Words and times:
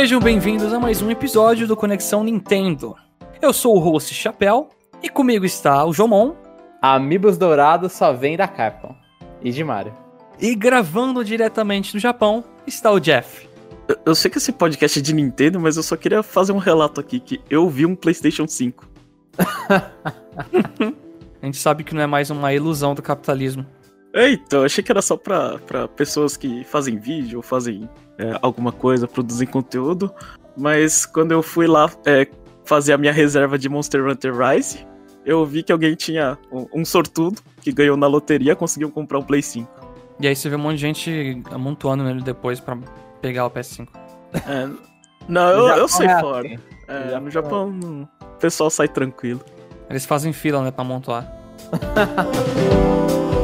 Sejam 0.00 0.18
bem-vindos 0.18 0.72
a 0.72 0.80
mais 0.80 1.02
um 1.02 1.10
episódio 1.10 1.66
do 1.68 1.76
Conexão 1.76 2.24
Nintendo. 2.24 2.96
Eu 3.38 3.52
sou 3.52 3.76
o 3.76 3.78
host 3.78 4.14
Chapéu 4.14 4.70
e 5.02 5.10
comigo 5.10 5.44
está 5.44 5.84
o 5.84 5.92
Jomon. 5.92 6.32
Amigos 6.80 7.36
Dourados 7.36 7.92
só 7.92 8.10
vem 8.10 8.34
da 8.34 8.48
Capcom. 8.48 8.96
E 9.42 9.50
de 9.50 9.62
Mario. 9.62 9.94
E 10.40 10.54
gravando 10.54 11.22
diretamente 11.22 11.92
do 11.92 11.98
Japão 11.98 12.42
está 12.66 12.90
o 12.90 12.98
Jeff. 12.98 13.46
Eu, 13.86 13.96
eu 14.06 14.14
sei 14.14 14.30
que 14.30 14.38
esse 14.38 14.52
podcast 14.52 14.98
é 14.98 15.02
de 15.02 15.12
Nintendo, 15.12 15.60
mas 15.60 15.76
eu 15.76 15.82
só 15.82 15.98
queria 15.98 16.22
fazer 16.22 16.52
um 16.52 16.58
relato 16.58 16.98
aqui 16.98 17.20
que 17.20 17.38
eu 17.50 17.68
vi 17.68 17.84
um 17.84 17.94
PlayStation 17.94 18.48
5. 18.48 18.88
A 21.42 21.44
gente 21.44 21.58
sabe 21.58 21.84
que 21.84 21.94
não 21.94 22.00
é 22.00 22.06
mais 22.06 22.30
uma 22.30 22.54
ilusão 22.54 22.94
do 22.94 23.02
capitalismo. 23.02 23.66
É, 24.14 24.30
então, 24.30 24.64
achei 24.64 24.82
que 24.82 24.90
era 24.90 25.02
só 25.02 25.14
pra, 25.14 25.58
pra 25.58 25.86
pessoas 25.86 26.38
que 26.38 26.64
fazem 26.64 26.98
vídeo 26.98 27.36
ou 27.40 27.42
fazem 27.42 27.86
é, 28.20 28.38
alguma 28.42 28.72
coisa, 28.72 29.08
produzem 29.08 29.46
conteúdo. 29.46 30.12
Mas 30.56 31.06
quando 31.06 31.32
eu 31.32 31.42
fui 31.42 31.66
lá 31.66 31.90
é, 32.04 32.26
fazer 32.64 32.92
a 32.92 32.98
minha 32.98 33.12
reserva 33.12 33.58
de 33.58 33.68
Monster 33.68 34.06
Hunter 34.06 34.34
Rise, 34.36 34.86
eu 35.24 35.44
vi 35.46 35.62
que 35.62 35.72
alguém 35.72 35.94
tinha 35.94 36.36
um, 36.52 36.66
um 36.80 36.84
sortudo 36.84 37.40
que 37.60 37.72
ganhou 37.72 37.96
na 37.96 38.06
loteria, 38.06 38.54
conseguiu 38.56 38.90
comprar 38.90 39.18
um 39.18 39.22
Play 39.22 39.42
5. 39.42 39.68
E 40.20 40.28
aí 40.28 40.36
você 40.36 40.48
vê 40.48 40.56
um 40.56 40.58
monte 40.58 40.76
de 40.76 40.80
gente 40.82 41.42
amontoando 41.50 42.04
nele 42.04 42.22
depois 42.22 42.60
pra 42.60 42.76
pegar 43.22 43.46
o 43.46 43.50
PS5. 43.50 43.88
É, 44.34 44.68
não, 45.28 45.48
eu, 45.50 45.76
eu 45.76 45.88
sei 45.88 46.06
é 46.06 46.20
fora. 46.20 46.46
assim. 46.46 46.58
É, 46.88 47.18
no. 47.20 47.30
Japão 47.30 47.70
não- 47.70 48.02
o 48.02 48.38
pessoal 48.40 48.68
sai 48.70 48.88
tranquilo. 48.88 49.40
Eles 49.88 50.04
fazem 50.04 50.32
fila, 50.32 50.62
né, 50.62 50.70
pra 50.70 50.82
amontoar. 50.82 51.30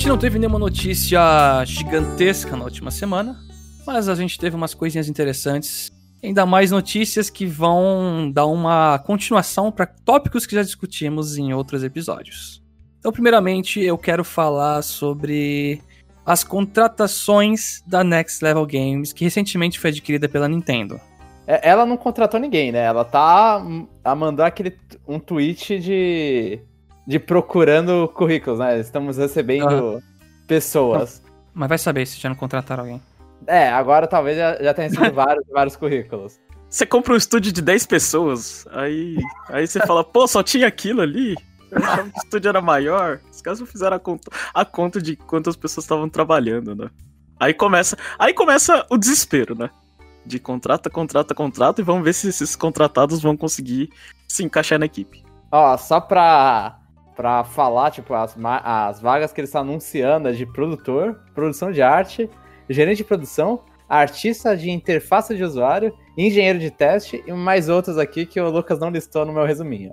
gente 0.00 0.08
não 0.08 0.16
teve 0.16 0.38
nenhuma 0.38 0.58
notícia 0.58 1.20
gigantesca 1.66 2.56
na 2.56 2.64
última 2.64 2.90
semana, 2.90 3.38
mas 3.86 4.08
a 4.08 4.14
gente 4.14 4.38
teve 4.38 4.56
umas 4.56 4.72
coisinhas 4.72 5.10
interessantes. 5.10 5.92
Ainda 6.24 6.46
mais 6.46 6.70
notícias 6.70 7.28
que 7.28 7.44
vão 7.44 8.30
dar 8.32 8.46
uma 8.46 8.98
continuação 9.00 9.70
para 9.70 9.84
tópicos 9.84 10.46
que 10.46 10.54
já 10.54 10.62
discutimos 10.62 11.36
em 11.36 11.52
outros 11.52 11.84
episódios. 11.84 12.62
Então, 12.98 13.12
primeiramente, 13.12 13.78
eu 13.78 13.98
quero 13.98 14.24
falar 14.24 14.80
sobre 14.80 15.82
as 16.24 16.42
contratações 16.42 17.82
da 17.86 18.02
Next 18.02 18.42
Level 18.42 18.64
Games, 18.64 19.12
que 19.12 19.24
recentemente 19.24 19.78
foi 19.78 19.90
adquirida 19.90 20.30
pela 20.30 20.48
Nintendo. 20.48 20.98
É, 21.46 21.68
Ela 21.68 21.84
não 21.84 21.98
contratou 21.98 22.40
ninguém, 22.40 22.72
né? 22.72 22.84
Ela 22.84 23.04
tá 23.04 23.62
a 24.02 24.14
mandar 24.14 24.46
aquele 24.46 24.74
um 25.06 25.18
tweet 25.18 25.78
de 25.78 26.58
de 27.10 27.18
procurando 27.18 28.06
currículos, 28.14 28.60
né? 28.60 28.78
Estamos 28.78 29.16
recebendo 29.16 30.00
pessoas. 30.46 31.20
Mas 31.52 31.68
vai 31.68 31.76
saber 31.76 32.06
se 32.06 32.20
já 32.20 32.28
não 32.28 32.36
contrataram 32.36 32.84
alguém. 32.84 33.02
É, 33.48 33.68
agora 33.68 34.06
talvez 34.06 34.36
já, 34.36 34.62
já 34.62 34.72
tenha 34.72 34.90
sido 34.90 35.12
vários, 35.12 35.44
vários 35.50 35.74
currículos. 35.74 36.38
Você 36.68 36.86
compra 36.86 37.14
um 37.14 37.16
estúdio 37.16 37.50
de 37.50 37.60
10 37.60 37.86
pessoas, 37.86 38.64
aí, 38.70 39.16
aí 39.48 39.66
você 39.66 39.80
fala, 39.80 40.04
pô, 40.04 40.28
só 40.28 40.40
tinha 40.40 40.68
aquilo 40.68 41.00
ali? 41.00 41.34
Eu 41.68 41.78
achava 41.78 42.08
que 42.08 42.16
o 42.16 42.22
estúdio 42.22 42.48
era 42.48 42.60
maior. 42.60 43.20
Os 43.28 43.42
caras 43.42 43.58
não 43.58 43.66
fizeram 43.66 43.96
a 43.96 44.00
conta, 44.00 44.30
a 44.54 44.64
conta 44.64 45.02
de 45.02 45.16
quantas 45.16 45.56
pessoas 45.56 45.86
estavam 45.86 46.08
trabalhando, 46.08 46.76
né? 46.76 46.90
Aí 47.40 47.52
começa, 47.52 47.98
aí 48.20 48.32
começa 48.32 48.86
o 48.88 48.96
desespero, 48.96 49.56
né? 49.58 49.68
De 50.24 50.38
contrata, 50.38 50.88
contrata, 50.88 51.34
contrata, 51.34 51.80
e 51.80 51.84
vamos 51.84 52.04
ver 52.04 52.12
se 52.12 52.28
esses 52.28 52.54
contratados 52.54 53.20
vão 53.20 53.36
conseguir 53.36 53.90
se 54.28 54.44
encaixar 54.44 54.78
na 54.78 54.86
equipe. 54.86 55.24
Ó, 55.50 55.76
só 55.76 56.00
pra, 56.00 56.79
pra 57.20 57.44
falar, 57.44 57.90
tipo, 57.90 58.14
as, 58.14 58.34
as 58.64 58.98
vagas 58.98 59.30
que 59.30 59.42
eles 59.42 59.50
estão 59.50 59.60
anunciando 59.60 60.26
é 60.30 60.32
de 60.32 60.46
produtor, 60.46 61.20
produção 61.34 61.70
de 61.70 61.82
arte, 61.82 62.30
gerente 62.66 62.96
de 62.98 63.04
produção, 63.04 63.62
artista 63.86 64.56
de 64.56 64.70
interface 64.70 65.36
de 65.36 65.44
usuário, 65.44 65.94
engenheiro 66.16 66.58
de 66.58 66.70
teste 66.70 67.22
e 67.26 67.32
mais 67.34 67.68
outros 67.68 67.98
aqui 67.98 68.24
que 68.24 68.40
o 68.40 68.48
Lucas 68.48 68.78
não 68.78 68.88
listou 68.88 69.26
no 69.26 69.34
meu 69.34 69.44
resuminho. 69.44 69.92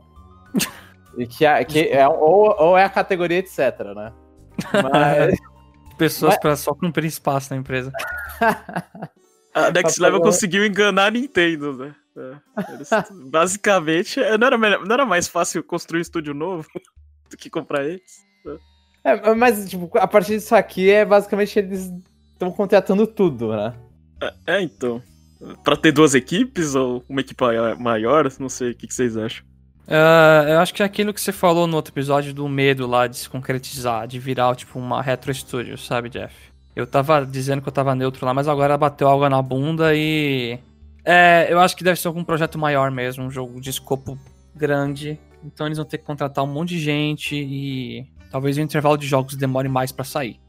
E 1.18 1.28
que, 1.28 1.46
é, 1.46 1.66
que 1.66 1.90
é 1.90 2.08
ou, 2.08 2.56
ou 2.58 2.78
é 2.78 2.86
a 2.86 2.90
categoria 2.90 3.40
etc, 3.40 3.58
né? 3.94 4.14
Mas, 4.72 5.38
Pessoas 5.98 6.36
Mas- 6.36 6.40
para 6.42 6.56
só 6.56 6.74
cumprir 6.74 7.08
espaço 7.08 7.54
na 7.54 7.60
empresa. 7.60 7.92
A 9.54 9.70
Next 9.72 9.98
Pra 10.00 10.06
Level 10.08 10.22
conseguiu 10.22 10.66
enganar 10.66 11.08
a 11.08 11.12
Nintendo, 11.12 11.74
né? 11.76 11.96
basicamente, 13.30 14.20
é, 14.22 14.38
não 14.38 14.48
era, 14.48 14.58
melhor- 14.58 14.86
não 14.86 14.94
era 14.94 15.06
mais 15.06 15.28
fácil 15.28 15.62
construir 15.62 16.00
um 16.00 16.02
estúdio 16.02 16.34
novo 16.34 16.66
do 17.32 17.38
que 17.38 17.50
comprar 17.50 17.86
eles? 17.86 18.26
é, 19.04 19.34
mas, 19.34 19.70
tipo, 19.70 19.90
a 19.98 20.08
partir 20.08 20.36
disso 20.38 20.56
aqui 20.56 20.90
é 20.90 21.06
basicamente 21.06 21.58
eles 21.60 21.92
estão 22.34 22.52
contratando 22.52 23.06
tudo, 23.08 23.56
né? 23.56 23.74
É, 24.46 24.62
então. 24.62 25.02
Pra 25.64 25.78
ter 25.78 25.92
duas 25.92 26.16
equipes 26.16 26.74
ou 26.74 27.04
uma 27.08 27.22
equipe 27.22 27.44
maior- 27.44 27.78
maior, 27.78 28.32
não 28.40 28.50
sei 28.50 28.72
o 28.72 28.76
que, 28.76 28.88
que 28.88 28.94
vocês 28.94 29.16
acham. 29.16 29.46
Ah, 29.88 30.44
eu 30.48 30.60
acho 30.60 30.74
que 30.74 30.82
é 30.82 30.86
aquilo 30.86 31.14
que 31.14 31.22
você 31.22 31.32
falou 31.32 31.66
no 31.68 31.76
outro 31.76 31.94
episódio 31.94 32.34
do 32.34 32.48
medo 32.50 32.86
lá 32.86 33.08
de 33.08 33.18
se 33.18 33.30
concretizar, 33.30 34.08
de 34.08 34.20
virar 34.20 34.54
tipo 34.56 34.78
uma 34.78 35.02
retro 35.02 35.34
studio, 35.34 35.78
sabe, 35.78 36.10
Jeff? 36.10 36.34
Eu 36.76 36.86
tava 36.86 37.26
dizendo 37.26 37.62
que 37.62 37.68
eu 37.70 37.74
tava 37.74 37.96
neutro 37.96 38.26
lá, 38.26 38.34
mas 38.34 38.48
agora 38.48 38.78
bateu 38.78 39.08
algo 39.08 39.28
na 39.30 39.42
bunda 39.42 39.96
e. 39.96 40.60
É, 41.06 41.48
eu 41.50 41.60
acho 41.60 41.76
que 41.78 41.84
deve 41.84 42.00
ser 42.00 42.08
algum 42.08 42.24
projeto 42.24 42.60
maior 42.60 42.92
mesmo, 42.92 43.24
um 43.24 43.32
jogo 43.32 43.62
de 43.62 43.70
escopo 43.70 44.18
grande. 44.54 45.18
Então 45.44 45.66
eles 45.66 45.78
vão 45.78 45.86
ter 45.86 45.98
que 45.98 46.04
contratar 46.04 46.44
um 46.44 46.48
monte 46.48 46.70
de 46.70 46.80
gente 46.80 47.36
e 47.36 48.06
talvez 48.32 48.58
o 48.58 48.62
intervalo 48.62 48.98
de 48.98 49.08
jogos 49.08 49.36
demore 49.36 49.70
mais 49.70 49.92
pra 49.92 50.04
sair. 50.04 50.40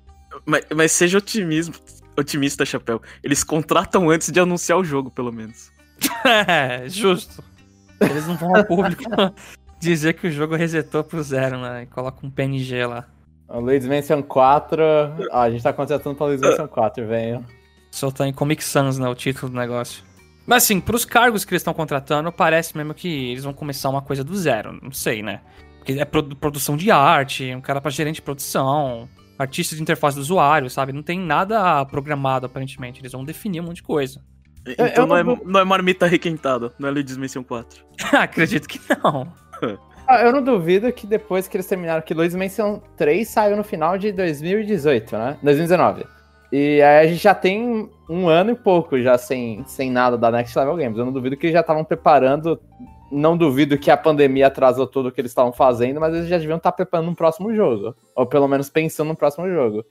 Mas, 0.45 0.67
mas 0.75 0.93
seja 0.93 1.19
otimismo, 1.19 1.75
otimista, 2.17 2.65
Chapéu. 2.65 3.01
Eles 3.23 3.43
contratam 3.45 4.11
antes 4.11 4.31
de 4.31 4.41
anunciar 4.41 4.79
o 4.79 4.85
jogo, 4.85 5.11
pelo 5.11 5.33
menos. 5.33 5.71
É, 6.25 6.89
justo. 6.89 7.43
Eles 8.01 8.27
não 8.27 8.37
vão 8.37 8.55
ao 8.55 8.65
público 8.65 9.03
dizer 9.81 10.15
que 10.15 10.27
o 10.27 10.31
jogo 10.31 10.57
resetou 10.57 11.03
pro 11.05 11.23
zero, 11.23 11.61
né? 11.61 11.85
E 11.85 11.87
coloca 11.87 12.27
um 12.27 12.31
PNG 12.31 12.87
lá. 12.87 13.07
O 13.49 13.61
Luigi's 13.61 13.89
Mansion 13.89 14.23
4. 14.23 14.83
Ó, 15.31 15.41
a 15.41 15.51
gente 15.51 15.63
tá 15.63 15.73
contratando 15.73 16.17
pra 16.17 16.27
Luigi's 16.27 16.47
Mansion 16.47 16.69
4, 16.69 17.07
venho. 17.07 17.45
Soltar 17.91 18.27
em 18.27 18.33
Comic 18.33 18.63
Sans, 18.63 18.99
né? 18.99 19.09
O 19.09 19.15
título 19.15 19.51
do 19.51 19.59
negócio. 19.59 20.05
Mas 20.49 20.65
assim, 20.65 20.81
pros 20.81 21.05
cargos 21.05 21.45
que 21.45 21.53
eles 21.53 21.61
estão 21.61 21.75
contratando, 21.75 22.33
parece 22.33 22.77
mesmo 22.77 22.95
que 22.95 23.31
eles 23.31 23.45
vão 23.45 23.53
começar 23.53 23.91
uma 23.91 24.01
coisa 24.03 24.25
do 24.25 24.35
zero. 24.35 24.79
Não 24.83 24.91
sei, 24.91 25.23
né? 25.23 25.43
Porque 25.79 25.93
é 25.93 26.05
produ- 26.05 26.35
produção 26.35 26.75
de 26.77 26.91
arte, 26.91 27.55
um 27.55 27.61
cara 27.61 27.81
pra 27.81 27.91
gerente 27.91 28.17
de 28.17 28.23
produção, 28.23 29.09
artista 29.39 29.77
de 29.77 29.83
interface 29.83 30.17
do 30.17 30.21
usuário, 30.23 30.71
sabe? 30.71 30.93
Não 30.93 31.03
tem 31.03 31.21
nada 31.21 31.85
programado, 31.85 32.47
aparentemente. 32.47 33.01
Eles 33.01 33.13
vão 33.13 33.25
definir 33.25 33.61
um 33.61 33.65
monte 33.65 33.77
de 33.77 33.83
coisa. 33.83 34.21
Então 34.67 34.87
eu 34.87 35.07
não, 35.07 35.17
é, 35.17 35.23
não- 35.23 35.41
não 35.45 35.61
é 35.61 35.65
marmita 35.65 36.07
requentada, 36.07 36.73
não 36.79 36.89
é 36.89 36.93
Luigi's 36.93 37.17
Mansion 37.19 37.45
4. 37.45 37.85
Acredito 38.19 38.67
que 38.67 38.81
não. 39.03 39.31
Ah, 40.07 40.23
eu 40.23 40.33
não 40.33 40.43
duvido 40.43 40.91
que 40.93 41.07
depois 41.07 41.47
que 41.47 41.57
eles 41.59 41.67
terminaram, 41.67 42.01
que 42.01 42.15
Luigi's 42.15 42.35
Mansion 42.37 42.81
3 42.97 43.29
saiu 43.29 43.57
no 43.57 43.63
final 43.65 43.99
de 43.99 44.11
2018, 44.13 45.17
né? 45.17 45.39
2019. 45.43 46.05
E 46.51 46.81
aí 46.81 47.07
a 47.07 47.07
gente 47.07 47.23
já 47.23 47.35
tem 47.35 47.91
um 48.09 48.29
ano 48.29 48.53
e 48.53 48.55
pouco 48.55 49.01
já 49.01 49.19
sem, 49.19 49.63
sem 49.67 49.91
nada 49.91 50.17
da 50.17 50.31
Next 50.31 50.59
Level 50.59 50.77
Games. 50.77 50.99
Eu 50.99 51.05
não 51.05 51.13
duvido 51.13 51.37
que 51.37 51.47
eles 51.47 51.55
já 51.55 51.61
estavam 51.61 51.85
preparando. 51.85 52.59
Não 53.13 53.37
duvido 53.37 53.79
que 53.79 53.91
a 53.91 53.97
pandemia 53.97 54.47
atrasou 54.47 54.87
tudo 54.87 55.09
o 55.09 55.13
que 55.13 55.21
eles 55.21 55.31
estavam 55.31 55.53
fazendo, 55.53 56.01
mas 56.01 56.15
eles 56.15 56.29
já 56.29 56.39
deviam 56.39 56.57
estar 56.57 56.73
preparando 56.73 57.11
um 57.11 57.15
próximo 57.15 57.55
jogo. 57.55 57.95
Ou 58.15 58.27
pelo 58.27 58.49
menos 58.49 58.71
pensando 58.71 59.09
no 59.09 59.17
próximo 59.17 59.49
jogo. 59.49 59.85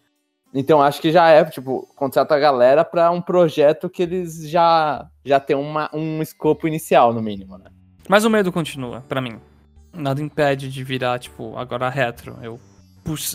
Então 0.53 0.81
acho 0.81 1.01
que 1.01 1.11
já 1.11 1.29
é, 1.29 1.43
tipo, 1.45 1.87
contrata 1.95 2.33
a 2.33 2.39
galera 2.39 2.83
pra 2.83 3.11
um 3.11 3.21
projeto 3.21 3.89
que 3.89 4.03
eles 4.03 4.49
já, 4.49 5.07
já 5.23 5.39
tem 5.39 5.55
uma, 5.55 5.89
um 5.93 6.21
escopo 6.21 6.67
inicial, 6.67 7.13
no 7.13 7.21
mínimo, 7.21 7.57
né? 7.57 7.65
Mas 8.07 8.23
o 8.23 8.29
medo 8.29 8.51
continua, 8.51 9.03
pra 9.07 9.21
mim. 9.21 9.37
Nada 9.93 10.21
impede 10.21 10.69
de 10.71 10.83
virar, 10.83 11.19
tipo, 11.19 11.55
agora 11.57 11.89
retro. 11.89 12.37
Eu, 12.41 12.59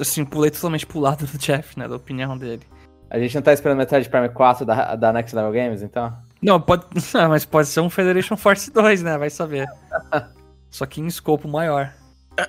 assim, 0.01 0.25
pulei 0.25 0.51
totalmente 0.51 0.87
pro 0.87 1.01
lado 1.01 1.27
do 1.27 1.39
Jeff, 1.39 1.79
né? 1.79 1.87
Da 1.87 1.97
opinião 1.97 2.37
dele. 2.37 2.63
A 3.12 3.19
gente 3.19 3.35
não 3.35 3.43
tá 3.43 3.53
esperando 3.53 3.76
Metroid 3.76 4.09
Prime 4.09 4.31
4 4.31 4.64
da, 4.64 4.97
da 4.97 5.12
Next 5.12 5.37
Level 5.37 5.53
Games, 5.53 5.82
então? 5.82 6.17
Não, 6.43 6.59
pode. 6.59 6.87
Ah, 7.14 7.29
mas 7.29 7.44
pode 7.44 7.69
ser 7.69 7.81
um 7.81 7.91
Federation 7.91 8.38
Force 8.38 8.73
2, 8.73 9.03
né? 9.03 9.19
Vai 9.19 9.29
saber. 9.29 9.67
Só 10.70 10.87
que 10.87 10.99
em 10.99 11.06
escopo 11.06 11.47
maior. 11.47 11.93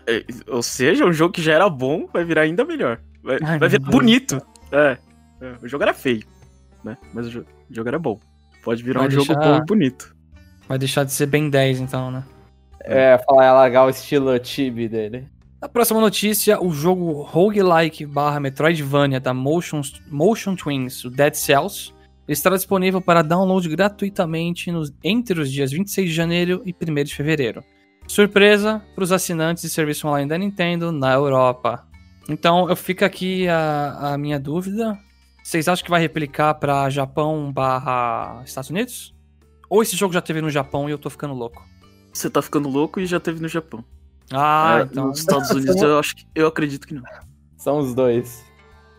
É, 0.08 0.24
ou 0.48 0.64
seja, 0.64 1.06
o 1.06 1.12
jogo 1.12 1.34
que 1.34 1.42
já 1.42 1.52
era 1.54 1.68
bom 1.70 2.08
vai 2.14 2.24
virar 2.24 2.44
ainda 2.44 2.64
melhor. 2.64 3.02
Vai, 3.22 3.40
Ai, 3.44 3.60
vai 3.60 3.68
virar 3.68 3.92
bonito. 3.92 4.42
É, 4.72 4.98
é, 5.42 5.54
O 5.62 5.68
jogo 5.68 5.84
era 5.84 5.94
feio, 5.94 6.24
né? 6.82 6.98
Mas 7.14 7.28
o 7.28 7.30
jogo, 7.32 7.48
o 7.70 7.76
jogo 7.76 7.90
era 7.90 8.00
bom. 8.00 8.18
Pode 8.64 8.82
virar 8.82 9.00
Vai 9.02 9.10
um 9.10 9.12
jogo 9.12 9.28
deixar- 9.28 9.42
bom 9.44 9.58
e 9.58 9.66
bonito. 9.66 10.16
Vai 10.70 10.78
deixar 10.78 11.04
de 11.04 11.12
ser 11.12 11.26
bem 11.26 11.50
10, 11.50 11.82
então, 11.82 12.10
né? 12.10 12.24
É, 12.80 13.18
falar, 13.28 13.44
é 13.46 13.52
largar 13.52 13.86
o 13.86 13.90
estilo 13.90 14.32
chibi 14.42 14.88
dele. 14.88 15.28
Na 15.64 15.70
próxima 15.70 16.02
notícia, 16.02 16.62
o 16.62 16.74
jogo 16.74 17.22
roguelike 17.22 18.06
barra 18.06 18.38
Metroidvania 18.38 19.18
da 19.18 19.34
Motion, 19.34 19.80
Motion 20.12 20.58
Twins, 20.58 21.06
o 21.06 21.10
Dead 21.10 21.34
Cells, 21.36 21.94
estará 22.28 22.58
disponível 22.58 23.00
para 23.00 23.22
download 23.22 23.70
gratuitamente 23.70 24.70
nos, 24.74 24.94
entre 25.02 25.40
os 25.40 25.50
dias 25.50 25.72
26 25.72 26.10
de 26.10 26.14
janeiro 26.14 26.62
e 26.66 26.76
1 26.76 27.04
de 27.06 27.16
fevereiro. 27.16 27.64
Surpresa 28.06 28.84
para 28.94 29.06
os 29.06 29.14
assinantes 29.14 29.64
de 29.64 29.70
serviço 29.70 30.06
online 30.06 30.28
da 30.28 30.38
Nintendo 30.38 30.92
na 30.92 31.14
Europa. 31.14 31.88
Então, 32.28 32.68
eu 32.68 32.76
fico 32.76 33.06
aqui 33.06 33.48
a, 33.48 34.16
a 34.16 34.18
minha 34.18 34.38
dúvida. 34.38 35.00
Vocês 35.42 35.70
acham 35.70 35.86
que 35.86 35.90
vai 35.90 36.02
replicar 36.02 36.56
para 36.56 36.90
Japão 36.90 37.54
barra 37.54 38.44
Estados 38.44 38.70
Unidos? 38.70 39.16
Ou 39.70 39.82
esse 39.82 39.96
jogo 39.96 40.14
já 40.14 40.20
teve 40.20 40.42
no 40.42 40.50
Japão 40.50 40.90
e 40.90 40.92
eu 40.92 40.98
tô 40.98 41.10
ficando 41.10 41.34
louco? 41.34 41.66
Você 42.12 42.30
tá 42.30 42.42
ficando 42.42 42.68
louco 42.68 43.00
e 43.00 43.06
já 43.06 43.18
teve 43.18 43.42
no 43.42 43.48
Japão. 43.48 43.82
Ah, 44.32 44.80
É, 44.80 44.84
então, 44.84 45.08
Nos 45.08 45.20
Estados 45.20 45.50
Unidos 45.50 45.76
eu 45.82 46.00
acho 46.00 46.16
que 46.16 46.26
eu 46.36 46.48
acredito 46.48 46.88
que 46.88 46.94
não. 46.94 47.04
São 47.58 47.78
os 47.80 47.94
dois. 47.94 48.44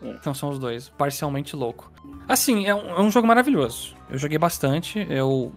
então 0.03 0.33
são 0.35 0.51
os 0.51 0.59
dois. 0.59 0.89
Parcialmente 0.91 1.55
louco. 1.57 1.93
Assim, 2.29 2.67
é 2.67 2.75
um, 2.75 2.89
é 2.91 3.01
um 3.01 3.11
jogo 3.11 3.27
maravilhoso. 3.27 3.95
Eu 4.11 4.19
joguei 4.19 4.39
bastante. 4.39 5.07
Eu 5.11 5.53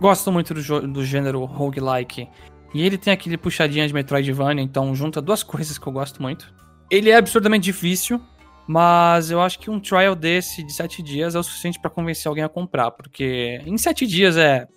gosto 0.00 0.30
muito 0.32 0.54
do, 0.54 0.86
do 0.88 1.04
gênero 1.04 1.44
roguelike. 1.44 2.28
E 2.72 2.82
ele 2.82 2.96
tem 2.96 3.12
aquele 3.12 3.36
puxadinha 3.36 3.86
de 3.86 3.92
Metroidvania, 3.92 4.62
então 4.62 4.94
junta 4.94 5.20
duas 5.20 5.42
coisas 5.42 5.76
que 5.76 5.86
eu 5.86 5.92
gosto 5.92 6.22
muito. 6.22 6.52
Ele 6.90 7.10
é 7.10 7.16
absurdamente 7.16 7.64
difícil, 7.64 8.20
mas 8.66 9.30
eu 9.30 9.40
acho 9.40 9.58
que 9.58 9.70
um 9.70 9.80
trial 9.80 10.14
desse 10.14 10.62
de 10.62 10.72
7 10.72 11.02
dias 11.02 11.34
é 11.34 11.38
o 11.38 11.42
suficiente 11.42 11.80
pra 11.80 11.90
convencer 11.90 12.28
alguém 12.28 12.44
a 12.44 12.48
comprar, 12.48 12.90
porque 12.92 13.60
em 13.66 13.76
7 13.76 14.06
dias 14.06 14.36
é. 14.36 14.68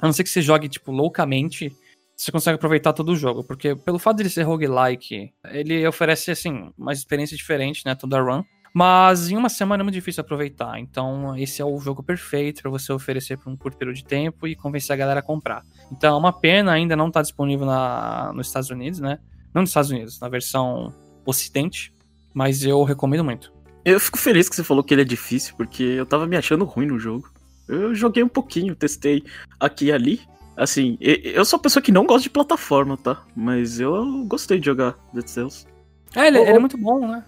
A 0.00 0.06
não 0.06 0.12
ser 0.12 0.24
que 0.24 0.30
você 0.30 0.40
jogue, 0.42 0.68
tipo, 0.68 0.90
loucamente, 0.90 1.70
você 2.16 2.30
consegue 2.30 2.56
aproveitar 2.56 2.92
todo 2.92 3.10
o 3.10 3.16
jogo, 3.16 3.42
porque 3.42 3.74
pelo 3.74 3.98
fato 3.98 4.16
de 4.16 4.22
ele 4.22 4.30
ser 4.30 4.42
roguelike, 4.42 5.32
ele 5.50 5.86
oferece, 5.86 6.30
assim, 6.30 6.72
uma 6.78 6.92
experiência 6.92 7.36
diferente, 7.36 7.82
né, 7.84 7.94
toda 7.94 8.20
run. 8.20 8.42
Mas 8.74 9.30
em 9.30 9.36
uma 9.36 9.50
semana 9.50 9.82
é 9.82 9.84
muito 9.84 9.94
difícil 9.94 10.22
aproveitar. 10.22 10.78
Então, 10.78 11.36
esse 11.36 11.60
é 11.60 11.64
o 11.64 11.78
jogo 11.78 12.02
perfeito 12.02 12.62
para 12.62 12.70
você 12.70 12.90
oferecer 12.90 13.36
por 13.36 13.52
um 13.52 13.56
curto 13.56 13.76
período 13.76 13.96
de 13.96 14.04
tempo 14.04 14.46
e 14.46 14.56
convencer 14.56 14.94
a 14.94 14.96
galera 14.96 15.20
a 15.20 15.22
comprar. 15.22 15.62
Então, 15.90 16.14
é 16.14 16.18
uma 16.18 16.32
pena 16.32 16.72
ainda 16.72 16.96
não 16.96 17.08
estar 17.08 17.20
disponível 17.20 17.66
na, 17.66 18.32
nos 18.32 18.46
Estados 18.46 18.70
Unidos, 18.70 18.98
né? 18.98 19.18
Não 19.52 19.60
nos 19.60 19.70
Estados 19.70 19.90
Unidos, 19.90 20.18
na 20.18 20.28
versão 20.28 20.94
Ocidente. 21.26 21.92
Mas 22.32 22.64
eu 22.64 22.82
recomendo 22.82 23.22
muito. 23.22 23.52
Eu 23.84 24.00
fico 24.00 24.16
feliz 24.16 24.48
que 24.48 24.56
você 24.56 24.64
falou 24.64 24.82
que 24.82 24.94
ele 24.94 25.02
é 25.02 25.04
difícil, 25.04 25.54
porque 25.56 25.82
eu 25.82 26.06
tava 26.06 26.26
me 26.26 26.36
achando 26.36 26.64
ruim 26.64 26.86
no 26.86 26.98
jogo. 26.98 27.30
Eu 27.68 27.94
joguei 27.94 28.22
um 28.22 28.28
pouquinho, 28.28 28.74
testei 28.74 29.22
aqui 29.60 29.86
e 29.86 29.92
ali. 29.92 30.20
Assim, 30.56 30.98
eu 31.00 31.44
sou 31.44 31.56
uma 31.58 31.62
pessoa 31.62 31.82
que 31.82 31.90
não 31.92 32.04
gosta 32.06 32.22
de 32.24 32.30
plataforma, 32.30 32.96
tá? 32.96 33.22
Mas 33.34 33.80
eu 33.80 34.24
gostei 34.26 34.58
de 34.60 34.66
jogar 34.66 34.96
Dead 35.12 35.26
Cells. 35.26 35.66
É, 36.14 36.26
ele, 36.26 36.38
Ô, 36.38 36.42
ele 36.42 36.56
é 36.56 36.58
muito 36.58 36.76
bom, 36.76 37.06
né? 37.06 37.24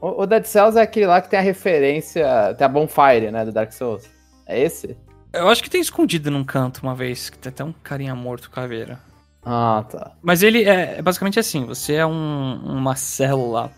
O, 0.00 0.22
o 0.22 0.26
Dead 0.26 0.44
Cells 0.44 0.76
é 0.78 0.82
aquele 0.82 1.06
lá 1.06 1.20
que 1.20 1.30
tem 1.30 1.38
a 1.38 1.42
referência, 1.42 2.54
tem 2.58 2.64
a 2.64 2.68
Bonfire, 2.68 3.30
né, 3.30 3.44
do 3.44 3.52
Dark 3.52 3.72
Souls. 3.72 4.08
É 4.46 4.60
esse? 4.60 4.96
Eu 5.32 5.48
acho 5.48 5.62
que 5.62 5.70
tem 5.70 5.80
escondido 5.80 6.30
num 6.30 6.44
canto 6.44 6.80
uma 6.82 6.94
vez, 6.94 7.30
que 7.30 7.38
tem 7.38 7.50
até 7.50 7.64
um 7.64 7.72
carinha 7.72 8.14
morto 8.14 8.50
caveira. 8.50 8.98
Ah, 9.44 9.84
tá. 9.90 10.12
Mas 10.22 10.42
ele 10.42 10.64
é, 10.64 10.98
é 10.98 11.02
basicamente 11.02 11.38
assim: 11.38 11.64
você 11.66 11.94
é 11.94 12.06
um- 12.06 12.60
uma 12.64 12.96
célula 12.96 13.70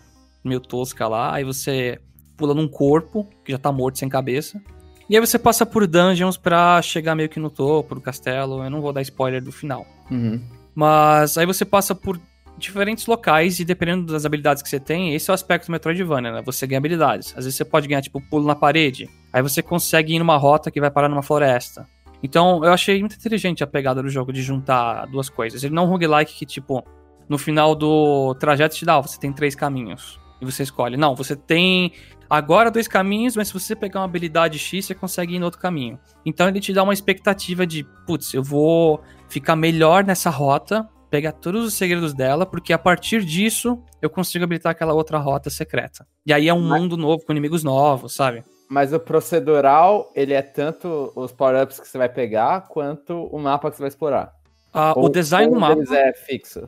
meio 0.43 0.59
tosca 0.59 1.07
lá, 1.07 1.33
aí 1.33 1.43
você 1.43 1.99
pula 2.37 2.53
num 2.53 2.67
corpo 2.67 3.27
que 3.43 3.51
já 3.51 3.57
tá 3.57 3.71
morto 3.71 3.97
sem 3.99 4.07
cabeça. 4.07 4.61
E 5.09 5.15
aí 5.15 5.21
você 5.21 5.39
passa 5.39 5.65
por 5.65 5.87
dungeons 5.87 6.35
pra 6.37 6.81
chegar 6.81 7.15
meio 7.15 7.29
que 7.29 7.39
no 7.39 7.49
topo 7.49 7.95
do 7.95 8.01
castelo. 8.01 8.63
Eu 8.63 8.69
não 8.69 8.81
vou 8.81 8.91
dar 8.91 9.01
spoiler 9.01 9.41
do 9.41 9.51
final. 9.51 9.85
Uhum. 10.11 10.41
Mas 10.75 11.37
aí 11.37 11.45
você 11.45 11.63
passa 11.63 11.95
por 11.95 12.19
diferentes 12.57 13.05
locais 13.05 13.59
e 13.59 13.65
dependendo 13.65 14.11
das 14.11 14.25
habilidades 14.25 14.63
que 14.63 14.69
você 14.69 14.79
tem, 14.79 15.13
esse 15.13 15.29
é 15.29 15.31
o 15.31 15.35
aspecto 15.35 15.67
do 15.67 15.71
Metroidvania, 15.71 16.31
né? 16.31 16.41
Você 16.43 16.65
ganha 16.67 16.79
habilidades. 16.79 17.29
Às 17.37 17.45
vezes 17.45 17.55
você 17.55 17.63
pode 17.63 17.87
ganhar, 17.87 18.01
tipo, 18.01 18.19
pulo 18.29 18.45
na 18.45 18.55
parede. 18.55 19.07
Aí 19.31 19.41
você 19.41 19.61
consegue 19.61 20.15
ir 20.15 20.19
numa 20.19 20.37
rota 20.37 20.71
que 20.71 20.81
vai 20.81 20.91
parar 20.91 21.07
numa 21.07 21.21
floresta. 21.21 21.87
Então, 22.21 22.63
eu 22.65 22.73
achei 22.73 22.99
muito 22.99 23.15
inteligente 23.15 23.63
a 23.63 23.67
pegada 23.67 24.01
do 24.01 24.09
jogo 24.09 24.33
de 24.33 24.41
juntar 24.41 25.05
duas 25.05 25.29
coisas. 25.29 25.63
Ele 25.63 25.73
não 25.73 25.83
é 25.83 25.85
um 25.85 25.89
roguelike 25.89 26.33
que, 26.33 26.45
tipo, 26.45 26.83
no 27.29 27.37
final 27.37 27.75
do 27.75 28.35
trajeto 28.35 28.75
te 28.75 28.85
dá, 28.85 28.99
você 28.99 29.19
tem 29.19 29.31
três 29.31 29.53
caminhos. 29.53 30.19
E 30.41 30.45
você 30.45 30.63
escolhe. 30.63 30.97
Não, 30.97 31.15
você 31.15 31.35
tem 31.35 31.91
agora 32.29 32.69
dois 32.69 32.87
caminhos, 32.87 33.35
mas 33.35 33.47
se 33.47 33.53
você 33.53 33.75
pegar 33.75 33.99
uma 34.01 34.05
habilidade 34.05 34.59
X, 34.59 34.85
você 34.85 34.93
consegue 34.95 35.35
ir 35.35 35.39
no 35.39 35.45
outro 35.45 35.59
caminho. 35.59 35.99
Então 36.25 36.47
ele 36.47 36.59
te 36.59 36.73
dá 36.73 36.83
uma 36.83 36.93
expectativa 36.93 37.65
de, 37.65 37.83
putz, 38.05 38.33
eu 38.33 38.43
vou 38.43 39.01
ficar 39.29 39.55
melhor 39.55 40.03
nessa 40.03 40.29
rota, 40.29 40.87
pegar 41.09 41.31
todos 41.31 41.65
os 41.65 41.73
segredos 41.73 42.13
dela, 42.13 42.45
porque 42.45 42.71
a 42.73 42.77
partir 42.77 43.23
disso 43.23 43.81
eu 44.01 44.09
consigo 44.09 44.43
habilitar 44.43 44.71
aquela 44.73 44.93
outra 44.93 45.17
rota 45.17 45.49
secreta. 45.49 46.05
E 46.25 46.33
aí 46.33 46.47
é 46.47 46.53
um 46.53 46.61
Mas- 46.67 46.81
mundo 46.81 46.97
novo, 46.97 47.25
com 47.25 47.31
inimigos 47.31 47.63
novos, 47.63 48.13
sabe? 48.13 48.43
Mas 48.69 48.91
o 48.91 48.99
procedural, 48.99 50.11
ele 50.13 50.33
é 50.33 50.41
tanto 50.41 51.13
os 51.15 51.31
power-ups 51.31 51.79
que 51.79 51.87
você 51.87 51.97
vai 51.97 52.09
pegar, 52.09 52.67
quanto 52.67 53.23
o 53.27 53.39
mapa 53.39 53.71
que 53.71 53.77
você 53.77 53.83
vai 53.83 53.87
explorar. 53.87 54.33
Ah, 54.73 54.93
o 54.95 55.03
Ou- 55.03 55.09
design 55.09 55.47
ou 55.47 55.53
do 55.53 55.59
mapa, 55.61 55.81
é 55.95 56.11
fixo. 56.13 56.67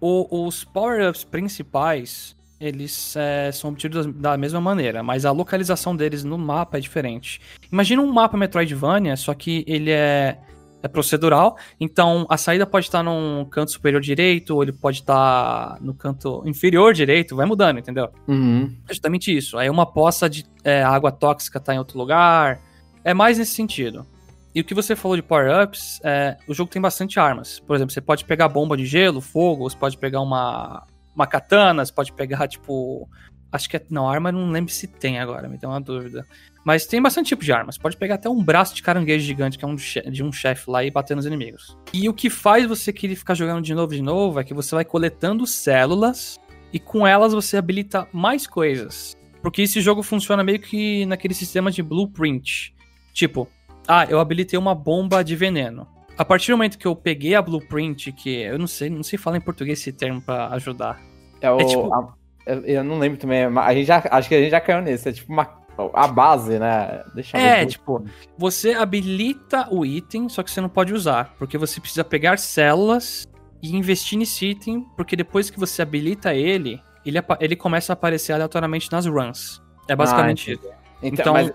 o- 0.00 0.46
os 0.46 0.62
power-ups 0.62 1.24
principais, 1.24 2.36
eles 2.60 3.16
é, 3.16 3.50
são 3.50 3.70
obtidos 3.70 4.06
da 4.06 4.36
mesma 4.36 4.60
maneira, 4.60 5.02
mas 5.02 5.24
a 5.24 5.32
localização 5.32 5.96
deles 5.96 6.22
no 6.22 6.36
mapa 6.36 6.76
é 6.76 6.80
diferente. 6.80 7.40
Imagina 7.72 8.02
um 8.02 8.12
mapa 8.12 8.36
Metroidvania, 8.36 9.16
só 9.16 9.32
que 9.32 9.64
ele 9.66 9.90
é, 9.90 10.38
é 10.82 10.88
procedural, 10.88 11.56
então 11.80 12.26
a 12.28 12.36
saída 12.36 12.66
pode 12.66 12.86
estar 12.86 13.02
num 13.02 13.46
canto 13.46 13.72
superior 13.72 14.02
direito, 14.02 14.54
ou 14.54 14.62
ele 14.62 14.72
pode 14.72 14.98
estar 14.98 15.78
no 15.80 15.94
canto 15.94 16.42
inferior 16.46 16.92
direito, 16.92 17.34
vai 17.34 17.46
mudando, 17.46 17.78
entendeu? 17.78 18.10
Uhum. 18.28 18.76
É 18.86 18.92
justamente 18.92 19.34
isso. 19.34 19.56
Aí 19.56 19.70
uma 19.70 19.86
poça 19.86 20.28
de 20.28 20.44
é, 20.62 20.82
água 20.82 21.10
tóxica 21.10 21.58
tá 21.58 21.74
em 21.74 21.78
outro 21.78 21.98
lugar. 21.98 22.60
É 23.02 23.14
mais 23.14 23.38
nesse 23.38 23.54
sentido. 23.54 24.04
E 24.54 24.60
o 24.60 24.64
que 24.64 24.74
você 24.74 24.96
falou 24.96 25.16
de 25.16 25.22
power-ups, 25.22 26.00
é, 26.02 26.36
o 26.46 26.52
jogo 26.52 26.70
tem 26.70 26.82
bastante 26.82 27.20
armas. 27.20 27.60
Por 27.60 27.76
exemplo, 27.76 27.94
você 27.94 28.00
pode 28.00 28.24
pegar 28.24 28.48
bomba 28.48 28.76
de 28.76 28.84
gelo, 28.84 29.20
fogo, 29.20 29.70
você 29.70 29.76
pode 29.76 29.96
pegar 29.96 30.20
uma, 30.20 30.84
uma 31.14 31.26
katana, 31.26 31.84
você 31.84 31.92
pode 31.92 32.12
pegar, 32.12 32.46
tipo. 32.48 33.08
Acho 33.52 33.68
que 33.68 33.76
é. 33.76 33.84
Não, 33.90 34.08
arma 34.08 34.30
não 34.30 34.50
lembro 34.50 34.72
se 34.72 34.86
tem 34.86 35.18
agora, 35.18 35.48
me 35.48 35.58
deu 35.58 35.70
uma 35.70 35.80
dúvida. 35.80 36.24
Mas 36.64 36.86
tem 36.86 37.00
bastante 37.00 37.28
tipo 37.28 37.42
de 37.42 37.52
armas. 37.52 37.78
Pode 37.78 37.96
pegar 37.96 38.16
até 38.16 38.28
um 38.28 38.42
braço 38.42 38.74
de 38.74 38.82
caranguejo 38.82 39.24
gigante, 39.24 39.58
que 39.58 39.64
é 39.64 39.68
um 39.68 39.74
de 39.74 40.22
um 40.22 40.30
chefe 40.30 40.70
lá, 40.70 40.84
e 40.84 40.90
bater 40.90 41.16
nos 41.16 41.26
inimigos. 41.26 41.76
E 41.92 42.08
o 42.08 42.14
que 42.14 42.30
faz 42.30 42.66
você 42.66 42.92
querer 42.92 43.16
ficar 43.16 43.34
jogando 43.34 43.62
de 43.62 43.74
novo 43.74 43.94
de 43.94 44.02
novo 44.02 44.38
é 44.38 44.44
que 44.44 44.54
você 44.54 44.74
vai 44.74 44.84
coletando 44.84 45.46
células 45.46 46.38
e 46.72 46.78
com 46.78 47.06
elas 47.06 47.32
você 47.32 47.56
habilita 47.56 48.06
mais 48.12 48.46
coisas. 48.46 49.16
Porque 49.42 49.62
esse 49.62 49.80
jogo 49.80 50.02
funciona 50.02 50.44
meio 50.44 50.60
que 50.60 51.06
naquele 51.06 51.34
sistema 51.34 51.70
de 51.70 51.82
blueprint. 51.82 52.74
Tipo, 53.12 53.48
ah, 53.88 54.04
eu 54.04 54.20
habilitei 54.20 54.58
uma 54.58 54.74
bomba 54.74 55.24
de 55.24 55.34
veneno. 55.34 55.88
A 56.20 56.24
partir 56.26 56.52
do 56.52 56.58
momento 56.58 56.76
que 56.78 56.86
eu 56.86 56.94
peguei 56.94 57.34
a 57.34 57.40
blueprint, 57.40 58.12
que 58.12 58.42
eu 58.42 58.58
não 58.58 58.66
sei, 58.66 58.90
não 58.90 59.02
sei 59.02 59.18
falar 59.18 59.38
em 59.38 59.40
português 59.40 59.78
esse 59.80 59.90
termo 59.90 60.20
pra 60.20 60.48
ajudar. 60.48 61.00
É 61.40 61.50
o. 61.50 61.58
É 61.58 61.64
tipo- 61.64 61.94
a- 61.94 62.14
eu, 62.46 62.84
não 62.84 62.98
lembro 62.98 63.18
também. 63.18 63.48
mas 63.48 63.66
A 63.68 63.72
gente 63.74 63.86
já, 63.86 64.02
acho 64.10 64.28
que 64.28 64.34
a 64.34 64.38
gente 64.40 64.50
já 64.50 64.60
caiu 64.60 64.82
nesse. 64.82 65.08
É 65.08 65.12
tipo 65.12 65.32
uma. 65.32 65.48
A 65.94 66.06
base, 66.06 66.58
né? 66.58 67.02
Deixa 67.14 67.38
eu 67.38 67.40
É, 67.40 67.60
ver. 67.60 67.66
tipo, 67.68 68.04
você 68.36 68.74
habilita 68.74 69.66
o 69.70 69.82
item, 69.86 70.28
só 70.28 70.42
que 70.42 70.50
você 70.50 70.60
não 70.60 70.68
pode 70.68 70.92
usar, 70.92 71.34
porque 71.38 71.56
você 71.56 71.80
precisa 71.80 72.04
pegar 72.04 72.38
células 72.38 73.26
e 73.62 73.74
investir 73.74 74.18
nesse 74.18 74.44
item, 74.44 74.84
porque 74.98 75.16
depois 75.16 75.48
que 75.48 75.58
você 75.58 75.80
habilita 75.80 76.34
ele, 76.34 76.78
ele, 77.06 77.18
ele 77.40 77.56
começa 77.56 77.92
a 77.92 77.94
aparecer 77.94 78.34
aleatoriamente 78.34 78.92
nas 78.92 79.06
runs. 79.06 79.62
É 79.88 79.96
basicamente 79.96 80.50
Ah, 80.50 80.52
isso. 80.52 80.68
Então, 81.02 81.12
então- 81.12 81.32
mas 81.32 81.52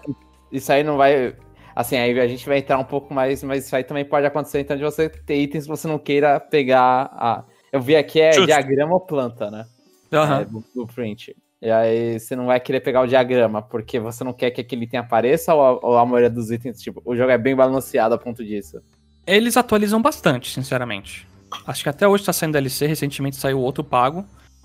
isso 0.52 0.72
aí 0.72 0.84
não 0.84 0.98
vai. 0.98 1.36
Assim, 1.76 1.98
aí 1.98 2.18
a 2.18 2.28
gente 2.28 2.48
vai 2.48 2.60
entrar 2.60 2.78
um 2.78 2.86
pouco 2.86 3.14
mais, 3.14 3.44
mas 3.44 3.66
isso 3.66 3.76
aí 3.76 3.84
também 3.84 4.06
pode 4.06 4.26
acontecer, 4.26 4.62
então, 4.62 4.78
de 4.78 4.84
você 4.84 5.10
ter 5.10 5.36
itens 5.36 5.66
que 5.66 5.70
você 5.70 5.88
não 5.88 6.00
queira 6.00 6.40
pegar. 6.40 7.10
A... 7.12 7.44
Eu 7.72 7.82
vi 7.82 7.98
aqui 7.98 8.22
é 8.22 8.32
Justo. 8.32 8.48
diagrama 8.48 8.94
ou 8.94 9.02
planta, 9.02 9.52
né? 9.52 9.66
Aham. 10.14 10.40
É, 10.40 10.46
do 10.46 10.64
blueprint. 10.74 11.36
E 11.62 11.70
aí 11.70 12.18
você 12.18 12.36
não 12.36 12.46
vai 12.46 12.60
querer 12.60 12.80
pegar 12.80 13.02
o 13.02 13.08
diagrama, 13.08 13.62
porque 13.62 14.00
você 14.00 14.24
não 14.24 14.32
quer 14.32 14.52
que 14.52 14.62
aquele 14.62 14.86
item 14.86 15.00
apareça, 15.02 15.54
ou 15.54 15.62
a, 15.62 15.72
ou 15.86 15.98
a 15.98 16.06
maioria 16.06 16.30
dos 16.30 16.50
itens, 16.50 16.80
tipo, 16.80 17.02
o 17.04 17.16
jogo 17.16 17.32
é 17.32 17.38
bem 17.38 17.56
balanceado 17.56 18.16
a 18.16 18.18
ponto 18.18 18.46
disso. 18.46 18.82
Eles 19.28 19.58
atualizam 19.58 20.02
bastante, 20.02 20.52
sinceramente. 20.52 21.28
Acho 21.68 21.84
que 21.84 21.90
até 21.90 22.08
hoje 22.08 22.24
tá 22.24 22.32
saindo 22.32 22.54
DLC, 22.54 22.86
recentemente 22.86 23.36
saiu 23.36 23.60
outro 23.60 23.84
pago. 23.84 24.24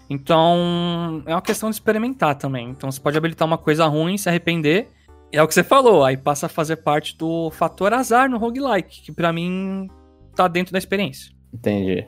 Então, 0.09 1.23
é 1.25 1.35
uma 1.35 1.43
questão 1.43 1.71
de 1.71 1.77
experimentar 1.77 2.35
também. 2.35 2.69
Então, 2.69 2.91
você 2.91 3.01
pode 3.01 3.17
habilitar 3.17 3.47
uma 3.47 3.59
coisa 3.59 3.87
ruim, 3.87 4.19
se 4.19 4.29
arrepender. 4.29 4.89
É 5.33 5.43
o 5.43 5.47
que 5.47 5.55
você 5.55 5.63
falou, 5.63 6.05
aí 6.05 6.17
passa 6.17 6.47
a 6.47 6.49
fazer 6.49 6.77
parte 6.77 7.17
do 7.17 7.51
fator 7.51 7.93
azar 7.93 8.29
no 8.29 8.39
roguelike, 8.39 9.03
que 9.03 9.13
pra 9.13 9.33
mim 9.33 9.89
tá 10.35 10.49
dentro 10.49 10.73
da 10.73 10.79
experiência. 10.79 11.33
Entendi. 11.53 12.07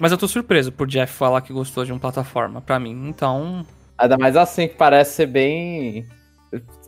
Mas 0.00 0.12
eu 0.12 0.18
tô 0.18 0.26
surpreso 0.26 0.72
por 0.72 0.86
Jeff 0.86 1.12
falar 1.12 1.40
que 1.42 1.52
gostou 1.52 1.84
de 1.84 1.92
uma 1.92 1.98
plataforma. 2.00 2.60
Pra 2.60 2.78
mim, 2.78 3.08
então. 3.08 3.64
Ainda 3.98 4.16
mais 4.16 4.36
assim, 4.36 4.68
que 4.68 4.74
parece 4.74 5.14
ser 5.14 5.26
bem. 5.26 6.06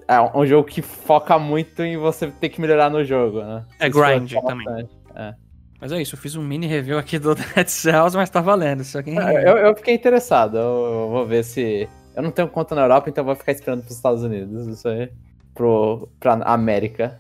É 0.09 0.21
um 0.37 0.45
jogo 0.45 0.67
que 0.67 0.83
foca 0.83 1.39
muito 1.39 1.83
em 1.83 1.97
você 1.97 2.29
ter 2.29 2.49
que 2.49 2.61
melhorar 2.61 2.91
no 2.91 3.05
jogo, 3.05 3.43
né? 3.43 3.65
É 3.79 3.89
Isso 3.89 4.01
grind 4.01 4.33
foca 4.33 4.49
também. 4.49 4.65
bastante. 4.67 4.95
Mas 5.81 5.91
é 5.91 6.01
isso, 6.01 6.15
eu 6.15 6.19
fiz 6.19 6.37
um 6.37 6.43
mini 6.43 6.67
review 6.67 6.97
aqui 6.97 7.19
do 7.19 7.35
Dead 7.35 7.67
Cells, 7.67 8.17
mas 8.17 8.31
tá 8.31 8.41
valendo. 8.41 8.85
Se 8.85 8.97
alguém... 8.97 9.19
É, 9.19 9.49
Eu, 9.49 9.59
eu 9.59 9.77
fiquei 9.77 9.95
interessado. 9.95 10.57
Eu, 10.57 10.63
eu 10.63 11.11
vou 11.11 11.27
ver 11.27 11.43
se. 11.45 11.89
Eu 12.15 12.23
não 12.23 12.31
tenho 12.31 12.47
conta 12.49 12.75
na 12.75 12.83
Europa, 12.83 13.11
então 13.11 13.23
eu 13.23 13.27
vou 13.27 13.35
ficar 13.35 13.53
esperando 13.53 13.83
pros 13.83 13.97
Estados 13.97 14.23
Unidos. 14.23 14.67
Isso 14.69 14.87
aí. 14.89 15.11
Pro, 15.55 16.09
pra 16.19 16.35
América. 16.45 17.19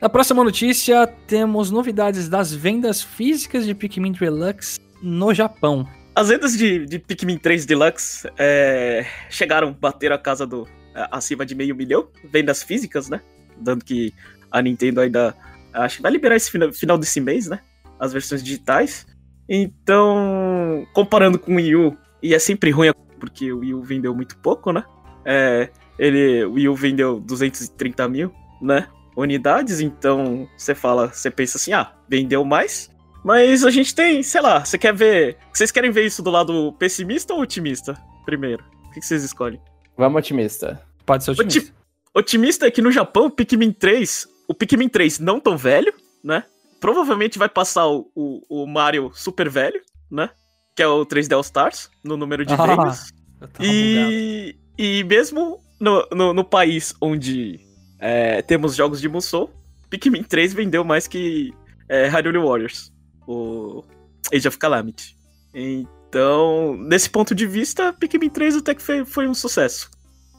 Na 0.00 0.08
próxima 0.08 0.44
notícia, 0.44 1.06
temos 1.26 1.70
novidades 1.70 2.28
das 2.28 2.52
vendas 2.52 3.02
físicas 3.02 3.64
de 3.64 3.74
Pikmin 3.74 4.12
Deluxe 4.12 4.78
no 5.02 5.32
Japão. 5.32 5.88
As 6.14 6.28
vendas 6.28 6.56
de, 6.56 6.86
de 6.86 6.98
Pikmin 6.98 7.38
3 7.38 7.66
Deluxe 7.66 8.28
é, 8.38 9.06
chegaram, 9.28 9.72
bateram 9.72 10.16
a 10.16 10.18
casa 10.18 10.46
do 10.46 10.66
é, 10.94 11.06
acima 11.10 11.44
de 11.44 11.54
meio 11.54 11.74
milhão, 11.74 12.08
vendas 12.24 12.62
físicas, 12.62 13.08
né? 13.08 13.20
Dando 13.58 13.84
que 13.84 14.14
a 14.50 14.62
Nintendo 14.62 15.00
ainda 15.00 15.34
acho 15.74 15.96
que 15.96 16.02
vai 16.02 16.10
liberar 16.10 16.36
esse 16.36 16.50
final, 16.50 16.72
final 16.72 16.98
desse 16.98 17.20
mês, 17.20 17.48
né? 17.48 17.60
As 17.98 18.12
versões 18.12 18.42
digitais. 18.42 19.06
Então, 19.48 20.86
comparando 20.92 21.38
com 21.38 21.52
o 21.52 21.56
Wii 21.56 21.76
U, 21.76 21.96
e 22.22 22.34
é 22.34 22.38
sempre 22.38 22.70
ruim 22.70 22.90
porque 23.20 23.52
o 23.52 23.58
Wii 23.58 23.74
U 23.74 23.82
vendeu 23.82 24.14
muito 24.14 24.36
pouco, 24.38 24.72
né? 24.72 24.84
É, 25.24 25.70
ele, 25.98 26.44
o 26.44 26.52
Wii 26.52 26.68
U 26.68 26.74
vendeu 26.74 27.20
230 27.20 28.08
mil, 28.08 28.32
né? 28.60 28.88
Unidades, 29.16 29.80
então 29.80 30.46
você 30.56 30.74
fala, 30.74 31.08
você 31.08 31.30
pensa 31.30 31.56
assim, 31.56 31.72
ah, 31.72 31.92
vendeu 32.08 32.44
mais, 32.44 32.90
mas 33.24 33.64
a 33.64 33.70
gente 33.70 33.94
tem, 33.94 34.22
sei 34.22 34.40
lá, 34.42 34.64
você 34.64 34.76
quer 34.76 34.94
ver. 34.94 35.38
Vocês 35.52 35.70
querem 35.70 35.90
ver 35.90 36.04
isso 36.04 36.22
do 36.22 36.30
lado 36.30 36.72
pessimista 36.78 37.32
ou 37.32 37.40
otimista? 37.40 37.96
Primeiro. 38.24 38.62
O 38.88 38.90
que 38.92 39.00
vocês 39.00 39.24
escolhem? 39.24 39.60
Vamos 39.96 40.18
otimista. 40.18 40.82
Pode 41.04 41.24
ser 41.24 41.30
otimista. 41.32 41.60
Oti- 41.60 41.72
Otimista 42.14 42.66
é 42.66 42.70
que 42.70 42.80
no 42.80 42.90
Japão, 42.90 43.26
o 43.26 43.30
Pikmin 43.30 43.72
3, 43.72 44.26
o 44.48 44.54
Pikmin 44.54 44.88
3 44.88 45.18
não 45.18 45.38
tão 45.38 45.54
velho, 45.56 45.92
né? 46.24 46.44
Provavelmente 46.80 47.38
vai 47.38 47.48
passar 47.48 47.86
o, 47.88 48.10
o, 48.14 48.62
o 48.62 48.66
Mario 48.66 49.10
super 49.14 49.50
velho, 49.50 49.80
né? 50.10 50.30
Que 50.74 50.82
é 50.82 50.86
o 50.86 51.04
3D 51.04 51.34
All 51.34 51.40
Stars, 51.42 51.90
no 52.04 52.16
número 52.16 52.44
de 52.44 52.54
Ah, 52.54 52.56
vendas. 52.66 53.12
Bugado. 53.38 53.64
E, 53.64 54.56
e 54.78 55.04
mesmo 55.04 55.58
no, 55.78 56.06
no, 56.12 56.32
no 56.32 56.44
país 56.44 56.94
onde 57.00 57.60
é, 57.98 58.42
temos 58.42 58.74
jogos 58.74 59.00
de 59.00 59.08
Musou, 59.08 59.50
Pikmin 59.90 60.22
3 60.22 60.52
vendeu 60.52 60.84
mais 60.84 61.06
que 61.06 61.52
é, 61.88 62.06
Hyrule 62.08 62.38
Warriors, 62.38 62.92
o 63.26 63.84
Age 64.32 64.48
of 64.48 64.58
Calamity. 64.58 65.16
Então, 65.54 66.76
nesse 66.76 67.08
ponto 67.08 67.34
de 67.34 67.46
vista, 67.46 67.92
Pikmin 67.92 68.30
3 68.30 68.56
até 68.56 68.74
que 68.74 68.82
foi, 68.82 69.04
foi 69.04 69.28
um 69.28 69.34
sucesso. 69.34 69.90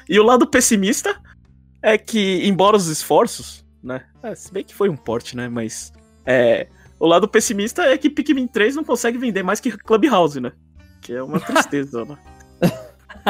E 0.09 0.19
o 0.19 0.23
lado 0.23 0.47
pessimista 0.47 1.19
é 1.81 1.97
que, 1.97 2.45
embora 2.47 2.77
os 2.77 2.87
esforços, 2.87 3.65
né? 3.83 4.03
é, 4.23 4.35
se 4.35 4.51
bem 4.51 4.63
que 4.63 4.73
foi 4.73 4.89
um 4.89 4.97
porte, 4.97 5.35
né? 5.35 5.47
Mas 5.47 5.91
é, 6.25 6.67
o 6.99 7.05
lado 7.05 7.27
pessimista 7.27 7.83
é 7.83 7.97
que 7.97 8.09
Pikmin 8.09 8.47
3 8.47 8.75
não 8.75 8.83
consegue 8.83 9.17
vender 9.17 9.43
mais 9.43 9.59
que 9.59 9.71
Clubhouse, 9.71 10.39
né? 10.39 10.51
Que 11.01 11.13
é 11.13 11.23
uma 11.23 11.39
tristeza, 11.41 12.05
né? 12.05 12.17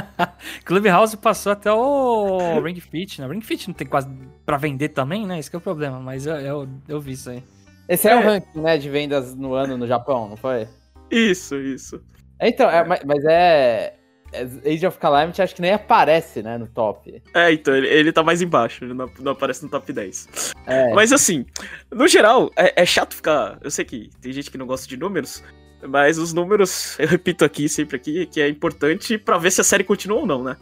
Clubhouse 0.66 1.18
passou 1.18 1.52
até 1.52 1.72
o 1.72 2.60
Ring 2.62 2.80
Fit, 2.80 3.22
né? 3.22 3.28
Ring 3.28 3.42
Fit 3.42 3.68
não 3.68 3.74
tem 3.74 3.88
quase 3.88 4.08
pra 4.46 4.58
vender 4.58 4.90
também, 4.90 5.26
né? 5.26 5.40
Esse 5.40 5.50
que 5.50 5.56
é 5.56 5.60
o 5.60 5.62
problema, 5.62 6.00
mas 6.00 6.26
eu, 6.26 6.36
eu, 6.36 6.70
eu 6.88 7.00
vi 7.02 7.14
isso 7.14 7.30
aí. 7.30 7.44
Esse 7.88 8.08
é, 8.08 8.16
o 8.16 8.20
É. 8.20 8.24
ranking, 8.24 8.60
né, 8.60 8.78
de 8.78 8.90
vendas 8.90 9.34
no 9.36 9.54
ano 9.54 9.78
no 9.78 9.88
Japão, 9.88 10.28
não 10.28 10.36
foi? 10.36 10.68
Isso, 11.10 11.56
isso. 11.56 12.02
Então, 12.40 12.70
é, 12.70 12.84
mas, 12.86 13.02
mas 13.06 13.24
é, 13.26 13.94
é. 14.34 14.74
Age 14.74 14.86
of 14.86 14.98
Calamity 15.00 15.42
acho 15.42 15.56
que 15.56 15.62
nem 15.62 15.72
aparece, 15.74 16.44
né, 16.44 16.58
no 16.58 16.68
top. 16.68 17.22
É, 17.34 17.52
então, 17.54 17.74
ele, 17.76 17.88
ele 17.88 18.12
tá 18.12 18.22
mais 18.24 18.42
embaixo, 18.42 18.84
ele 18.84 18.94
não, 18.94 19.10
não 19.20 19.32
aparece 19.32 19.64
no 19.64 19.70
top 19.70 19.92
10. 19.94 20.54
É. 20.66 20.94
Mas 20.94 21.14
assim, 21.14 21.46
no 21.90 22.08
geral, 22.08 22.52
é, 22.58 22.82
é 22.82 22.86
chato 22.86 23.16
ficar. 23.16 23.58
Eu 23.62 23.72
sei 23.72 23.86
que 23.86 24.10
tem 24.22 24.34
gente 24.34 24.52
que 24.52 24.58
não 24.58 24.68
gosta 24.68 24.86
de 24.86 24.98
números, 24.98 25.42
mas 25.86 26.18
os 26.18 26.34
números, 26.34 26.98
eu 27.00 27.08
repito 27.08 27.46
aqui, 27.46 27.68
sempre 27.68 27.98
aqui, 27.98 28.26
que 28.26 28.42
é 28.42 28.48
importante 28.48 29.18
pra 29.18 29.38
ver 29.38 29.52
se 29.52 29.62
a 29.62 29.64
série 29.64 29.84
continua 29.84 30.20
ou 30.20 30.26
não, 30.26 30.44
né? 30.44 30.58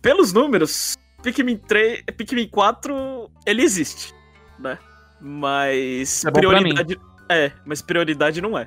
Pelos 0.00 0.32
números, 0.32 0.96
Pikmin 1.22 1.56
3, 1.56 2.04
Pikmin 2.16 2.48
4, 2.48 3.30
ele 3.46 3.62
existe, 3.62 4.14
né? 4.58 4.78
Mas 5.20 6.24
É 6.24 6.30
prioridade. 6.30 6.98
É, 7.28 7.52
mas 7.64 7.82
prioridade 7.82 8.40
não 8.40 8.58
é. 8.58 8.66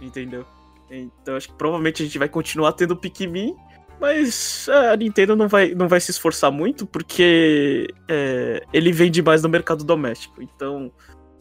Entendeu? 0.00 0.46
Então 0.90 1.36
acho 1.36 1.48
que 1.48 1.54
provavelmente 1.54 2.02
a 2.02 2.06
gente 2.06 2.18
vai 2.18 2.28
continuar 2.28 2.72
tendo 2.72 2.96
Pikmin, 2.96 3.54
mas 4.00 4.68
a 4.68 4.96
Nintendo 4.96 5.36
não 5.36 5.46
vai, 5.46 5.74
não 5.74 5.86
vai 5.86 6.00
se 6.00 6.10
esforçar 6.10 6.50
muito 6.50 6.86
porque 6.86 7.86
é, 8.08 8.62
ele 8.72 8.90
vende 8.90 9.22
mais 9.22 9.42
no 9.42 9.48
mercado 9.48 9.84
doméstico. 9.84 10.42
Então, 10.42 10.90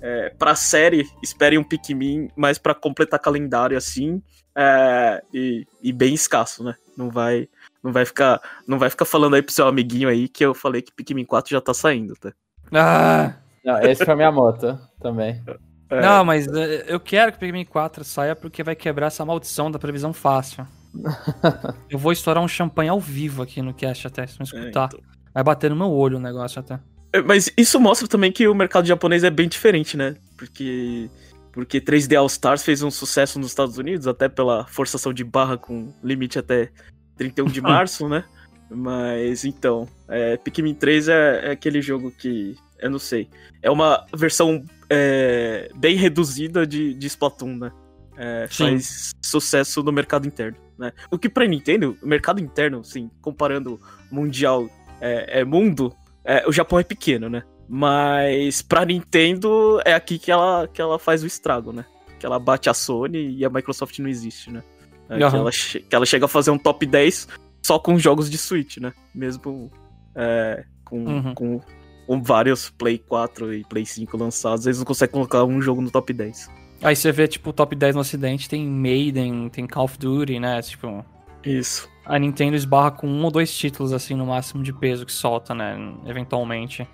é, 0.01 0.29
pra 0.29 0.55
série, 0.55 1.07
espere 1.21 1.57
um 1.57 1.63
Pikmin, 1.63 2.29
mais 2.35 2.57
pra 2.57 2.73
completar 2.73 3.19
calendário 3.19 3.77
assim, 3.77 4.21
é, 4.55 5.21
e, 5.33 5.65
e 5.81 5.91
bem 5.91 6.13
escasso, 6.13 6.63
né? 6.63 6.75
Não 6.97 7.09
vai, 7.09 7.47
não 7.83 7.91
vai 7.91 8.05
ficar, 8.05 8.41
não 8.67 8.77
vai 8.77 8.89
ficar 8.89 9.05
falando 9.05 9.35
aí 9.35 9.41
pro 9.41 9.53
seu 9.53 9.67
amiguinho 9.67 10.09
aí 10.09 10.27
que 10.27 10.43
eu 10.43 10.53
falei 10.53 10.81
que 10.81 10.93
Pikmin 10.93 11.25
4 11.25 11.51
já 11.51 11.61
tá 11.61 11.73
saindo, 11.73 12.13
tá? 12.15 12.33
Ah! 12.73 13.35
Não, 13.63 13.79
esse 13.81 14.03
foi 14.03 14.13
a 14.13 14.17
minha 14.17 14.31
moto 14.31 14.79
também. 15.01 15.41
É, 15.89 16.01
Não, 16.01 16.23
mas 16.23 16.47
eh, 16.47 16.85
eu 16.87 16.99
quero 16.99 17.31
que 17.31 17.37
o 17.37 17.39
Pikmin 17.39 17.65
4 17.65 18.03
saia 18.03 18.35
porque 18.35 18.63
vai 18.63 18.75
quebrar 18.75 19.07
essa 19.07 19.25
maldição 19.25 19.69
da 19.69 19.79
previsão 19.79 20.13
fácil. 20.13 20.65
eu 21.89 21.99
vou 21.99 22.11
estourar 22.11 22.43
um 22.43 22.47
champanhe 22.47 22.89
ao 22.89 22.99
vivo 22.99 23.41
aqui 23.41 23.61
no 23.61 23.73
cast 23.73 24.07
até, 24.07 24.25
se 24.27 24.39
não 24.39 24.45
é, 24.45 24.59
escutar. 24.59 24.89
então. 24.93 24.99
Vai 25.33 25.43
bater 25.43 25.69
no 25.69 25.75
meu 25.75 25.91
olho 25.91 26.17
o 26.17 26.21
negócio 26.21 26.59
até. 26.59 26.79
É, 27.13 27.21
Mas 27.21 27.51
isso 27.57 27.79
mostra 27.79 28.07
também 28.07 28.31
que 28.31 28.47
o 28.47 28.55
mercado 28.55 28.87
japonês 28.87 29.23
é 29.23 29.29
bem 29.29 29.47
diferente, 29.47 29.97
né? 29.97 30.15
Porque 30.37 31.09
porque 31.51 31.81
3D 31.81 32.15
All 32.15 32.27
Stars 32.27 32.63
fez 32.63 32.83
um 32.83 32.91
sucesso 32.91 33.39
nos 33.39 33.49
Estados 33.49 33.77
Unidos, 33.77 34.07
até 34.07 34.29
pela 34.29 34.65
forçação 34.67 35.11
de 35.11 35.23
barra 35.23 35.57
com 35.57 35.91
limite 36.03 36.37
até 36.37 36.69
31 37.17 37.45
de 37.45 37.59
março, 37.61 38.07
né? 38.07 38.23
Mas 38.69 39.43
então, 39.43 39.87
é, 40.07 40.37
Pikmin 40.37 40.75
3 40.75 41.09
é, 41.09 41.47
é 41.47 41.51
aquele 41.51 41.81
jogo 41.81 42.11
que 42.11 42.55
eu 42.79 42.89
não 42.89 42.99
sei, 42.99 43.27
é 43.61 43.69
uma 43.69 44.05
versão 44.15 44.63
é, 44.89 45.69
bem 45.75 45.97
reduzida 45.97 46.65
de, 46.65 46.93
de 46.93 47.07
Splatoon, 47.07 47.57
né? 47.57 47.71
É, 48.15 48.47
Sim. 48.49 48.63
faz 48.63 49.11
sucesso 49.21 49.81
no 49.81 49.91
mercado 49.91 50.27
interno, 50.27 50.57
né? 50.77 50.91
O 51.09 51.17
que 51.17 51.27
pra 51.27 51.47
Nintendo, 51.47 51.97
o 52.01 52.07
mercado 52.07 52.39
interno, 52.39 52.79
assim, 52.79 53.09
comparando 53.21 53.81
mundial 54.11 54.69
é, 55.01 55.39
é 55.39 55.43
mundo, 55.43 55.95
é, 56.23 56.47
o 56.47 56.51
Japão 56.51 56.79
é 56.79 56.83
pequeno, 56.83 57.29
né? 57.29 57.43
Mas 57.67 58.61
pra 58.61 58.83
Nintendo 58.85 59.79
é 59.85 59.93
aqui 59.93 60.17
que 60.17 60.31
ela, 60.31 60.67
que 60.67 60.81
ela 60.81 60.97
faz 60.99 61.23
o 61.23 61.27
estrago, 61.27 61.71
né? 61.71 61.85
Que 62.19 62.25
ela 62.25 62.39
bate 62.39 62.69
a 62.69 62.73
Sony 62.73 63.37
e 63.37 63.45
a 63.45 63.49
Microsoft 63.49 63.97
não 63.99 64.09
existe, 64.09 64.51
né? 64.51 64.63
É, 65.09 65.17
que, 65.17 65.23
Aham. 65.23 65.37
ela, 65.39 65.51
che- 65.51 65.79
que 65.79 65.95
ela 65.95 66.05
chega 66.05 66.25
a 66.25 66.27
fazer 66.27 66.51
um 66.51 66.57
top 66.57 66.85
10 66.85 67.27
só 67.63 67.77
com 67.79 67.97
jogos 67.97 68.29
de 68.29 68.37
Switch, 68.37 68.77
né? 68.77 68.91
Mesmo 69.13 69.71
é, 70.15 70.65
com, 70.83 71.03
Uhum. 71.05 71.33
com, 71.35 71.61
com 72.07 72.21
vários 72.23 72.69
Play 72.71 72.97
4 72.97 73.53
e 73.53 73.63
Play 73.63 73.85
5 73.85 74.17
lançados, 74.17 74.65
eles 74.65 74.79
não 74.79 74.85
conseguem 74.85 75.13
colocar 75.13 75.43
um 75.45 75.61
jogo 75.61 75.81
no 75.81 75.91
top 75.91 76.11
10. 76.11 76.49
Aí 76.81 76.95
você 76.95 77.11
vê, 77.11 77.27
tipo, 77.27 77.49
o 77.51 77.53
top 77.53 77.75
10 77.75 77.93
no 77.95 78.01
ocidente, 78.01 78.49
tem 78.49 78.65
Maiden, 78.65 79.49
tem 79.49 79.67
Call 79.67 79.85
of 79.85 79.97
Duty, 79.97 80.39
né? 80.39 80.61
Tipo, 80.61 81.05
Isso. 81.43 81.87
A 82.09 82.19
Nintendo 82.19 82.55
esbarra 82.55 82.91
com 82.91 83.07
um 83.07 83.23
ou 83.23 83.31
dois 83.31 83.55
títulos, 83.55 83.93
assim, 83.93 84.15
no 84.15 84.25
máximo 84.25 84.63
de 84.63 84.73
peso 84.73 85.05
que 85.05 85.11
solta, 85.11 85.53
né? 85.53 85.77
Eventualmente. 86.05 86.87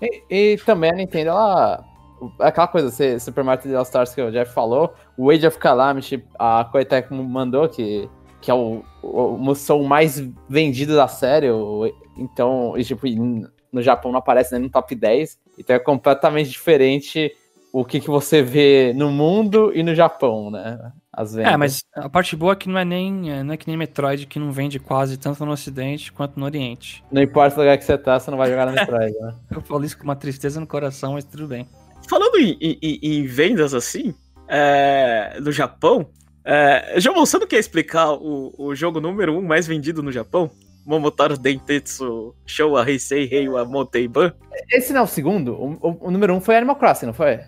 E, 0.00 0.22
e 0.54 0.56
também 0.64 0.90
a 0.90 0.94
Nintendo, 0.94 1.30
ela. 1.30 1.84
Aquela 2.40 2.66
coisa, 2.66 2.88
esse 2.88 3.20
Super 3.20 3.44
Mario 3.44 3.62
3D 3.64 3.76
All 3.76 3.82
Stars 3.82 4.14
que 4.14 4.20
o 4.20 4.30
Jeff 4.32 4.52
falou, 4.52 4.92
o 5.16 5.30
Age 5.30 5.46
of 5.46 5.58
Calamity, 5.58 6.24
a 6.38 6.64
Koei 6.64 6.84
mandou, 7.10 7.68
que, 7.68 8.08
que 8.40 8.50
é 8.50 8.54
o, 8.54 8.82
o 9.02 9.36
Musou 9.38 9.84
mais 9.84 10.18
vendido 10.48 10.96
da 10.96 11.06
série, 11.06 11.48
o- 11.50 11.86
então, 12.16 12.74
e, 12.76 12.82
tipo, 12.84 13.06
no 13.72 13.80
Japão 13.82 14.10
não 14.10 14.18
aparece 14.18 14.52
nem 14.52 14.62
no 14.62 14.68
top 14.70 14.96
10, 14.96 15.38
então 15.56 15.76
é 15.76 15.78
completamente 15.78 16.50
diferente 16.50 17.30
o 17.72 17.84
que, 17.84 18.00
que 18.00 18.08
você 18.10 18.42
vê 18.42 18.92
no 18.96 19.12
mundo 19.12 19.70
e 19.72 19.84
no 19.84 19.94
Japão, 19.94 20.50
né? 20.50 20.90
As 21.20 21.34
vendas. 21.34 21.52
É, 21.52 21.56
mas 21.56 21.82
a 21.96 22.08
parte 22.08 22.36
boa 22.36 22.52
é 22.52 22.56
que 22.56 22.68
não 22.68 22.78
é 22.78 22.84
nem, 22.84 23.32
é, 23.32 23.42
não 23.42 23.52
é 23.52 23.56
que 23.56 23.66
nem 23.66 23.76
Metroid, 23.76 24.24
que 24.26 24.38
não 24.38 24.52
vende 24.52 24.78
quase 24.78 25.16
tanto 25.16 25.44
no 25.44 25.50
ocidente 25.50 26.12
quanto 26.12 26.38
no 26.38 26.44
oriente. 26.46 27.02
Não 27.10 27.20
importa 27.20 27.56
o 27.56 27.60
lugar 27.60 27.76
que 27.76 27.84
você 27.84 27.98
tá, 27.98 28.20
você 28.20 28.30
não 28.30 28.38
vai 28.38 28.48
jogar 28.48 28.66
no 28.66 28.72
Metroid, 28.72 29.18
né? 29.18 29.34
Eu 29.50 29.60
falo 29.62 29.84
isso 29.84 29.98
com 29.98 30.04
uma 30.04 30.14
tristeza 30.14 30.60
no 30.60 30.66
coração, 30.66 31.14
mas 31.14 31.24
tudo 31.24 31.48
bem. 31.48 31.66
Falando 32.08 32.36
em, 32.38 32.56
em- 32.60 32.98
em- 33.02 33.26
vendas 33.26 33.74
assim, 33.74 34.14
é, 34.46 35.38
no 35.40 35.50
Japão, 35.52 36.06
é, 36.44 36.94
João, 37.00 37.16
você 37.26 37.36
não 37.36 37.46
quer 37.48 37.58
explicar 37.58 38.12
o, 38.12 38.54
o 38.56 38.74
jogo 38.74 39.00
número 39.00 39.32
1 39.34 39.38
um 39.38 39.42
mais 39.42 39.66
vendido 39.66 40.02
no 40.02 40.12
Japão? 40.12 40.48
Momotaro 40.86 41.36
Dentetsu 41.36 42.34
Showa 42.46 42.88
Heisei 42.88 43.28
Heiwa 43.30 43.64
Moteiban? 43.64 44.32
Esse 44.72 44.92
não 44.92 45.00
é 45.00 45.04
o 45.04 45.06
segundo? 45.06 45.52
O, 45.52 45.72
o- 45.82 45.98
o 46.08 46.10
número 46.10 46.32
um 46.34 46.40
foi 46.40 46.56
Animal 46.56 46.76
Crossing, 46.76 47.06
não 47.06 47.12
foi? 47.12 47.40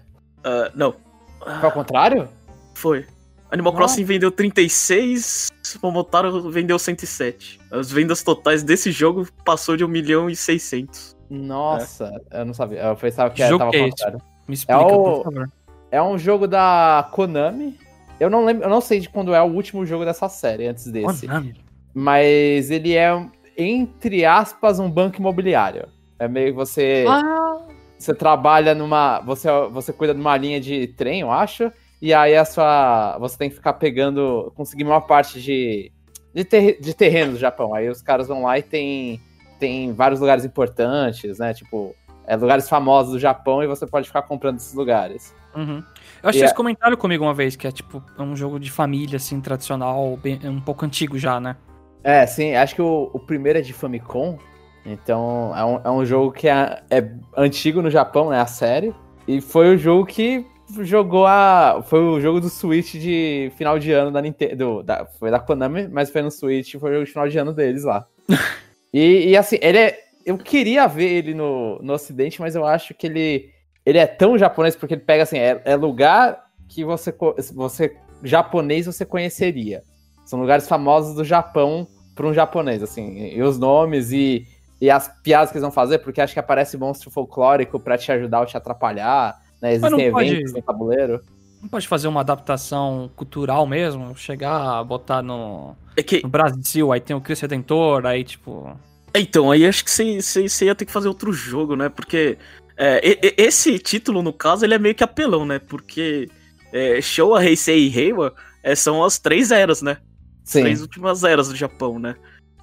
Ah, 0.44 0.70
não, 0.74 0.94
Foi 1.40 1.64
ao 1.64 1.72
contrário? 1.72 2.28
foi. 2.74 3.06
Animal 3.52 3.72
Nossa. 3.72 3.84
Crossing 3.84 4.04
vendeu 4.04 4.30
36, 4.30 5.48
Momotaro 5.82 6.50
vendeu 6.50 6.78
107. 6.78 7.60
As 7.70 7.90
vendas 7.90 8.22
totais 8.22 8.62
desse 8.62 8.90
jogo 8.92 9.26
passou 9.44 9.76
de 9.76 9.84
1 9.84 9.88
milhão 9.88 10.30
e 10.30 10.36
600. 10.36 11.16
Nossa, 11.28 12.12
eu 12.30 12.44
não 12.44 12.54
sabia. 12.54 12.80
Eu 12.80 12.96
pensava 12.96 13.30
que 13.30 13.44
Jogo 13.46 13.58
tava 13.58 13.70
que 13.70 13.76
é 13.76 13.88
contrário. 13.90 14.18
Me 14.48 14.54
explica, 14.54 14.80
o- 14.80 15.22
por 15.22 15.24
favor. 15.24 15.48
É 15.90 16.00
um 16.02 16.16
jogo 16.18 16.46
da 16.46 17.08
Konami. 17.12 17.76
Eu 18.18 18.28
não 18.30 18.44
lembro, 18.44 18.64
eu 18.64 18.70
não 18.70 18.80
sei 18.80 19.00
de 19.00 19.08
quando 19.08 19.34
é 19.34 19.40
o 19.42 19.46
último 19.46 19.84
jogo 19.86 20.04
dessa 20.04 20.28
série 20.28 20.66
antes 20.66 20.86
desse. 20.86 21.26
Konami. 21.26 21.54
Mas 21.94 22.70
ele 22.70 22.94
é, 22.94 23.10
entre 23.56 24.24
aspas, 24.24 24.78
um 24.78 24.90
banco 24.90 25.18
imobiliário. 25.18 25.88
É 26.18 26.28
meio 26.28 26.48
que 26.48 26.56
você. 26.56 27.04
Ah, 27.08 27.58
Você 27.98 28.14
trabalha 28.14 28.74
numa. 28.74 29.20
Você, 29.20 29.48
você 29.70 29.92
cuida 29.92 30.14
de 30.14 30.20
uma 30.20 30.36
linha 30.36 30.60
de 30.60 30.86
trem, 30.88 31.20
eu 31.20 31.30
acho. 31.30 31.70
E 32.00 32.14
aí 32.14 32.36
a 32.36 32.44
sua. 32.44 33.16
Você 33.18 33.36
tem 33.36 33.48
que 33.50 33.56
ficar 33.56 33.74
pegando. 33.74 34.52
Conseguir 34.56 34.84
uma 34.84 35.00
parte 35.00 35.40
de. 35.40 35.92
De, 36.34 36.44
ter, 36.44 36.80
de 36.80 36.94
terreno 36.94 37.32
do 37.32 37.38
Japão. 37.38 37.74
Aí 37.74 37.88
os 37.88 38.00
caras 38.02 38.28
vão 38.28 38.44
lá 38.44 38.58
e 38.58 38.62
tem. 38.62 39.20
Tem 39.58 39.92
vários 39.92 40.20
lugares 40.20 40.44
importantes, 40.44 41.38
né? 41.38 41.52
Tipo, 41.52 41.94
é, 42.26 42.34
lugares 42.36 42.68
famosos 42.68 43.12
do 43.12 43.18
Japão 43.18 43.62
e 43.62 43.66
você 43.66 43.86
pode 43.86 44.06
ficar 44.06 44.22
comprando 44.22 44.56
esses 44.56 44.72
lugares. 44.72 45.34
uhum. 45.54 45.82
Eu 46.22 46.28
acho 46.28 46.38
E 46.38 46.42
que 46.42 46.46
é- 46.46 46.54
comentaram 46.54 46.96
comigo 46.96 47.24
uma 47.24 47.34
vez 47.34 47.56
que 47.56 47.66
é 47.66 47.72
tipo 47.72 48.02
é 48.18 48.22
um 48.22 48.34
jogo 48.36 48.58
de 48.60 48.70
família, 48.70 49.16
assim, 49.16 49.40
tradicional, 49.40 50.16
bem, 50.16 50.38
é 50.42 50.48
um 50.48 50.60
pouco 50.60 50.84
antigo 50.86 51.18
já, 51.18 51.38
né? 51.40 51.56
É, 52.04 52.26
sim, 52.26 52.54
acho 52.54 52.74
que 52.74 52.80
o, 52.82 53.10
o 53.12 53.18
primeiro 53.18 53.58
é 53.58 53.62
de 53.62 53.72
Famicom. 53.74 54.38
Então 54.86 55.52
é 55.54 55.64
um, 55.64 55.80
é 55.84 55.90
um 55.90 56.04
jogo 56.06 56.32
que 56.32 56.48
é, 56.48 56.82
é 56.90 57.06
antigo 57.36 57.82
no 57.82 57.90
Japão, 57.90 58.30
né? 58.30 58.40
A 58.40 58.46
série. 58.46 58.94
E 59.28 59.40
foi 59.42 59.74
o 59.74 59.78
jogo 59.78 60.06
que 60.06 60.46
jogou 60.82 61.26
a. 61.26 61.82
Foi 61.86 62.00
o 62.00 62.20
jogo 62.20 62.40
do 62.40 62.48
Switch 62.48 62.94
de 62.94 63.52
final 63.56 63.78
de 63.78 63.92
ano 63.92 64.10
da 64.10 64.20
Nintendo. 64.20 64.82
Da, 64.82 65.06
foi 65.06 65.30
da 65.30 65.38
Konami, 65.38 65.88
mas 65.88 66.10
foi 66.10 66.22
no 66.22 66.30
Switch, 66.30 66.76
foi 66.76 66.90
o 66.90 66.94
jogo 66.94 67.04
de 67.04 67.12
final 67.12 67.28
de 67.28 67.38
ano 67.38 67.52
deles 67.52 67.84
lá. 67.84 68.06
e, 68.92 69.30
e, 69.30 69.36
assim, 69.36 69.58
ele 69.60 69.78
é. 69.78 69.98
Eu 70.24 70.36
queria 70.36 70.86
ver 70.86 71.10
ele 71.10 71.34
no, 71.34 71.78
no 71.82 71.94
Ocidente, 71.94 72.40
mas 72.40 72.54
eu 72.54 72.64
acho 72.64 72.94
que 72.94 73.06
ele. 73.06 73.50
Ele 73.84 73.98
é 73.98 74.06
tão 74.06 74.36
japonês 74.36 74.76
porque 74.76 74.94
ele 74.94 75.00
pega 75.00 75.22
assim, 75.22 75.38
é, 75.38 75.60
é 75.64 75.76
lugar 75.76 76.44
que 76.68 76.84
você, 76.84 77.14
você. 77.54 77.96
Japonês 78.22 78.86
você 78.86 79.04
conheceria. 79.04 79.82
São 80.24 80.38
lugares 80.40 80.68
famosos 80.68 81.14
do 81.16 81.24
Japão 81.24 81.88
para 82.14 82.26
um 82.26 82.34
japonês, 82.34 82.82
assim. 82.82 83.30
E 83.34 83.42
os 83.42 83.58
nomes 83.58 84.12
e, 84.12 84.46
e 84.80 84.90
as 84.90 85.08
piadas 85.22 85.50
que 85.50 85.56
eles 85.56 85.62
vão 85.62 85.72
fazer, 85.72 85.98
porque 85.98 86.20
acho 86.20 86.34
que 86.34 86.38
aparece 86.38 86.76
monstro 86.76 87.10
folclórico 87.10 87.80
pra 87.80 87.98
te 87.98 88.12
ajudar 88.12 88.40
ou 88.40 88.46
te 88.46 88.56
atrapalhar. 88.56 89.40
Né? 89.60 89.78
Mas 89.78 89.80
não 89.82 89.88
Existem 89.98 90.12
pode- 90.12 90.28
eventos 90.30 90.52
no 90.54 90.62
tabuleiro. 90.62 91.20
Não 91.60 91.68
pode 91.68 91.86
fazer 91.86 92.08
uma 92.08 92.20
adaptação 92.20 93.10
cultural 93.14 93.66
mesmo? 93.66 94.16
Chegar, 94.16 94.82
botar 94.84 95.20
no, 95.22 95.76
É 95.96 96.02
que, 96.02 96.22
no 96.22 96.28
Brasil, 96.28 96.90
aí 96.90 97.00
tem 97.00 97.14
o 97.14 97.20
Cristo 97.20 97.42
Redentor, 97.42 98.06
aí 98.06 98.24
tipo. 98.24 98.74
então, 99.14 99.50
aí 99.50 99.66
acho 99.66 99.84
que 99.84 99.90
você, 99.90 100.64
ia 100.64 100.74
ter 100.74 100.86
que 100.86 100.92
fazer 100.92 101.08
outro 101.08 101.32
jogo, 101.34 101.76
né? 101.76 101.90
Porque 101.90 102.38
é, 102.78 103.06
e- 103.06 103.18
e- 103.22 103.34
esse 103.36 103.78
título, 103.78 104.22
no 104.22 104.32
caso, 104.32 104.64
ele 104.64 104.72
é 104.74 104.78
meio 104.78 104.94
que 104.94 105.04
apelão, 105.04 105.44
né? 105.44 105.58
Porque 105.58 106.30
é, 106.72 106.98
Showa, 107.02 107.44
Heisei 107.44 107.86
e 107.86 107.88
Reiwa 107.88 108.34
é, 108.62 108.74
são 108.74 109.04
as 109.04 109.18
três 109.18 109.50
eras, 109.50 109.82
né? 109.82 109.98
As 110.42 110.50
Sim. 110.52 110.62
três 110.62 110.80
últimas 110.80 111.24
eras 111.24 111.48
do 111.50 111.56
Japão, 111.56 111.98
né? 111.98 112.14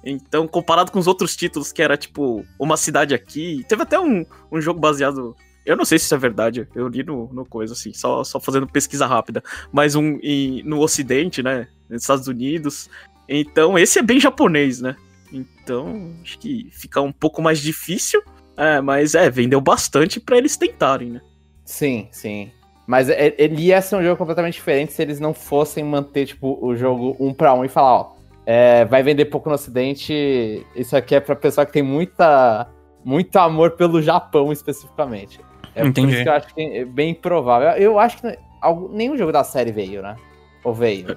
Então, 0.04 0.48
comparado 0.48 0.90
com 0.90 0.98
os 0.98 1.06
outros 1.06 1.36
títulos, 1.36 1.70
que 1.70 1.82
era 1.82 1.96
tipo 1.96 2.44
uma 2.58 2.76
cidade 2.76 3.14
aqui, 3.14 3.64
teve 3.68 3.82
até 3.82 4.00
um, 4.00 4.24
um 4.50 4.60
jogo 4.60 4.80
baseado. 4.80 5.36
Eu 5.68 5.76
não 5.76 5.84
sei 5.84 5.98
se 5.98 6.06
isso 6.06 6.14
é 6.14 6.18
verdade, 6.18 6.66
eu 6.74 6.88
li 6.88 7.02
no, 7.02 7.30
no 7.30 7.44
coisa, 7.44 7.74
assim, 7.74 7.92
só, 7.92 8.24
só 8.24 8.40
fazendo 8.40 8.66
pesquisa 8.66 9.04
rápida. 9.06 9.42
Mas 9.70 9.94
um 9.94 10.18
no 10.64 10.80
Ocidente, 10.80 11.42
né? 11.42 11.68
Nos 11.90 12.00
Estados 12.00 12.26
Unidos. 12.26 12.88
Então, 13.28 13.78
esse 13.78 13.98
é 13.98 14.02
bem 14.02 14.18
japonês, 14.18 14.80
né? 14.80 14.96
Então, 15.30 16.14
acho 16.22 16.38
que 16.38 16.70
fica 16.72 17.02
um 17.02 17.12
pouco 17.12 17.42
mais 17.42 17.60
difícil. 17.60 18.22
É, 18.56 18.80
mas 18.80 19.14
é, 19.14 19.28
vendeu 19.28 19.60
bastante 19.60 20.18
pra 20.18 20.38
eles 20.38 20.56
tentarem, 20.56 21.10
né? 21.10 21.20
Sim, 21.66 22.08
sim. 22.10 22.50
Mas 22.86 23.10
é- 23.10 23.34
ele 23.36 23.64
ia 23.66 23.82
ser 23.82 23.96
um 23.96 24.02
jogo 24.02 24.16
completamente 24.16 24.54
diferente 24.54 24.94
se 24.94 25.02
eles 25.02 25.20
não 25.20 25.34
fossem 25.34 25.84
manter, 25.84 26.24
tipo, 26.24 26.58
o 26.64 26.74
jogo 26.74 27.14
um 27.20 27.34
pra 27.34 27.52
um 27.52 27.62
e 27.62 27.68
falar, 27.68 27.92
ó, 27.92 28.12
é, 28.46 28.86
vai 28.86 29.02
vender 29.02 29.26
pouco 29.26 29.50
no 29.50 29.54
ocidente, 29.54 30.64
isso 30.74 30.96
aqui 30.96 31.14
é 31.14 31.20
pra 31.20 31.36
pessoa 31.36 31.66
que 31.66 31.72
tem 31.74 31.82
muita, 31.82 32.66
muito 33.04 33.36
amor 33.36 33.72
pelo 33.72 34.00
Japão 34.00 34.50
especificamente. 34.50 35.38
É 35.78 35.82
por 35.82 35.88
Entendi. 35.88 36.14
isso 36.14 36.22
que 36.22 36.28
eu 36.28 36.32
acho 36.32 36.54
que 36.54 36.60
é 36.60 36.84
bem 36.84 37.14
provável. 37.14 37.68
Eu 37.70 37.98
acho 37.98 38.18
que 38.18 38.38
algum- 38.60 38.88
nenhum 38.88 39.16
jogo 39.16 39.32
da 39.32 39.44
série 39.44 39.72
veio, 39.72 40.02
né? 40.02 40.16
Ou 40.64 40.74
veio? 40.74 41.10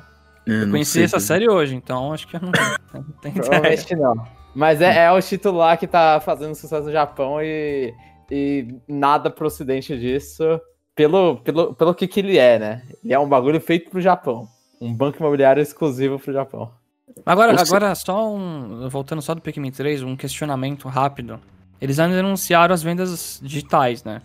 É, 0.47 0.63
Eu 0.63 0.69
conheci 0.69 1.04
essa 1.04 1.19
série 1.19 1.50
hoje, 1.50 1.76
então 1.76 2.13
acho 2.13 2.28
que 2.28 2.36
eu 2.36 2.41
não, 2.41 2.52
não 2.93 3.04
tenho 3.21 3.36
ideia. 3.38 3.43
Provavelmente 3.50 3.95
não. 3.95 4.15
Mas 4.56 4.82
é, 4.82 5.06
é 5.06 5.12
o 5.12 5.21
título 5.21 5.58
lá 5.60 5.78
que 5.78 5.88
tá 5.88 6.19
fazendo 6.19 6.54
sucesso 6.56 6.86
no 6.86 6.91
Japão 6.91 7.41
e, 7.41 7.93
e 8.30 8.67
nada 8.88 9.30
pro 9.30 9.47
ocidente 9.47 9.97
disso, 9.97 10.43
pelo, 10.95 11.38
pelo, 11.38 11.74
pelo 11.74 11.93
que, 11.95 12.08
que 12.08 12.19
ele 12.19 12.38
é, 12.38 12.60
né? 12.60 12.82
Ele 13.04 13.13
é 13.13 13.19
um 13.19 13.30
bagulho 13.30 13.62
feito 13.62 13.89
pro 13.89 14.02
Japão. 14.02 14.47
Um 14.80 14.93
banco 14.93 15.17
imobiliário 15.19 15.62
exclusivo 15.62 16.19
pro 16.19 16.34
Japão. 16.34 16.69
Agora, 17.26 17.56
Você- 17.58 17.74
agora 17.76 17.93
só 17.95 18.34
um. 18.34 18.89
Voltando 18.89 19.21
só 19.21 19.34
do 19.36 19.41
Pikmin 19.41 19.71
3, 19.71 20.02
um 20.04 20.15
questionamento 20.15 20.88
rápido. 20.88 21.39
Eles 21.80 22.00
ainda 22.00 22.19
anunciaram 22.19 22.74
as 22.74 22.82
vendas 22.84 23.39
digitais, 23.43 24.04
né? 24.04 24.21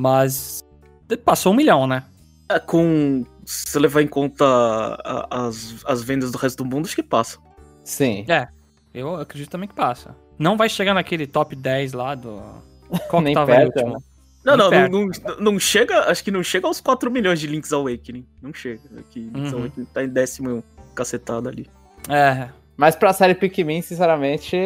Mas. 0.00 0.64
Passou 1.24 1.52
um 1.52 1.56
milhão, 1.56 1.86
né? 1.86 2.04
É, 2.48 2.58
com. 2.58 3.24
Se 3.44 3.64
você 3.68 3.78
levar 3.78 4.00
em 4.02 4.06
conta 4.08 4.44
a- 4.44 5.26
as, 5.46 5.74
as 5.84 6.02
vendas 6.02 6.30
do 6.30 6.38
resto 6.38 6.62
do 6.62 6.64
mundo, 6.64 6.86
acho 6.86 6.94
que 6.94 7.02
passa. 7.02 7.38
Sim. 7.84 8.24
Eu 8.94 9.16
acredito 9.16 9.50
também 9.50 9.68
que 9.68 9.74
passa. 9.74 10.14
Não 10.38 10.56
vai 10.56 10.68
chegar 10.68 10.94
naquele 10.94 11.26
top 11.26 11.54
10 11.56 11.92
lá 11.92 12.14
do. 12.14 12.40
Qual 13.08 13.20
que 13.20 13.24
Nem 13.26 13.34
tava 13.34 13.46
perto, 13.52 13.76
último? 13.76 13.92
né? 13.94 13.98
Não, 14.44 14.56
Nem 14.56 14.64
não, 14.64 14.70
perto. 14.70 14.92
não, 14.92 15.34
não, 15.36 15.52
não 15.52 15.58
chega. 15.58 16.10
Acho 16.10 16.24
que 16.24 16.30
não 16.30 16.42
chega 16.42 16.66
aos 16.66 16.80
4 16.80 17.10
milhões 17.10 17.38
de 17.40 17.46
Link's 17.46 17.72
Awakening. 17.72 18.24
Não 18.40 18.54
chega. 18.54 18.80
Aqui, 18.98 19.20
Link's 19.34 19.52
Uhum. 19.52 19.58
Awakening 19.60 19.86
tá 19.92 20.02
em 20.04 20.08
décimo 20.08 20.64
cacetado 20.94 21.48
ali. 21.48 21.68
É. 22.08 22.48
Mas 22.76 22.96
pra 22.96 23.12
série 23.12 23.34
Pikmin, 23.34 23.82
sinceramente, 23.82 24.56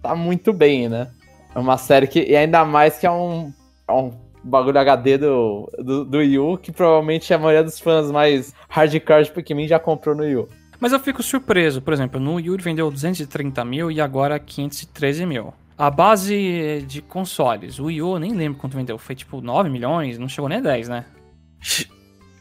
tá 0.00 0.14
muito 0.14 0.52
bem, 0.52 0.88
né? 0.88 1.10
É 1.54 1.58
uma 1.58 1.76
série 1.76 2.06
que. 2.06 2.20
E 2.22 2.34
ainda 2.36 2.64
mais 2.64 2.98
que 2.98 3.06
é 3.06 3.10
um, 3.10 3.52
é 3.86 3.92
um 3.92 4.12
bagulho 4.42 4.78
HD 4.78 5.18
do, 5.18 5.70
do, 5.78 6.04
do 6.04 6.18
Wii 6.18 6.38
U, 6.38 6.58
que 6.58 6.72
provavelmente 6.72 7.32
a 7.32 7.38
maioria 7.38 7.62
dos 7.62 7.78
fãs 7.78 8.10
mais 8.10 8.54
hardcore 8.68 9.24
de 9.24 9.32
Pikmin 9.32 9.68
já 9.68 9.78
comprou 9.78 10.14
no 10.14 10.22
Wii 10.22 10.36
U. 10.36 10.48
Mas 10.80 10.92
eu 10.92 10.98
fico 10.98 11.22
surpreso. 11.22 11.80
Por 11.80 11.92
exemplo, 11.92 12.18
no 12.18 12.40
Yuri 12.40 12.60
vendeu 12.60 12.90
230 12.90 13.64
mil 13.64 13.88
e 13.88 14.00
agora 14.00 14.38
513 14.40 15.24
mil. 15.24 15.54
A 15.78 15.88
base 15.88 16.84
de 16.88 17.00
consoles, 17.00 17.78
o 17.78 17.84
Wii 17.84 18.02
U, 18.02 18.14
eu 18.14 18.18
nem 18.18 18.32
lembro 18.32 18.58
quanto 18.58 18.76
vendeu. 18.76 18.98
Foi 18.98 19.14
tipo 19.14 19.40
9 19.40 19.70
milhões, 19.70 20.18
não 20.18 20.28
chegou 20.28 20.48
nem 20.48 20.58
a 20.58 20.60
10, 20.60 20.88
né? 20.88 21.04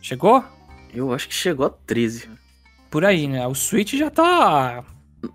Chegou? 0.02 0.44
Eu 0.92 1.14
acho 1.14 1.28
que 1.28 1.36
chegou 1.36 1.68
a 1.68 1.70
13. 1.70 2.30
Por 2.90 3.06
aí, 3.06 3.28
né? 3.28 3.46
O 3.48 3.54
Switch 3.54 3.94
já 3.94 4.10
tá 4.10 4.84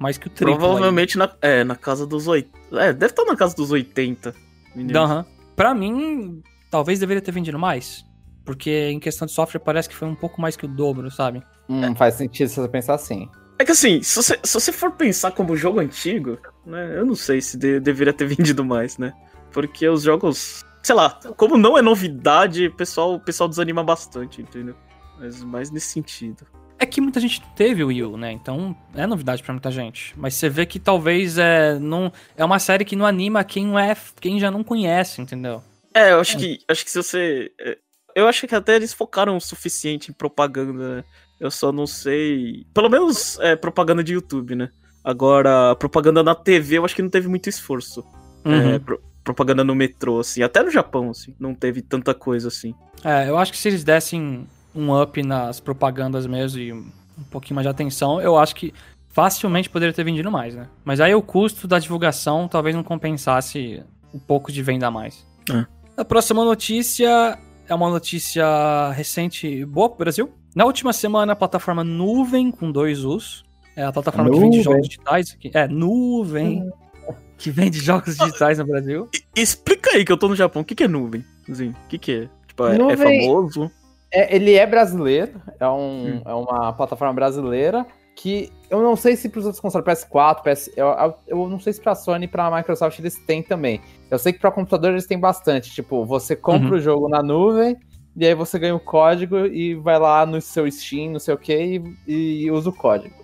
mais 0.01 0.19
que 0.19 0.27
o 0.27 0.31
triplo. 0.31 0.55
aí. 0.55 0.59
Provavelmente 0.59 1.17
na, 1.17 1.31
é, 1.41 1.63
na 1.63 1.77
casa 1.77 2.05
dos 2.07 2.27
8. 2.27 2.51
É, 2.73 2.93
deve 2.93 3.07
estar 3.07 3.25
na 3.25 3.37
casa 3.37 3.55
dos 3.55 3.71
80. 3.71 4.35
meninos. 4.75 4.97
Aham. 4.97 5.25
Pra 5.55 5.75
mim, 5.75 6.43
talvez 6.77 6.99
deveria 6.99 7.23
ter 7.23 7.33
vendido 7.33 7.59
mais. 7.59 8.05
Porque 8.45 8.91
em 8.91 9.01
questão 9.01 9.25
de 9.27 9.33
software 9.33 9.61
parece 9.61 9.89
que 9.89 9.95
foi 9.97 10.07
um 10.07 10.15
pouco 10.15 10.41
mais 10.41 10.57
que 10.57 10.67
o 10.67 10.69
dobro, 10.69 11.11
sabe? 11.11 11.43
Hum, 11.69 11.95
faz 11.97 12.15
sentido 12.15 12.49
se 12.49 12.57
você 12.61 12.69
pensar 12.69 12.95
assim. 12.95 13.29
É 13.59 13.65
que 13.65 13.73
assim, 13.73 14.03
se 14.03 14.15
você, 14.15 14.39
se 14.45 14.53
você 14.55 14.71
for 14.71 14.93
pensar 14.93 15.31
como 15.33 15.57
jogo 15.57 15.81
antigo, 15.81 16.39
né, 16.67 16.99
eu 16.99 17.07
não 17.07 17.15
sei 17.15 17.41
se 17.41 17.57
de- 17.57 17.81
deveria 17.81 18.13
ter 18.13 18.27
vendido 18.29 18.63
mais, 18.63 18.99
né? 18.99 19.15
Porque 19.51 19.89
os 19.89 20.03
jogos, 20.03 20.63
sei 20.83 20.95
lá, 20.95 21.19
como 21.39 21.57
não 21.57 21.79
é 21.79 21.83
novidade, 21.83 22.67
o 22.67 22.75
pessoal, 22.75 23.15
o 23.15 23.21
pessoal 23.21 23.49
desanima 23.49 23.83
bastante, 23.83 24.43
entendeu? 24.43 24.75
Mas 25.19 25.43
mais 25.43 25.71
nesse 25.71 25.87
sentido. 25.89 26.47
É 26.79 26.85
que 26.85 27.01
muita 27.01 27.19
gente 27.19 27.41
teve 27.57 27.83
o 27.83 27.87
Wii 27.87 28.05
U, 28.05 28.17
né? 28.19 28.31
Então 28.33 28.77
é 28.95 29.07
novidade 29.07 29.43
pra 29.43 29.55
muita 29.55 29.71
gente. 29.71 30.13
Mas 30.15 30.35
você 30.35 30.51
vê 30.51 30.67
que 30.67 30.79
talvez 30.79 31.39
é, 31.39 31.79
não, 31.79 32.13
é 32.37 32.45
uma 32.45 32.59
série 32.59 32.85
que 32.85 32.95
não 32.95 33.07
anima 33.07 33.43
quem, 33.43 33.67
não 33.67 33.79
é, 33.79 33.97
quem 34.21 34.39
já 34.39 34.51
não 34.51 34.63
conhece, 34.63 35.23
entendeu? 35.23 35.63
É, 35.97 36.13
eu 36.13 36.21
acho 36.21 36.37
que 36.39 36.59
acho 36.69 36.85
que 36.85 36.91
se 36.91 37.03
você. 37.03 37.51
é, 37.61 37.79
Eu 38.15 38.29
acho 38.29 38.47
que 38.47 38.55
até 38.55 38.77
eles 38.77 38.93
focaram 38.93 39.37
o 39.37 39.41
suficiente 39.41 40.11
em 40.11 40.15
propaganda, 40.15 40.97
né? 40.97 41.05
Eu 41.41 41.51
só 41.51 41.71
não 41.73 41.87
sei. 41.87 42.67
Pelo 42.73 42.89
menos 42.89 43.39
é, 43.41 43.57
propaganda 43.57 44.03
de 44.05 44.13
YouTube, 44.15 44.55
né? 44.55 44.71
Agora, 45.05 45.75
propaganda 45.77 46.23
na 46.23 46.35
TV, 46.35 46.79
eu 46.79 46.85
acho 46.85 46.95
que 46.95 47.03
não 47.03 47.11
teve 47.11 47.29
muito 47.29 47.49
esforço. 47.49 48.05
Uhum. 48.45 48.75
É, 48.75 48.79
pro- 48.79 49.01
propaganda 49.23 49.63
no 49.65 49.75
metrô, 49.75 50.19
assim. 50.21 50.43
Até 50.43 50.63
no 50.63 50.71
Japão, 50.71 51.11
assim. 51.11 51.35
Não 51.39 51.55
teve 51.55 51.83
tanta 51.83 52.13
coisa 52.15 52.49
assim. 52.49 52.75
É, 53.05 53.29
eu 53.29 53.37
acho 53.39 53.53
que 53.53 53.59
se 53.59 53.69
eles 53.69 53.85
dessem 53.85 54.47
um 54.75 55.01
up 55.01 55.23
nas 55.23 55.61
propagandas 55.61 56.27
mesmo 56.27 56.59
e 56.61 56.73
um 56.73 56.91
pouquinho 57.31 57.55
mais 57.55 57.65
de 57.65 57.71
atenção, 57.71 58.21
eu 58.21 58.37
acho 58.37 58.55
que 58.55 58.73
facilmente 59.11 59.71
poderia 59.71 59.93
ter 59.95 60.05
vendido 60.05 60.31
mais, 60.31 60.55
né? 60.55 60.69
Mas 60.85 61.01
aí 61.01 61.15
o 61.15 61.23
custo 61.23 61.67
da 61.67 61.79
divulgação 61.79 62.47
talvez 62.49 62.75
não 62.77 62.83
compensasse 62.85 63.83
um 64.13 64.19
pouco 64.19 64.51
de 64.53 64.63
venda 64.63 64.87
a 64.89 64.91
mais. 64.91 65.25
É. 65.51 65.65
A 65.97 66.05
próxima 66.05 66.45
notícia 66.45 67.39
é 67.69 67.75
uma 67.75 67.89
notícia 67.91 68.91
recente 68.93 69.47
e 69.47 69.65
boa 69.65 69.89
pro 69.89 69.99
Brasil. 69.99 70.31
Na 70.55 70.65
última 70.65 70.93
semana, 70.93 71.33
a 71.33 71.37
plataforma 71.37 71.83
Nuvem, 71.83 72.51
com 72.51 72.71
dois 72.71 73.05
U's, 73.05 73.45
é 73.75 73.83
a 73.85 73.93
plataforma 73.93 74.31
que 74.31 74.37
vende 74.39 74.57
Nuvem. 74.59 74.63
jogos 74.63 74.89
digitais. 74.89 75.33
aqui- 75.33 75.51
É, 75.55 75.67
Nuvem, 75.69 76.71
que 77.39 77.51
vende 77.51 77.79
jogos 77.81 78.17
digitais 78.17 78.59
no 78.59 78.67
Brasil. 78.67 79.09
Explica 79.35 79.91
aí 79.93 80.05
que 80.05 80.13
eu 80.13 80.17
tô 80.19 80.29
no 80.29 80.37
Japão. 80.37 80.63
O 80.63 80.65
que, 80.65 80.75
que 80.75 80.85
é 80.85 80.89
nuvem? 80.89 81.25
Assim, 81.51 81.69
o 81.71 81.89
que, 81.89 81.99
que 81.99 82.13
é? 82.13 82.29
Tipo, 82.47 82.67
é, 82.67 82.75
é 82.75 82.79
Nuvem- 82.79 83.21
famoso? 83.27 83.71
É, 84.11 84.35
ele 84.37 84.55
é 84.55 84.67
brasileiro, 84.67 85.41
é, 85.59 85.67
um, 85.69 86.17
Hum. 86.17 86.23
é 86.25 86.33
uma 86.35 86.73
plataforma 86.73 87.13
brasileira 87.13 87.85
que 88.17 88.51
eu 88.71 88.83
não 88.83 88.97
sei 88.97 89.15
se 89.15 89.29
para 89.29 89.39
os 89.41 89.45
outros 89.45 89.61
consoles 89.61 89.87
PS4, 89.87 90.43
PS, 90.43 90.73
eu, 90.77 90.87
eu- 91.29 91.49
não 91.49 91.61
sei 91.61 91.73
se 91.75 91.81
para 91.81 91.95
Sony 91.95 92.25
e 92.25 92.29
para 92.29 92.51
Microsoft 92.51 92.99
eles 92.99 93.17
têm 93.27 93.43
também. 93.43 93.81
Eu 94.11 94.19
sei 94.19 94.33
que 94.33 94.39
para 94.41 94.51
computador 94.51 94.91
eles 94.91 95.07
têm 95.07 95.21
bastante. 95.21 95.71
Tipo, 95.71 96.05
você 96.05 96.35
compra 96.35 96.71
Uhum. 96.71 96.75
o 96.77 96.81
jogo 96.81 97.09
na 97.09 97.23
nuvem 97.23 97.77
e 98.17 98.27
aí 98.27 98.35
você 98.35 98.59
ganha 98.59 98.75
o 98.75 98.81
código 98.81 99.37
e 99.47 99.75
vai 99.75 99.99
lá 99.99 100.25
no 100.25 100.41
seu 100.41 100.69
Steam, 100.73 101.13
não 101.13 101.21
sei 101.21 101.35
o 101.35 101.39
que, 101.39 101.83
e, 102.09 102.45
e 102.45 102.51
usa 102.51 102.71
o 102.71 102.73
código. 102.73 103.15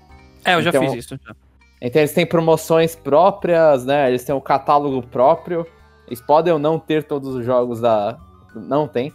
É, 0.45 0.55
eu 0.55 0.63
já 0.63 0.69
Então- 0.71 0.83
fiz 0.83 0.93
isso. 1.07 1.19
já. 1.27 1.35
Então 1.81 2.01
eles 2.01 2.13
têm 2.13 2.27
promoções 2.27 2.95
próprias, 2.95 3.85
né? 3.87 4.09
Eles 4.09 4.23
têm 4.25 4.35
o 4.35 4.41
catálogo 4.41 5.03
próprio. 5.09 5.67
Eles 6.07 6.21
podem 6.21 6.53
ou 6.53 6.59
não 6.59 6.79
ter 6.79 7.03
todos 7.05 7.35
os 7.35 7.45
jogos 7.45 7.81
da. 7.81 8.19
Não 8.55 8.87
tem. 8.87 9.13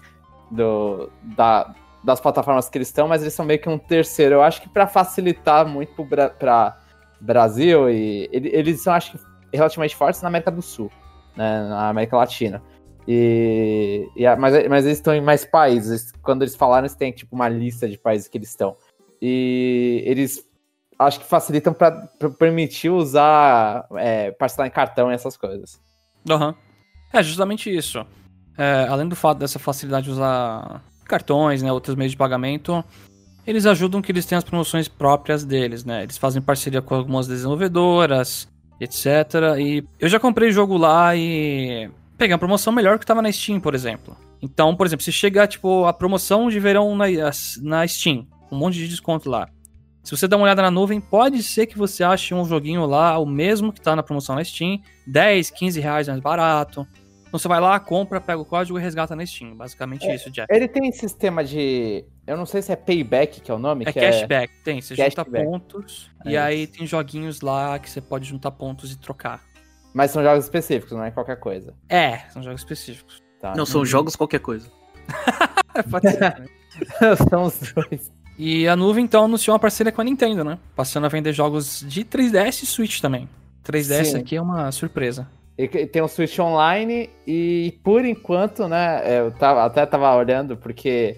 Do, 0.50 1.10
da, 1.36 1.74
das 2.04 2.20
plataformas 2.20 2.70
que 2.70 2.78
eles 2.78 2.88
estão, 2.88 3.08
mas 3.08 3.22
eles 3.22 3.34
são 3.34 3.46
meio 3.46 3.60
que 3.60 3.68
um 3.70 3.78
terceiro. 3.78 4.36
Eu 4.36 4.44
acho 4.44 4.62
que 4.62 4.70
para 4.70 4.88
facilitar 4.88 5.68
muito 5.68 6.06
pra 6.40 6.78
Brasil 7.20 7.90
e. 7.90 8.30
ele- 8.32 8.50
Eles 8.54 8.82
são, 8.82 8.94
acho 8.94 9.12
que, 9.14 9.20
relativamente 9.54 9.96
fortes 9.96 10.22
na 10.22 10.28
América 10.30 10.52
do 10.52 10.62
Sul, 10.62 10.92
né? 11.36 11.68
Na 11.68 11.90
América 11.90 12.16
Latina. 12.18 12.62
E, 13.08 14.08
e 14.16 14.36
mas, 14.36 14.68
mas 14.68 14.86
eles 14.86 14.98
estão 14.98 15.14
em 15.16 15.22
mais 15.22 15.46
países. 15.46 16.12
Quando 16.22 16.42
eles 16.44 16.56
falaram, 16.56 16.82
eles 16.86 16.96
têm 16.96 17.12
tipo 17.12 17.36
uma 17.36 17.48
lista 17.50 17.88
de 17.88 17.98
países 17.98 18.28
que 18.28 18.38
eles 18.38 18.50
estão. 18.50 18.76
E 19.22 20.04
eles 20.06 20.46
acho 21.00 21.20
que 21.20 21.26
facilitam 21.26 21.74
para 21.74 22.10
permitir 22.38 22.90
usar, 22.90 23.88
é, 23.96 24.32
parcelar 24.32 24.68
em 24.68 24.72
cartão 24.72 25.12
e 25.12 25.16
essas 25.16 25.38
coisas. 25.38 25.80
Aham. 26.30 26.54
É, 27.14 27.24
justamente 27.24 27.74
isso. 27.76 28.06
É, 28.58 28.86
além 28.90 29.08
do 29.08 29.16
fato 29.16 29.38
dessa 29.38 29.58
facilidade 29.60 30.06
de 30.06 30.12
usar 30.12 30.84
cartões, 31.08 31.62
né, 31.62 31.72
outros 31.72 31.96
meios 31.96 32.12
de 32.12 32.18
pagamento, 32.18 32.84
eles 33.46 33.66
ajudam 33.66 34.02
que 34.02 34.12
eles 34.12 34.26
tenham 34.26 34.40
as 34.40 34.44
promoções 34.44 34.88
próprias 34.88 35.46
deles, 35.46 35.86
né? 35.86 36.04
Eles 36.04 36.18
fazem 36.18 36.42
parceria 36.42 36.82
com 36.82 36.96
algumas 36.96 37.28
desenvolvedoras, 37.28 38.48
etc. 38.80 39.06
E 39.58 39.84
eu 40.00 40.10
já 40.10 40.20
comprei 40.20 40.52
jogo 40.52 40.76
lá 40.76 41.16
e 41.16 41.90
peguei 42.18 42.34
uma 42.34 42.40
promoção 42.40 42.74
melhor 42.74 43.00
que 43.00 43.06
tava 43.06 43.22
na 43.22 43.32
Steam, 43.32 43.60
por 43.60 43.74
exemplo. 43.74 44.18
Então, 44.42 44.76
por 44.76 44.86
exemplo, 44.86 45.04
se 45.04 45.12
chegar, 45.12 45.48
tipo, 45.48 45.86
a 45.86 45.94
promoção 45.94 46.50
de 46.50 46.60
verão 46.60 46.96
na, 46.96 47.06
na 47.62 47.88
Steam, 47.88 48.28
um 48.52 48.58
monte 48.58 48.76
de 48.76 48.88
desconto 48.88 49.30
lá. 49.30 49.48
Se 50.04 50.16
você 50.16 50.28
dá 50.28 50.38
uma 50.38 50.44
olhada 50.44 50.62
na 50.62 50.72
nuvem, 50.72 51.02
pode 51.02 51.44
ser 51.44 51.66
que 51.66 51.78
você 51.78 52.04
ache 52.04 52.34
um 52.34 52.46
joguinho 52.46 52.86
lá, 52.86 53.18
o 53.18 53.26
mesmo 53.26 53.74
que 53.74 53.82
tá 53.82 53.96
na 53.96 54.04
promoção 54.04 54.36
na 54.36 54.44
Steam, 54.44 54.80
10, 55.06 55.52
15 55.52 55.80
reais 55.80 56.08
mais 56.08 56.20
barato. 56.20 56.88
Então 57.28 57.40
você 57.40 57.48
vai 57.48 57.60
lá, 57.60 57.80
compra, 57.80 58.22
pega 58.22 58.40
o 58.40 58.46
código 58.46 58.80
e 58.80 58.82
resgata 58.82 59.16
na 59.16 59.26
Steam. 59.26 59.56
Basicamente 59.56 60.06
É, 60.06 60.16
isso, 60.16 60.32
Jeff. 60.32 60.48
Ele 60.50 60.68
tem 60.68 60.92
sistema 60.92 61.44
de. 61.44 62.06
Eu 62.26 62.38
não 62.38 62.46
sei 62.46 62.62
se 62.62 62.72
é 62.72 62.76
payback 62.76 63.42
que 63.42 63.52
é 63.52 63.54
o 63.54 63.60
nome. 63.60 63.86
É 63.86 63.92
que 63.92 64.00
cashback, 64.00 64.54
tem. 64.64 64.82
Você 64.82 64.96
junta 64.96 65.24
Cashback. 65.24 65.46
pontos 65.46 66.12
É 66.26 66.32
e 66.32 66.38
aí 66.38 66.64
isso. 66.64 66.74
tem 66.74 66.88
joguinhos 66.88 67.42
lá 67.42 67.78
que 67.80 67.90
você 67.90 68.02
pode 68.02 68.28
juntar 68.28 68.52
pontos 68.52 68.92
e 68.92 68.98
trocar. 68.98 69.42
Mas 69.94 70.12
são 70.12 70.24
jogos 70.24 70.46
específicos, 70.46 70.92
não 70.96 71.04
é 71.04 71.12
qualquer 71.12 71.38
coisa. 71.38 71.74
É, 71.90 72.20
são 72.30 72.44
jogos 72.44 72.62
específicos. 72.62 73.22
Tá? 73.40 73.54
Não, 73.56 73.66
são 73.66 73.86
jogos 73.86 74.16
qualquer 74.16 74.40
coisa. 74.40 74.72
pode 75.90 76.10
ser, 76.12 76.20
né? 76.20 76.46
são 77.30 77.44
os 77.44 77.74
dois. 77.74 78.12
E 78.38 78.68
a 78.68 78.76
nuvem 78.76 79.04
então 79.04 79.26
anunciou 79.26 79.54
uma 79.54 79.60
parceria 79.60 79.92
com 79.92 80.00
a 80.00 80.04
Nintendo, 80.04 80.44
né? 80.44 80.60
Passando 80.76 81.06
a 81.06 81.10
vender 81.10 81.34
jogos 81.34 81.84
de 81.88 82.06
3DS 82.06 82.64
e 82.64 82.66
Switch 82.68 83.02
também. 83.02 83.28
3DS 83.66 84.06
Sim. 84.06 84.18
aqui 84.18 84.36
é 84.36 84.42
uma 84.42 84.72
surpresa. 84.72 85.28
Tem 85.92 86.02
o 86.04 86.08
Switch 86.08 86.38
Online 86.38 87.10
e 87.26 87.80
por 87.84 88.06
enquanto, 88.06 88.68
né, 88.68 89.02
eu 89.20 89.32
tava, 89.32 89.64
até 89.66 89.86
tava 89.88 90.16
olhando 90.16 90.56
porque 90.56 91.18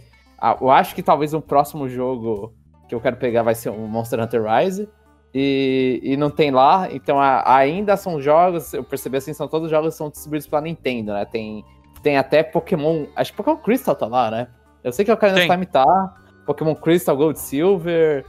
eu 0.61 0.69
acho 0.71 0.95
que 0.95 1.03
talvez 1.03 1.33
o 1.33 1.41
próximo 1.41 1.89
jogo 1.89 2.53
que 2.87 2.95
eu 2.95 3.01
quero 3.01 3.17
pegar 3.17 3.43
vai 3.43 3.53
ser 3.53 3.69
o 3.69 3.75
Monster 3.87 4.17
Hunter 4.21 4.43
Rise 4.45 4.87
e, 5.33 5.99
e 6.01 6.15
não 6.15 6.29
tem 6.29 6.51
lá, 6.51 6.87
então 6.89 7.19
a- 7.19 7.43
ainda 7.53 7.97
são 7.97 8.21
jogos, 8.21 8.73
eu 8.73 8.81
percebi 8.83 9.17
assim, 9.17 9.33
são 9.33 9.47
todos 9.47 9.69
jogos 9.69 9.93
que 9.93 9.97
são 9.97 10.09
distribuídos 10.09 10.47
pela 10.47 10.61
Nintendo, 10.61 11.11
né, 11.13 11.25
tem, 11.25 11.63
tem 12.01 12.17
até 12.17 12.41
Pokémon, 12.41 13.07
acho 13.17 13.31
que 13.31 13.37
Pokémon 13.37 13.57
Crystal 13.57 13.93
tá 13.93 14.07
lá, 14.07 14.31
né, 14.31 14.47
eu 14.83 14.93
sei 14.93 15.03
que 15.03 15.11
o 15.11 15.13
Ocarina 15.15 15.39
of. 15.39 15.49
Time 15.49 15.65
tá, 15.65 16.13
Pokémon 16.45 16.73
Crystal, 16.75 17.15
Gold, 17.17 17.37
Silver. 17.37 18.25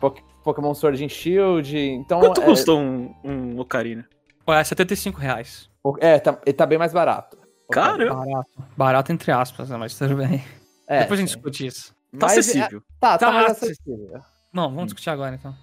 Pok- 0.00 0.22
Pokémon 0.42 0.74
Sword 0.74 1.04
and 1.04 1.08
Shield, 1.10 1.78
então... 1.78 2.18
Quanto 2.18 2.40
é, 2.40 2.44
custa 2.44 2.72
um, 2.72 3.14
um 3.22 3.60
Ocarina? 3.60 4.04
Ué, 4.48 4.60
é 4.60 4.64
75 4.64 5.18
reais. 5.20 5.68
É, 6.00 6.18
tá, 6.18 6.38
ele 6.46 6.52
tá 6.54 6.66
bem 6.66 6.78
mais 6.78 6.92
barato. 6.92 7.36
Cara, 7.70 8.12
Barato. 8.14 8.50
Barato 8.76 9.12
entre 9.12 9.32
aspas, 9.32 9.70
né? 9.70 9.76
Mas 9.76 9.96
tudo 9.96 10.16
bem. 10.16 10.44
É, 10.86 11.00
Depois 11.00 11.18
a 11.18 11.22
gente 11.22 11.34
discute 11.34 11.66
isso. 11.66 11.92
tá 12.18 12.26
Mas 12.26 12.36
é- 12.36 12.40
acessível. 12.40 12.82
Tá, 13.00 13.16
tá, 13.18 13.26
Tá, 13.26 13.32
mais 13.32 13.56
sim. 13.58 13.66
acessível. 13.66 14.20
Não, 14.52 14.68
vamos 14.68 14.86
discutir 14.86 15.10
agora 15.10 15.34
então. 15.34 15.54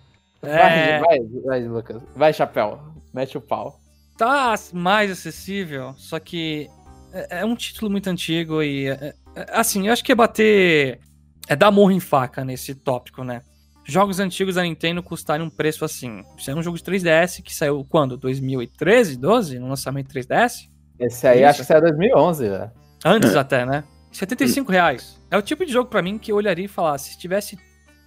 Vai, 0.42 0.52
É, 0.92 1.00
vai, 1.00 1.20
vai, 1.46 1.63
Lucas. 1.68 2.02
Vai, 2.15 2.34
chapéu. 2.34 2.80
Mete 3.13 3.38
o 3.38 3.42
pau. 3.42 3.80
tá 4.18 4.54
mais 4.74 5.10
acessível, 5.12 5.94
só 5.98 6.20
que 6.20 6.70
é, 7.13 7.39
é 7.42 7.46
um 7.46 7.56
título 7.56 7.89
muito 7.92 8.10
antigo 8.10 8.62
e. 8.63 8.88
é- 8.88 9.13
é- 9.36 9.46
assim, 9.52 9.88
eu 9.88 9.94
acho 9.94 10.04
que 10.04 10.12
é 10.12 10.15
bater. 10.15 11.00
É 11.48 11.56
dar 11.56 11.72
morro 11.72 11.92
em 11.92 12.00
faca 12.00 12.44
nesse 12.46 12.74
tópico, 12.76 13.24
né? 13.24 13.42
Jogos 13.89 14.19
antigos 14.19 14.56
da 14.56 14.63
Nintendo 14.63 15.02
custarem 15.02 15.45
um 15.45 15.49
preço 15.49 15.84
assim. 15.84 16.21
Isso 16.38 16.49
é 16.52 16.56
um 16.56 16.62
jogo 16.62 16.78
de 16.78 16.84
3DS 16.84 17.41
que 17.41 17.54
saiu 17.54 17.84
quando? 17.89 18.17
2013, 18.17 19.17
12? 19.17 19.60
No 19.60 19.67
lançamento 19.69 20.13
3DS? 20.13 20.69
Esse 20.99 21.28
aí 21.28 21.39
Isso. 21.39 21.49
acho 21.49 21.60
que 21.62 21.65
saiu 21.65 21.82
2011, 21.82 22.49
velho. 22.49 22.71
Antes 23.06 23.36
até, 23.38 23.65
né? 23.65 23.84
75 24.12 24.71
reais. 24.71 25.19
É 25.32 25.38
o 25.38 25.41
tipo 25.41 25.65
de 25.65 25.71
jogo 25.71 25.89
pra 25.89 26.02
mim 26.02 26.17
que 26.17 26.32
eu 26.32 26.36
olharia 26.36 26.65
e 26.65 26.67
falar, 26.67 26.97
se 26.97 27.17
tivesse 27.17 27.58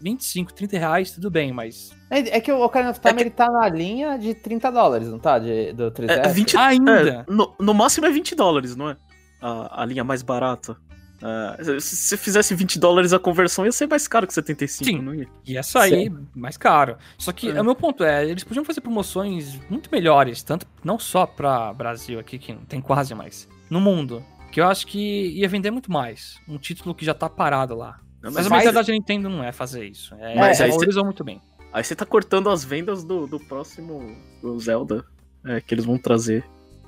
25, 0.01 0.53
30 0.53 0.79
reais, 0.79 1.11
tudo 1.13 1.31
bem, 1.31 1.53
mas. 1.53 1.91
É, 2.11 2.37
é 2.37 2.41
que 2.41 2.51
o 2.53 2.61
Ocarina 2.61 2.91
of 2.91 3.01
Time 3.01 3.13
É 3.13 3.17
que- 3.17 3.23
ele 3.23 3.31
tá 3.31 3.49
na 3.51 3.69
linha 3.69 4.19
de 4.19 4.35
30 4.35 4.71
dólares, 4.71 5.09
não 5.09 5.19
tá? 5.19 5.39
De, 5.39 5.73
do 5.73 5.91
3DS? 5.93 6.11
É, 6.11 6.29
20, 6.29 6.57
Ainda. 6.57 7.25
é, 7.29 7.33
no, 7.33 7.55
no 7.59 7.73
máximo 7.73 8.07
é 8.07 8.11
20 8.11 8.35
dólares, 8.35 8.75
não 8.77 8.91
é? 8.91 8.97
A, 9.41 9.83
a 9.83 9.87
linha 9.87 10.03
mais 10.05 10.23
barata. 10.23 10.77
É, 11.25 11.81
se 11.81 11.97
você 11.97 12.17
fizesse 12.17 12.55
20 12.55 12.79
dólares 12.79 13.13
a 13.13 13.19
conversão, 13.19 13.65
ia 13.65 13.73
ser 13.73 13.87
mais 13.87 14.09
caro 14.09 14.27
que 14.27 14.35
75, 14.35 14.85
Sim. 14.85 15.01
não 15.03 15.15
ia? 15.15 15.29
Ia 15.47 15.63
sair 15.63 16.13
mais 16.35 16.57
caro. 16.57 16.97
Só 17.19 17.31
que 17.33 17.49
É. 17.51 17.61
o 17.61 17.65
meu 17.65 17.75
ponto 17.75 18.03
é, 18.05 18.29
eles 18.29 18.43
podiam 18.45 18.65
fazer 18.65 18.81
promoções 18.81 19.59
muito 19.71 19.89
melhores, 19.93 20.43
tanto 20.43 20.67
não 20.85 20.99
só 20.99 21.27
pra 21.27 21.73
Brasil 21.73 22.19
aqui, 22.19 22.39
que 22.39 22.53
não 22.53 22.65
tem 22.65 22.81
quase 22.81 23.15
mais, 23.15 23.49
no 23.71 23.81
mundo. 23.81 24.25
Que 24.51 24.61
eu 24.61 24.67
acho 24.67 24.87
que 24.87 25.29
ia 25.29 25.49
vender 25.49 25.71
muito 25.71 25.91
mais. 25.91 26.37
Um 26.49 26.59
título 26.59 26.95
que 26.95 27.05
já 27.05 27.15
tá 27.15 27.29
parado 27.29 27.75
lá. 27.75 27.99
Não, 28.23 28.31
Mas, 28.31 28.47
a 28.47 28.49
faz- 28.51 28.61
mentalidade 28.65 28.87
da 28.89 28.93
Nintendo 28.93 29.29
não 29.31 29.43
é 29.43 29.51
fazer 29.51 29.85
isso. 29.87 30.15
É, 30.17 30.35
Mas 30.37 30.61
é, 30.61 30.65
aí 30.65 30.71
você- 30.71 30.75
valorizou 30.77 31.05
muito 31.05 31.25
bem. 31.25 31.41
Aí 31.73 31.83
você 31.83 31.97
tá 31.97 32.05
cortando 32.05 32.51
as 32.51 32.63
vendas 32.63 33.03
do, 33.03 33.27
do 33.27 33.41
próximo 33.41 34.15
do 34.43 34.59
Zelda 34.61 35.05
é, 35.45 35.61
que 35.61 35.73
eles 35.75 35.85
vão 35.87 35.97
trazer. 35.97 36.45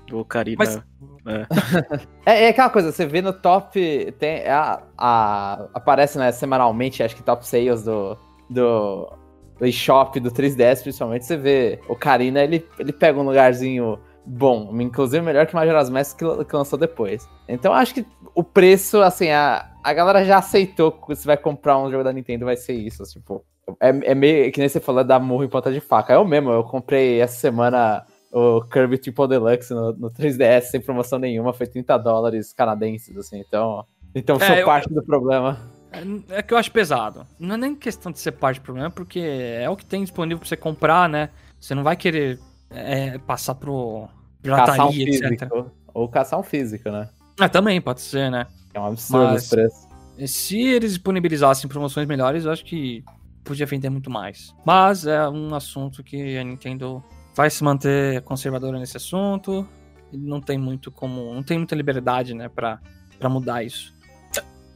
Do 0.06 0.18
Ocarina. 0.20 0.56
Mas- 0.58 0.82
É, 2.26 2.44
é 2.44 2.48
aquela 2.48 2.70
coisa, 2.70 2.92
você 2.92 3.06
vê 3.06 3.20
no 3.22 3.32
top. 3.32 4.12
Tem, 4.18 4.46
a, 4.46 4.82
a- 4.96 5.68
aparece 5.74 6.18
né, 6.18 6.30
semanalmente, 6.32 7.02
acho 7.02 7.16
que 7.16 7.22
top 7.22 7.46
sales 7.46 7.82
do, 7.84 8.16
do, 8.48 9.10
do 9.58 9.66
eShop 9.66 10.18
do 10.20 10.30
3DS, 10.30 10.82
principalmente. 10.82 11.24
Você 11.24 11.36
vê 11.36 11.80
o 11.88 11.94
Karina, 11.96 12.42
ele, 12.42 12.66
ele 12.78 12.92
pega 12.92 13.18
um 13.18 13.24
lugarzinho 13.24 13.98
bom, 14.26 14.70
inclusive 14.80 15.22
melhor 15.24 15.46
que 15.46 15.54
Majora's 15.54 15.90
Mask 15.90 16.18
que, 16.18 16.44
que 16.44 16.56
lançou 16.56 16.78
depois. 16.78 17.28
Então 17.46 17.72
acho 17.74 17.92
que 17.94 18.06
o 18.34 18.42
preço, 18.42 19.00
assim, 19.02 19.30
a, 19.30 19.70
a 19.82 19.92
galera 19.92 20.24
já 20.24 20.38
aceitou 20.38 20.92
que 20.92 21.08
você 21.08 21.26
vai 21.26 21.36
comprar 21.36 21.78
um 21.78 21.90
jogo 21.90 22.04
da 22.04 22.12
Nintendo, 22.12 22.46
vai 22.46 22.56
ser 22.56 22.72
isso. 22.72 23.02
Tipo, 23.04 23.44
é, 23.80 23.88
é 23.88 24.14
meio 24.14 24.50
que 24.50 24.60
nem 24.60 24.68
você 24.68 24.80
falou 24.80 25.04
da 25.04 25.18
murro 25.18 25.44
em 25.44 25.48
ponta 25.48 25.70
de 25.70 25.80
faca. 25.80 26.14
Eu 26.14 26.24
mesmo, 26.24 26.50
eu 26.50 26.64
comprei 26.64 27.20
essa 27.20 27.36
semana 27.38 28.04
o 28.36 28.60
Kirby 28.62 28.98
Triple 28.98 29.28
Deluxe 29.28 29.72
no, 29.72 29.92
no 29.92 30.10
3DS 30.10 30.62
sem 30.62 30.80
promoção 30.80 31.18
nenhuma, 31.18 31.52
foi 31.52 31.66
30 31.66 31.96
dólares 31.98 32.52
canadenses, 32.52 33.16
assim, 33.16 33.38
então. 33.38 33.86
Então 34.14 34.36
É, 34.36 34.46
sou 34.46 34.56
eu- 34.56 34.66
parte 34.66 34.92
do 34.92 35.02
problema. 35.02 35.58
É, 35.92 36.38
é 36.38 36.42
que 36.42 36.52
eu 36.52 36.58
acho 36.58 36.72
pesado. 36.72 37.24
Não 37.38 37.54
é 37.54 37.58
nem 37.58 37.74
questão 37.76 38.10
de 38.10 38.18
ser 38.18 38.32
parte 38.32 38.58
do 38.60 38.64
problema, 38.64 38.90
porque 38.90 39.20
é 39.20 39.70
o 39.70 39.76
que 39.76 39.86
tem 39.86 40.02
disponível 40.02 40.38
pra 40.40 40.48
você 40.48 40.56
comprar, 40.56 41.08
né? 41.08 41.30
Você 41.60 41.74
não 41.74 41.84
vai 41.84 41.96
querer 41.96 42.40
é, 42.70 43.18
passar 43.18 43.54
pro 43.54 44.08
Caçar 44.42 44.86
um 44.86 44.90
pirataria, 44.90 45.08
etc. 45.08 45.28
físico. 45.28 45.70
Ou 45.94 46.08
caçar 46.08 46.40
um 46.40 46.42
físico, 46.42 46.90
né? 46.90 47.08
Ah, 47.38 47.48
também 47.48 47.80
pode 47.80 48.00
ser, 48.00 48.30
né? 48.30 48.46
É 48.74 48.80
um 48.80 48.86
absurdo 48.86 49.24
Mas- 49.26 49.44
os 49.44 49.48
preços. 49.48 49.86
E 50.18 50.26
Se 50.28 50.60
eles 50.60 50.92
disponibilizassem 50.94 51.68
promoções 51.68 52.06
melhores, 52.08 52.44
eu 52.44 52.50
acho 52.52 52.64
que 52.64 53.04
podia 53.44 53.66
vender 53.66 53.90
muito 53.90 54.10
mais. 54.10 54.52
Mas 54.64 55.06
é 55.06 55.28
um 55.28 55.54
assunto 55.54 56.02
que 56.02 56.36
a 56.36 56.42
Nintendo 56.44 57.02
vai 57.34 57.50
se 57.50 57.62
manter 57.64 58.22
conservadora 58.22 58.78
nesse 58.78 58.96
assunto. 58.96 59.66
E 60.12 60.16
não 60.16 60.40
tem 60.40 60.56
muito 60.58 60.90
como. 60.90 61.34
Não 61.34 61.42
tem 61.42 61.58
muita 61.58 61.74
liberdade, 61.74 62.34
né, 62.34 62.48
pra, 62.48 62.78
pra 63.18 63.28
mudar 63.28 63.62
isso. 63.64 63.92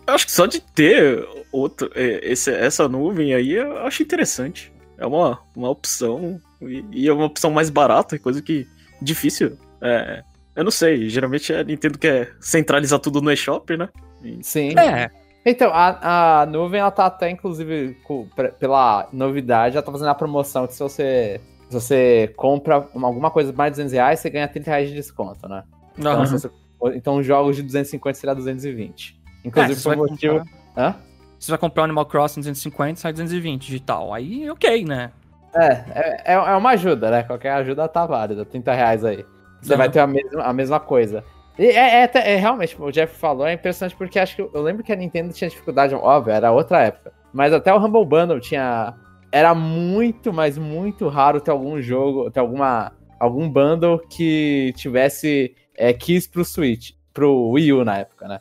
Eu 0.07 0.15
acho 0.15 0.25
que 0.25 0.33
só 0.33 0.47
de 0.47 0.59
ter 0.61 1.23
outro, 1.53 1.91
é, 1.95 2.21
esse, 2.33 2.51
essa 2.51 2.89
nuvem 2.89 3.35
aí, 3.35 3.53
eu 3.53 3.79
acho 3.87 4.03
interessante. 4.03 4.73
É 4.97 5.07
uma, 5.07 5.39
uma 5.55 5.69
opção. 5.69 6.41
E, 6.63 6.85
e 6.93 7.09
é 7.09 7.13
uma 7.13 7.27
opção 7.27 7.51
mais 7.51 7.69
barata, 7.71 8.19
coisa 8.19 8.41
que. 8.43 8.67
difícil. 9.03 9.59
É, 9.83 10.23
eu 10.57 10.65
não 10.65 10.71
sei, 10.73 11.09
geralmente 11.09 11.53
a 11.53 11.63
Nintendo 11.63 11.99
quer 11.99 12.35
centralizar 12.41 12.99
tudo 12.99 13.21
no 13.21 13.31
eShop, 13.31 13.77
né? 13.77 13.89
E- 14.25 14.39
Sim. 14.43 14.77
É, 14.79 15.09
Então, 15.47 15.71
a, 15.73 16.41
a 16.43 16.47
nuvem, 16.47 16.81
ela 16.81 16.91
tá 16.91 17.07
até, 17.07 17.31
inclusive, 17.31 17.95
com- 18.03 18.27
pre- 18.35 18.51
pela 18.53 19.09
novidade, 19.13 19.77
ela 19.77 19.85
tá 19.85 19.93
fazendo 19.93 20.09
a 20.09 20.15
promoção 20.15 20.67
que 20.67 20.73
se 20.75 20.81
você, 20.83 21.41
se 21.69 21.75
você 21.75 22.33
compra 22.37 22.89
uma- 22.95 23.09
alguma 23.09 23.31
coisa 23.31 23.53
mais 23.53 23.73
de 23.73 23.77
200 23.77 23.93
reais, 23.93 24.21
você 24.21 24.31
ganha 24.31 24.49
30 24.49 24.71
reais 24.71 24.89
de 24.89 24.95
desconto, 24.95 25.49
né? 25.49 25.63
Então, 25.99 26.25
se 26.27 26.33
você- 26.33 26.51
então 26.95 27.23
jogos 27.23 27.57
de 27.57 27.63
250 27.63 28.19
será 28.19 28.35
220. 28.35 29.21
Inclusive, 29.45 29.79
É, 29.81 29.83
por 29.83 29.97
motivo... 29.97 30.39
comprar- 30.39 30.59
Hã? 30.77 30.95
Você 31.39 31.53
vai 31.53 31.59
comprar 31.59 31.83
o 31.83 31.85
Animal 31.85 32.07
Crossing 32.07 32.41
250, 32.41 33.01
sai 33.01 33.13
220 33.13 33.67
digital. 33.67 34.13
Aí, 34.13 34.51
ok, 34.51 34.85
né? 34.85 35.11
É, 35.55 35.67
é, 35.67 36.23
é 36.25 36.35
é 36.35 36.57
uma 36.57 36.71
ajuda, 36.71 37.11
né? 37.11 37.23
Qualquer 37.23 37.53
ajuda 37.53 37.89
tá 37.89 38.05
válida, 38.07 38.45
30 38.45 38.73
reais 38.75 39.05
aí. 39.05 39.25
Você 39.61 39.73
Aham. 39.73 39.79
vai 39.79 39.89
ter 39.91 40.01
a 40.01 40.07
mesma, 40.07 40.43
a 40.43 40.53
mesma 40.53 40.81
coisa. 40.81 41.25
E 41.59 41.67
é, 41.67 42.05
é, 42.05 42.11
é 42.15 42.37
realmente, 42.37 42.77
o 42.81 42.91
Jeff 42.93 43.17
falou, 43.19 43.47
é 43.47 43.53
impressionante 43.55 43.97
porque 43.97 44.19
acho 44.19 44.37
que 44.37 44.43
eu, 44.43 44.51
eu 44.55 44.63
lembro 44.63 44.85
que 44.85 44.93
a 44.93 44.97
Nintendo 44.97 45.33
tinha 45.33 45.49
dificuldade, 45.51 45.95
óbvio, 45.95 46.33
era 46.33 46.53
outra 46.53 46.83
época. 46.83 47.13
Mas 47.33 47.53
até 47.53 47.73
o 47.73 47.79
Humble 47.79 48.05
Bundle 48.05 48.41
tinha. 48.41 48.95
Era 49.31 49.55
muito, 49.55 50.33
mas 50.33 50.57
muito 50.57 51.09
raro 51.09 51.41
ter 51.41 51.51
algum 51.51 51.81
jogo, 51.81 52.31
ter 52.31 52.41
alguma. 52.41 52.93
algum 53.21 53.49
bundle 53.49 53.99
que 54.09 54.73
tivesse 54.77 55.55
é, 55.77 55.93
keys 55.93 56.27
pro 56.27 56.45
Switch, 56.45 56.93
pro 57.13 57.51
Wii 57.51 57.73
U 57.73 57.85
na 57.85 57.99
época, 57.99 58.27
né? 58.29 58.39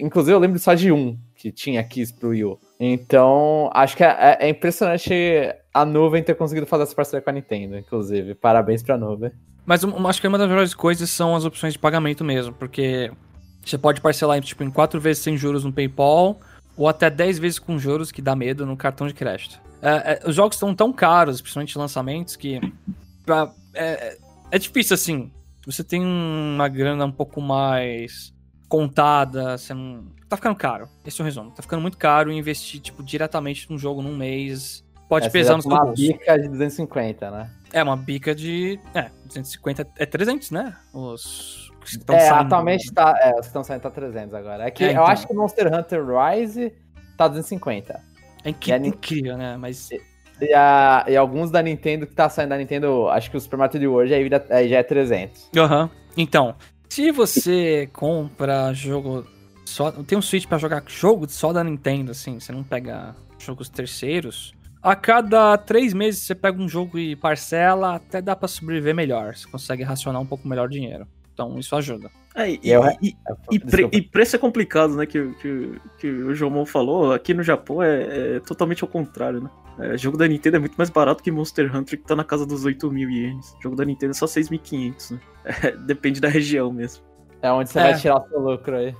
Inclusive, 0.00 0.32
eu 0.34 0.38
lembro 0.38 0.58
só 0.58 0.72
de 0.74 0.90
um 0.90 1.18
que 1.36 1.52
tinha 1.52 1.82
keys 1.84 2.10
pro 2.10 2.30
Wii 2.30 2.44
U. 2.44 2.58
Então, 2.80 3.70
acho 3.74 3.96
que 3.96 4.02
é, 4.04 4.38
é 4.40 4.48
impressionante 4.48 5.12
a 5.74 5.84
nuvem 5.84 6.22
ter 6.22 6.34
conseguido 6.34 6.66
fazer 6.66 6.84
essa 6.84 6.94
parceria 6.94 7.20
com 7.22 7.30
a 7.30 7.32
Nintendo, 7.32 7.76
inclusive. 7.76 8.34
Parabéns 8.34 8.82
pra 8.82 8.96
nuvem. 8.96 9.30
Mas 9.66 9.84
um- 9.84 10.06
acho 10.08 10.20
que 10.20 10.26
uma 10.26 10.38
das 10.38 10.48
melhores 10.48 10.74
coisas 10.74 11.10
são 11.10 11.36
as 11.36 11.44
opções 11.44 11.74
de 11.74 11.78
pagamento 11.78 12.24
mesmo, 12.24 12.54
porque 12.54 13.10
você 13.64 13.76
pode 13.76 14.00
parcelar 14.00 14.40
tipo, 14.40 14.64
em 14.64 14.70
4 14.70 14.98
vezes 15.00 15.22
sem 15.22 15.36
juros 15.36 15.64
no 15.64 15.72
PayPal, 15.72 16.40
ou 16.78 16.88
até 16.88 17.10
10 17.10 17.38
vezes 17.38 17.58
com 17.58 17.78
juros, 17.78 18.10
que 18.12 18.22
dá 18.22 18.34
medo, 18.34 18.64
no 18.64 18.76
cartão 18.76 19.06
de 19.06 19.12
crédito. 19.12 19.60
É, 19.82 20.20
é, 20.24 20.28
os 20.28 20.34
jogos 20.34 20.56
estão 20.56 20.74
tão 20.74 20.92
caros, 20.92 21.40
principalmente 21.40 21.76
lançamentos, 21.76 22.34
que 22.36 22.58
pra- 23.26 23.52
é, 23.74 23.84
é- 23.86 24.18
é 24.52 24.58
difícil 24.58 24.94
assim. 24.94 25.30
Você 25.66 25.84
tem 25.84 26.02
uma 26.02 26.68
grana 26.68 27.04
um 27.04 27.12
pouco 27.12 27.40
mais 27.42 28.32
contada, 28.68 29.58
você 29.58 29.74
não. 29.74 30.04
Tá 30.28 30.36
ficando 30.36 30.56
caro. 30.56 30.88
Esse 31.06 31.20
é 31.20 31.22
o 31.22 31.24
resumo. 31.24 31.50
Tá 31.50 31.62
ficando 31.62 31.80
muito 31.80 31.96
caro 31.98 32.30
investir, 32.32 32.80
tipo, 32.80 33.02
diretamente 33.02 33.70
num 33.70 33.78
jogo 33.78 34.02
num 34.02 34.16
mês. 34.16 34.84
Pode 35.08 35.26
Essa 35.26 35.32
pesar 35.32 35.60
seu 35.62 35.70
uma 35.70 35.84
bolso. 35.86 36.02
bica 36.02 36.38
de 36.38 36.48
250, 36.48 37.30
né? 37.30 37.50
É 37.72 37.82
uma 37.82 37.96
bica 37.96 38.34
de. 38.34 38.78
É, 38.94 39.10
250 39.26 39.86
é 39.96 40.04
300, 40.06 40.50
né? 40.50 40.76
Os 40.92 41.67
estão 41.84 42.14
é, 42.16 42.20
saindo. 42.20 42.46
atualmente 42.46 42.92
tá. 42.92 43.16
É, 43.20 43.30
os 43.34 43.40
que 43.40 43.46
estão 43.46 43.64
saindo 43.64 43.82
tá 43.82 43.90
300 43.90 44.34
agora. 44.34 44.64
É 44.64 44.70
que 44.70 44.84
É, 44.84 44.88
eu 44.88 44.90
então. 44.92 45.06
acho 45.06 45.26
que 45.26 45.32
o 45.32 45.36
Monster 45.36 45.72
Hunter 45.72 46.04
Rise 46.06 46.72
tá 47.16 47.28
250. 47.28 48.00
É 48.44 48.50
inc- 48.50 48.66
E 48.68 48.72
a 48.72 48.78
Nin- 48.78 48.88
incrível, 48.88 49.36
né? 49.36 49.56
Mas. 49.56 49.88
E, 50.40 50.54
a, 50.54 51.04
e 51.08 51.16
alguns 51.16 51.50
da 51.50 51.60
Nintendo 51.62 52.06
que 52.06 52.14
tá 52.14 52.28
saindo 52.28 52.50
da 52.50 52.58
Nintendo, 52.58 53.08
acho 53.08 53.30
que 53.30 53.36
o 53.36 53.40
Super 53.40 53.56
Mario 53.56 53.80
3D 53.80 53.90
World 53.90 54.14
aí, 54.14 54.28
aí 54.50 54.68
já 54.68 54.78
é 54.78 54.82
300. 54.82 55.50
Aham. 55.56 55.90
Então, 56.16 56.54
se 56.88 57.10
você 57.10 57.88
compra 57.92 58.72
jogo. 58.72 59.26
Só, 59.64 59.90
tem 59.92 60.16
um 60.16 60.22
Switch 60.22 60.46
pra 60.46 60.56
jogar 60.56 60.82
jogo 60.86 61.28
só 61.28 61.52
da 61.52 61.62
Nintendo, 61.62 62.12
assim, 62.12 62.40
você 62.40 62.52
não 62.52 62.62
pega 62.64 63.14
jogos 63.38 63.68
terceiros. 63.68 64.54
A 64.82 64.96
cada 64.96 65.58
três 65.58 65.92
meses 65.92 66.22
você 66.22 66.34
pega 66.34 66.58
um 66.62 66.66
jogo 66.68 66.98
e 66.98 67.14
parcela, 67.16 67.96
até 67.96 68.22
dá 68.22 68.34
pra 68.34 68.48
sobreviver 68.48 68.94
melhor. 68.94 69.34
Você 69.36 69.46
consegue 69.46 69.82
racionar 69.82 70.22
um 70.22 70.26
pouco 70.26 70.48
melhor 70.48 70.68
o 70.68 70.70
dinheiro. 70.70 71.06
Então 71.38 71.56
isso 71.56 71.76
ajuda. 71.76 72.10
É, 72.34 72.50
e, 72.50 72.60
E 72.64 72.70
eu- 72.70 72.82
e- 73.00 73.14
e 73.52 73.58
pre- 73.60 73.88
e 73.92 74.02
preço 74.02 74.34
é 74.34 74.38
complicado, 74.40 74.96
né? 74.96 75.06
Que, 75.06 75.32
que, 75.34 75.72
que 75.98 76.06
o 76.08 76.34
Jomon 76.34 76.66
falou. 76.66 77.12
Aqui 77.12 77.32
no 77.32 77.44
Japão 77.44 77.80
é, 77.80 78.36
é 78.36 78.40
totalmente 78.40 78.82
ao 78.82 78.88
contrário, 78.88 79.40
né? 79.40 79.50
É, 79.78 79.96
jogo 79.96 80.16
da 80.16 80.26
Nintendo 80.26 80.56
é 80.56 80.58
muito 80.58 80.74
mais 80.76 80.90
barato 80.90 81.22
que 81.22 81.30
Monster 81.30 81.74
Hunter, 81.74 81.96
que 82.00 82.04
tá 82.04 82.16
na 82.16 82.24
casa 82.24 82.44
dos 82.44 82.64
8 82.64 82.90
mil 82.90 83.08
ienes. 83.08 83.54
Jogo 83.62 83.76
da 83.76 83.84
Nintendo 83.84 84.10
é 84.10 84.14
só 84.14 84.26
6.500, 84.26 85.12
né? 85.12 85.20
É, 85.62 85.70
depende 85.70 86.20
da 86.20 86.28
região 86.28 86.72
mesmo. 86.72 87.02
É 87.40 87.50
onde 87.52 87.70
você 87.70 87.78
É. 87.78 87.82
vai 87.84 87.94
tirar 88.00 88.16
o 88.20 88.28
seu 88.28 88.40
lucro 88.40 88.76
aí. 88.76 88.94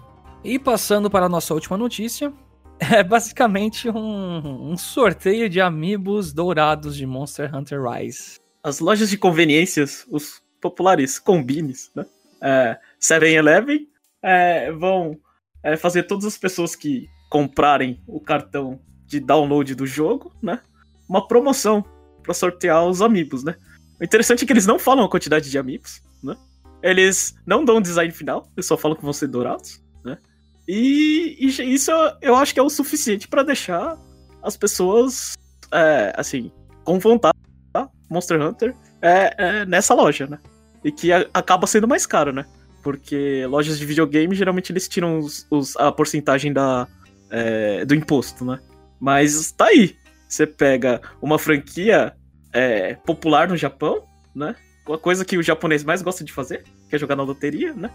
E 0.44 0.59
passando 0.59 1.11
para 1.11 1.27
a 1.27 1.29
nossa 1.29 1.53
última 1.53 1.77
notícia, 1.77 2.33
é 2.79 3.03
basicamente 3.03 3.90
um, 3.90 4.70
um 4.72 4.77
sorteio 4.79 5.48
de 5.51 5.61
amigos 5.61 6.33
dourados 6.33 6.96
de 6.96 7.05
Monster 7.05 7.53
Hunter 7.55 7.83
Rise. 7.83 8.38
As 8.62 8.79
lojas 8.81 9.11
de 9.11 9.18
conveniências, 9.18 10.07
os 10.11 10.40
populares 10.61 11.18
combines, 11.18 11.90
né? 11.94 12.07
É, 12.42 12.79
7-Eleven 13.01 13.88
é, 14.22 14.72
vão 14.72 15.18
é, 15.62 15.77
fazer 15.77 16.05
todas 16.05 16.24
as 16.24 16.38
pessoas 16.38 16.74
que 16.77 17.09
comprarem 17.31 18.01
o 18.07 18.20
cartão 18.20 18.81
de 19.07 19.20
download 19.20 19.74
do 19.74 19.87
jogo, 19.87 20.35
né? 20.42 20.61
Uma 21.09 21.27
promoção 21.27 21.85
para 22.22 22.35
sortear 22.35 22.85
os 22.85 23.01
amigos, 23.03 23.42
né? 23.42 23.57
O 24.01 24.05
interessante 24.05 24.44
é 24.44 24.46
que 24.46 24.53
eles 24.53 24.66
não 24.66 24.79
falam 24.79 25.05
a 25.05 25.11
quantidade 25.11 25.51
de 25.51 25.59
amigos, 25.59 26.03
né? 26.22 26.37
Eles 26.83 27.35
não 27.46 27.64
dão 27.64 27.79
um 27.79 27.83
design 27.83 28.12
final, 28.12 28.48
eles 28.57 28.66
só 28.66 28.77
falam 28.77 28.96
que 28.96 29.03
vão 29.03 29.12
ser 29.12 29.29
dourados, 29.29 29.83
né? 30.05 30.18
E, 30.66 31.37
e 31.40 31.74
isso 31.74 31.90
eu 32.20 32.37
acho 32.37 32.53
que 32.53 32.61
é 32.61 32.62
o 32.62 32.70
suficiente 32.70 33.27
para 33.27 33.42
deixar 33.42 33.98
as 34.42 34.57
pessoas, 34.57 35.35
é, 35.72 36.12
assim, 36.16 36.53
com 36.85 36.98
vontade 36.98 37.38
tá? 37.72 37.88
Monster 38.11 38.40
Hunter 38.40 38.74
é, 39.03 39.35
é 39.38 39.66
nessa 39.66 39.94
loja, 39.94 40.27
né? 40.27 40.38
E 40.84 40.92
que 40.92 41.12
a- 41.12 41.26
acaba 41.34 41.66
sendo 41.66 41.88
mais 41.88 42.06
caro, 42.06 42.32
né? 42.32 42.44
Porque 42.82 43.44
lojas 43.46 43.78
de 43.78 43.84
videogame 43.84 44.34
geralmente 44.34 44.70
eles 44.72 44.88
tiram 44.88 45.18
os- 45.18 45.46
os- 45.50 45.76
a 45.76 45.90
porcentagem 45.92 46.52
da, 46.52 46.86
é, 47.30 47.84
do 47.84 47.94
imposto, 47.94 48.44
né? 48.44 48.58
Mas 49.00 49.50
tá 49.52 49.66
aí. 49.66 49.96
Você 50.28 50.46
pega 50.46 51.00
uma 51.22 51.38
franquia 51.38 52.14
é, 52.52 52.94
popular 52.94 53.46
no 53.48 53.56
Japão, 53.56 54.04
né? 54.34 54.54
Uma 54.86 54.96
coisa 54.98 55.22
que 55.24 55.36
o 55.36 55.42
japonês 55.42 55.84
mais 55.84 56.00
gosta 56.00 56.24
de 56.24 56.32
fazer, 56.32 56.64
que 56.88 56.96
é 56.96 56.98
jogar 56.98 57.14
na 57.14 57.22
loteria, 57.22 57.74
né? 57.74 57.90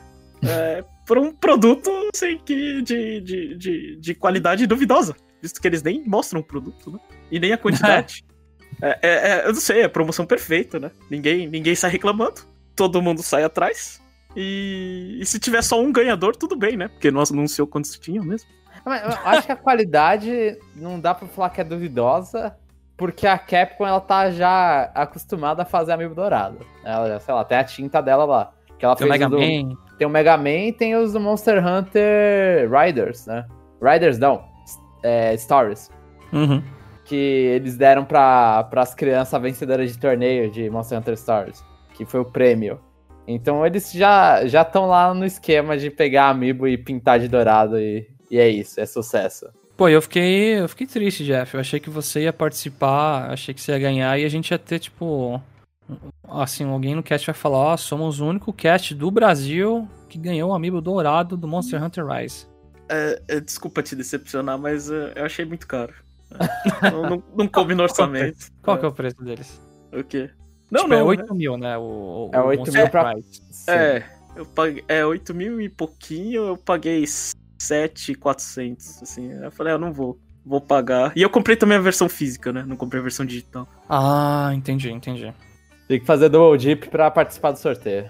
É, 0.46 0.84
por 1.08 1.17
um 1.17 1.32
produto 1.34 1.89
assim, 2.13 2.38
que, 2.46 2.82
de, 2.84 3.19
de, 3.22 3.58
de, 3.58 3.96
de 4.00 4.13
qualidade 4.13 4.67
duvidosa. 4.67 5.15
Visto 5.41 5.60
que 5.60 5.67
eles 5.67 5.82
nem 5.82 6.04
mostram 6.06 6.41
o 6.41 6.43
produto, 6.43 6.91
né? 6.91 7.00
E 7.32 7.39
nem 7.39 7.52
a 7.54 7.58
quantidade. 7.58 8.24
É, 8.82 9.00
é- 9.04 9.30
é- 9.30 9.43
eu 9.48 9.54
não 9.54 9.62
sei, 9.62 9.82
é 9.82 9.88
promoção 9.88 10.26
perfeita, 10.26 10.80
né? 10.80 10.89
Ninguém, 11.10 11.48
ninguém 11.48 11.76
sai 11.76 11.91
reclamando, 11.91 12.41
todo 12.76 13.02
mundo 13.02 13.22
sai 13.24 13.44
atrás. 13.44 14.02
E, 14.36 15.18
e 15.22 15.26
se 15.26 15.40
tiver 15.40 15.62
só 15.62 15.80
um 15.80 15.92
ganhador, 15.92 16.36
tudo 16.36 16.56
bem, 16.56 16.76
né? 16.76 16.88
Porque 16.88 17.12
não 17.12 17.22
anunciou 17.22 17.68
quantos 17.68 17.98
tinham 18.00 18.24
mesmo. 18.24 18.50
Mas 18.86 19.02
eu 19.04 19.10
acho 19.26 19.46
que 19.46 19.52
a 19.52 19.56
qualidade 19.56 20.58
não 20.76 21.00
dá 21.00 21.14
pra 21.14 21.28
falar 21.28 21.50
que 21.52 21.62
é 21.62 21.64
duvidosa, 21.64 22.56
porque 22.98 23.28
a 23.28 23.38
Capcom 23.38 23.86
ela 23.86 24.02
tá 24.02 24.30
já 24.32 24.92
acostumada 24.96 25.62
a 25.62 25.66
fazer 25.66 25.92
amigo 25.94 26.16
dourado. 26.16 26.58
Ela, 26.84 27.08
já, 27.10 27.20
sei 27.20 27.34
lá, 27.34 27.44
tem 27.46 27.58
a 27.58 27.64
tinta 27.64 28.02
dela 28.02 28.26
lá. 28.26 28.52
Que 28.78 28.86
ela 28.86 28.96
Tem 28.96 29.06
o 29.08 29.10
fez 29.10 29.22
Mega 29.22 29.28
o 29.28 29.38
do- 29.38 29.40
Man. 29.40 29.78
Tem 29.98 30.08
o 30.08 30.10
Mega 30.10 30.36
Man 30.38 30.50
e 30.50 30.74
tem 30.74 30.96
os 30.96 31.14
do 31.14 31.20
Monster 31.20 31.66
Hunter 31.66 32.70
Riders, 32.72 33.28
né? 33.28 33.46
Riders 33.82 34.18
não, 34.18 34.44
é, 35.04 35.38
Stories. 35.38 35.92
Uhum. 36.34 36.62
Que 37.06 37.16
eles 37.16 37.78
deram 37.78 38.04
para 38.04 38.68
as 38.76 38.96
crianças 38.96 39.40
vencedoras 39.42 39.92
de 39.94 40.00
torneio 40.00 40.50
de 40.50 40.70
Monster 40.70 40.98
Hunter 40.98 41.16
Stories. 41.18 41.64
Que 42.06 42.12
foi 42.12 42.20
o 42.20 42.26
prêmio. 42.26 42.80
Então 43.28 43.66
eles 43.66 43.92
já 43.92 44.46
já 44.46 44.63
estão 44.63 44.86
lá 44.86 45.13
no 45.13 45.26
esquema 45.26 45.78
de 45.78 45.89
pegar 45.89 46.30
amiibo 46.30 46.68
e 46.68 46.78
pintar 46.78 47.20
de 47.20 47.28
dourado 47.28 47.80
e, 47.80 48.08
e 48.30 48.38
é 48.38 48.50
isso, 48.50 48.80
é 48.80 48.86
sucesso. 48.86 49.48
Pô, 49.76 49.89
eu 49.89 50.02
fiquei, 50.02 50.60
eu 50.60 50.70
fiquei 50.70 50.86
triste, 50.86 51.26
Jeff. 51.26 51.54
Eu 51.54 51.60
achei 51.60 51.80
que 51.80 51.89
você 51.89 52.24
ia 52.24 52.34
participar, 52.34 53.32
achei 53.32 53.54
que 53.54 53.62
você 53.62 53.72
ia 53.72 53.80
ganhar 53.80 54.20
e 54.20 54.26
a 54.26 54.30
gente 54.30 54.52
ia 54.52 54.60
ter, 54.60 54.80
tipo. 54.80 55.42
Assim, 56.30 56.63
alguém 56.63 56.96
no 56.96 57.04
cast 57.04 57.26
vai 57.26 57.34
falar: 57.34 57.58
Ó, 57.58 57.78
somos 57.78 58.20
o 58.20 58.26
único 58.26 58.54
cast 58.54 58.94
do 58.94 59.10
Brasil 59.10 59.88
que 60.08 60.18
ganhou 60.18 60.52
o 60.52 60.54
amiibo 60.54 60.80
dourado 60.80 61.36
do 61.36 61.48
Monster 61.48 61.84
Hunter 61.84 62.06
Rise. 62.06 62.46
É, 62.88 63.22
é, 63.28 63.39
desculpa 63.39 63.82
te 63.82 63.96
decepcionar, 63.96 64.58
mas 64.58 64.92
é, 64.92 65.13
eu 65.16 65.26
achei 65.26 65.44
muito 65.44 65.66
caro. 65.66 65.94
É, 66.82 66.92
não, 66.92 67.02
não, 67.10 67.24
não 67.36 67.48
coube 67.48 67.74
no 67.74 67.84
orçamento. 67.84 68.52
Qual 68.62 68.78
que 68.78 68.86
é 68.86 68.88
o 68.88 68.94
preço 68.94 69.24
deles? 69.24 69.60
O 69.92 70.04
quê? 70.04 70.30
Não, 70.74 70.82
tipo, 70.82 70.94
não. 70.94 71.00
é 71.00 71.04
8 71.04 71.36
mil, 71.36 71.58
né? 71.58 71.78
O, 71.78 71.82
o- 71.82 72.30
É 72.34 72.42
o 72.42 72.46
8 72.48 72.60
Monster 72.60 72.82
mil 72.82 72.90
pra-. 72.90 73.14
É, 73.68 74.04
eu 74.36 74.46
paguei, 74.46 74.84
é 74.88 75.06
8 75.06 75.34
mil 75.34 75.62
e 75.62 75.70
pouquinho, 75.70 76.48
eu 76.48 76.58
paguei 76.58 77.06
7,400, 77.60 79.02
assim. 79.04 79.32
Eu 79.32 79.52
falei, 79.52 79.74
ah, 79.74 79.78
não 79.78 79.92
vou, 79.94 80.18
vou 80.46 80.60
pagar. 80.62 81.12
E 81.16 81.22
eu 81.22 81.30
comprei 81.30 81.56
também 81.56 81.78
a 81.78 81.82
versão 81.82 82.10
física, 82.10 82.52
né? 82.52 82.64
Não 82.68 82.76
comprei 82.76 83.00
a 83.00 83.04
versão 83.04 83.26
digital. 83.26 83.68
Ah, 83.90 84.52
entendi, 84.54 84.92
entendi. 84.92 85.34
Tem 85.88 86.00
que 86.00 86.06
fazer 86.06 86.30
dual 86.30 86.56
dip 86.58 86.90
pra 86.90 87.12
participar 87.12 87.52
do 87.52 87.60
sorteio. 87.60 88.08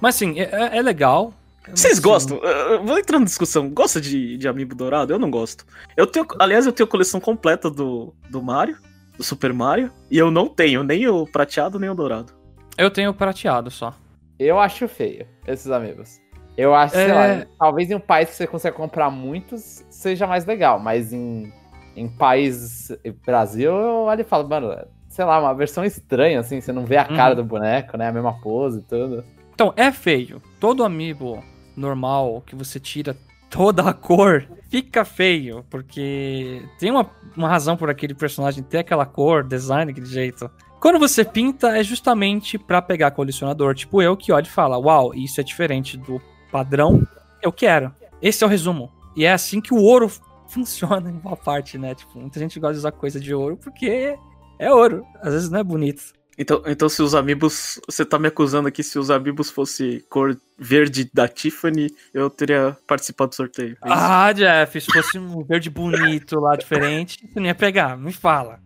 Mas 0.00 0.16
assim, 0.16 0.38
é, 0.38 0.44
é- 0.44 0.76
é 0.78 0.82
legal. 0.82 1.32
Vocês 1.68 1.94
Assim, 1.94 2.02
gostam? 2.02 2.36
Eu 2.38 2.84
Vou 2.84 2.96
entrar 2.96 3.18
na 3.18 3.24
discussão. 3.24 3.68
Gosta 3.68 4.00
de, 4.00 4.36
de 4.36 4.46
Amiibo 4.46 4.74
Dourado? 4.76 5.12
Eu 5.12 5.18
não 5.18 5.28
gosto. 5.30 5.66
Eu 5.96 6.06
tenho, 6.06 6.24
aliás, 6.38 6.64
eu 6.64 6.72
tenho 6.72 6.86
a 6.86 6.90
coleção 6.90 7.18
completa 7.18 7.68
do, 7.68 8.14
do 8.30 8.40
Mario, 8.40 8.78
do 9.16 9.22
Super 9.24 9.52
Mario, 9.52 9.90
e 10.10 10.18
eu 10.18 10.30
não 10.30 10.48
tenho 10.48 10.82
nem 10.82 11.06
o 11.08 11.26
prateado 11.26 11.78
nem 11.78 11.88
o 11.90 11.94
dourado. 11.94 12.32
Eu 12.76 12.90
tenho 12.90 13.12
prateado 13.14 13.70
só. 13.70 13.94
Eu 14.38 14.58
acho 14.60 14.86
feio, 14.86 15.26
esses 15.46 15.70
amigos. 15.70 16.20
Eu 16.56 16.74
acho, 16.74 16.94
sei 16.94 17.10
É. 17.10 17.14
lá, 17.14 17.46
talvez 17.58 17.90
em 17.90 17.94
um 17.94 18.00
país 18.00 18.28
que 18.30 18.34
você 18.36 18.46
consegue 18.46 18.76
comprar 18.76 19.10
muitos 19.10 19.84
seja 19.90 20.26
mais 20.26 20.44
legal, 20.46 20.78
mas 20.78 21.12
em, 21.12 21.52
em 21.94 22.08
país 22.08 22.90
Brasil, 23.24 23.70
eu 23.72 24.02
olho 24.04 24.20
e 24.20 24.24
falo, 24.24 24.48
mano, 24.48 24.74
sei 25.08 25.24
lá, 25.24 25.40
uma 25.40 25.54
versão 25.54 25.84
estranha, 25.84 26.40
assim, 26.40 26.60
você 26.60 26.72
não 26.72 26.84
vê 26.84 26.96
a 26.98 27.04
cara 27.04 27.30
Uhum. 27.30 27.36
do 27.36 27.44
boneco, 27.44 27.96
né? 27.96 28.08
A 28.08 28.12
mesma 28.12 28.32
pose 28.40 28.78
e 28.78 28.82
tudo. 28.82 29.24
Então, 29.54 29.72
é 29.76 29.90
feio. 29.90 30.40
Todo 30.60 30.84
amiibo 30.84 31.42
normal 31.74 32.42
que 32.46 32.54
você 32.54 32.78
tira 32.80 33.16
toda 33.50 33.82
a 33.88 33.92
cor 33.92 34.46
fica 34.68 35.04
feio, 35.04 35.64
porque 35.70 36.62
tem 36.78 36.90
uma, 36.90 37.10
uma 37.36 37.48
razão 37.48 37.76
por 37.76 37.88
aquele 37.88 38.14
personagem 38.14 38.62
ter 38.62 38.78
aquela 38.78 39.06
cor, 39.06 39.44
design 39.44 39.86
daquele 39.86 40.06
jeito. 40.06 40.50
Quando 40.80 40.98
você 40.98 41.24
pinta, 41.24 41.76
é 41.76 41.82
justamente 41.82 42.58
pra 42.58 42.82
pegar 42.82 43.10
colecionador, 43.10 43.74
tipo 43.74 44.02
eu, 44.02 44.16
que 44.16 44.32
olha 44.32 44.44
e 44.44 44.50
fala: 44.50 44.78
Uau, 44.78 45.14
isso 45.14 45.40
é 45.40 45.44
diferente 45.44 45.96
do 45.96 46.20
padrão, 46.52 47.06
eu 47.42 47.52
quero. 47.52 47.94
Esse 48.20 48.44
é 48.44 48.46
o 48.46 48.50
resumo. 48.50 48.90
E 49.16 49.24
é 49.24 49.32
assim 49.32 49.60
que 49.60 49.72
o 49.72 49.78
ouro 49.82 50.10
funciona 50.48 51.10
em 51.10 51.14
boa 51.14 51.36
parte, 51.36 51.78
né? 51.78 51.94
Tipo, 51.94 52.18
muita 52.18 52.38
gente 52.38 52.60
gosta 52.60 52.74
de 52.74 52.78
usar 52.78 52.92
coisa 52.92 53.18
de 53.18 53.34
ouro 53.34 53.56
porque 53.56 54.16
é 54.58 54.72
ouro. 54.72 55.04
Às 55.20 55.32
vezes 55.32 55.50
não 55.50 55.58
é 55.58 55.64
bonito. 55.64 56.12
Então, 56.38 56.62
então 56.66 56.88
se 56.88 57.00
os 57.02 57.14
amigos. 57.14 57.80
Você 57.88 58.04
tá 58.04 58.18
me 58.18 58.28
acusando 58.28 58.68
aqui, 58.68 58.82
se 58.82 58.98
os 58.98 59.10
amigos 59.10 59.48
fosse 59.50 60.04
cor 60.10 60.36
verde 60.58 61.10
da 61.12 61.26
Tiffany, 61.26 61.88
eu 62.12 62.28
teria 62.28 62.76
participado 62.86 63.30
do 63.30 63.34
sorteio. 63.34 63.72
É? 63.84 63.88
Ah, 63.90 64.32
Jeff, 64.32 64.80
se 64.80 64.92
fosse 64.92 65.18
um 65.18 65.42
verde 65.44 65.70
bonito 65.70 66.38
lá, 66.38 66.54
diferente, 66.56 67.18
você 67.32 67.40
não 67.40 67.46
ia 67.46 67.54
pegar, 67.54 67.96
me 67.96 68.12
fala. 68.12 68.60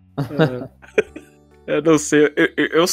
É, 1.66 1.76
eu 1.78 1.82
não 1.82 1.96
sei. 1.98 2.26
Eu, 2.36 2.48
eu- 2.56 2.66
eu- 2.72 2.84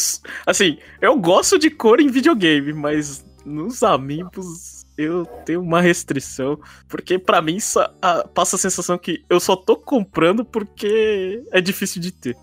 assim, 0.46 0.78
eu 1.02 1.18
gosto 1.18 1.58
de 1.58 1.70
cor 1.70 2.00
em 2.00 2.10
videogame, 2.10 2.72
mas 2.74 3.26
nos 3.46 3.82
amigos 3.84 4.86
eu 4.98 5.26
tenho 5.46 5.62
uma 5.62 5.82
restrição. 5.82 6.60
Porque 6.88 7.18
pra 7.18 7.42
mim 7.42 7.58
a- 8.02 8.28
passa 8.28 8.56
a 8.56 8.60
sensação 8.60 8.98
que 8.98 9.24
eu 9.30 9.40
só 9.40 9.56
tô 9.56 9.76
comprando 9.76 10.44
porque 10.46 11.44
é 11.52 11.62
difícil 11.62 12.02
de 12.02 12.12
ter. 12.12 12.36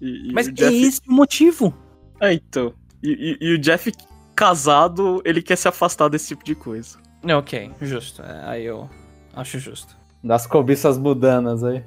E- 0.00 0.28
e 0.30 0.32
Mas 0.32 0.46
o 0.46 0.50
é 0.50 0.52
Jeff- 0.52 0.82
esse 0.86 1.00
o 1.08 1.12
motivo. 1.12 1.74
É, 2.20 2.32
então. 2.32 2.72
E, 3.02 3.36
e- 3.40 3.46
e 3.48 3.54
o 3.54 3.58
Jeff 3.58 3.92
casado, 4.34 5.22
ele 5.24 5.40
quer 5.42 5.56
se 5.56 5.68
afastar 5.68 6.08
desse 6.08 6.28
tipo 6.28 6.44
de 6.44 6.54
coisa. 6.54 6.98
É, 7.26 7.34
Ok, 7.36 7.70
justo. 7.80 8.22
É, 8.22 8.42
aí 8.46 8.64
eu 8.64 8.88
acho 9.34 9.58
justo. 9.58 9.96
Das 10.22 10.46
cobiças 10.46 10.98
mudanas 10.98 11.62
aí. 11.64 11.82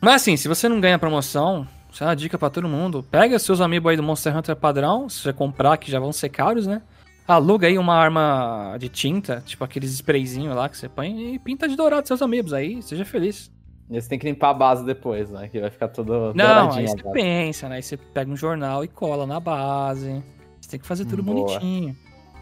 Mas 0.00 0.14
assim, 0.22 0.36
se 0.36 0.48
você 0.48 0.68
não 0.68 0.80
ganha 0.80 0.98
promoção, 0.98 1.66
isso 1.92 2.02
é 2.02 2.06
uma 2.06 2.16
dica 2.16 2.38
pra 2.38 2.50
todo 2.50 2.68
mundo. 2.68 3.02
Pega 3.02 3.38
seus 3.38 3.60
amigos 3.60 3.90
aí 3.90 3.96
do 3.96 4.02
Monster 4.02 4.36
Hunter 4.36 4.56
padrão, 4.56 5.08
se 5.08 5.20
você 5.20 5.32
comprar, 5.32 5.76
que 5.76 5.90
já 5.90 5.98
vão 6.00 6.12
ser 6.12 6.28
caros, 6.28 6.66
né? 6.66 6.82
Aluga 7.26 7.66
aí 7.66 7.76
uma 7.78 7.94
arma 7.94 8.76
de 8.80 8.88
tinta, 8.88 9.42
tipo 9.44 9.62
aqueles 9.62 9.92
sprayzinhos 9.92 10.54
lá 10.56 10.68
que 10.68 10.76
você 10.78 10.88
põe 10.88 11.34
e 11.34 11.38
pinta 11.38 11.68
de 11.68 11.76
dourado 11.76 12.06
seus 12.08 12.22
amigos 12.22 12.52
aí, 12.54 12.80
seja 12.82 13.04
feliz. 13.04 13.50
E 13.90 14.00
você 14.00 14.08
tem 14.08 14.18
que 14.18 14.26
limpar 14.26 14.50
a 14.50 14.54
base 14.54 14.84
depois, 14.84 15.30
né? 15.30 15.48
Que 15.48 15.60
vai 15.60 15.70
ficar 15.70 15.88
todo 15.88 16.32
Não, 16.34 16.72
aí 16.72 16.86
você 16.86 17.02
pensa, 17.12 17.68
né? 17.68 17.76
Aí 17.76 17.82
você 17.82 17.96
pega 17.96 18.30
um 18.30 18.36
jornal 18.36 18.84
e 18.84 18.88
cola 18.88 19.26
na 19.26 19.40
base. 19.40 20.22
Você 20.60 20.70
tem 20.70 20.80
que 20.80 20.86
fazer 20.86 21.06
tudo 21.06 21.22
Boa. 21.22 21.46
bonitinho. 21.46 21.96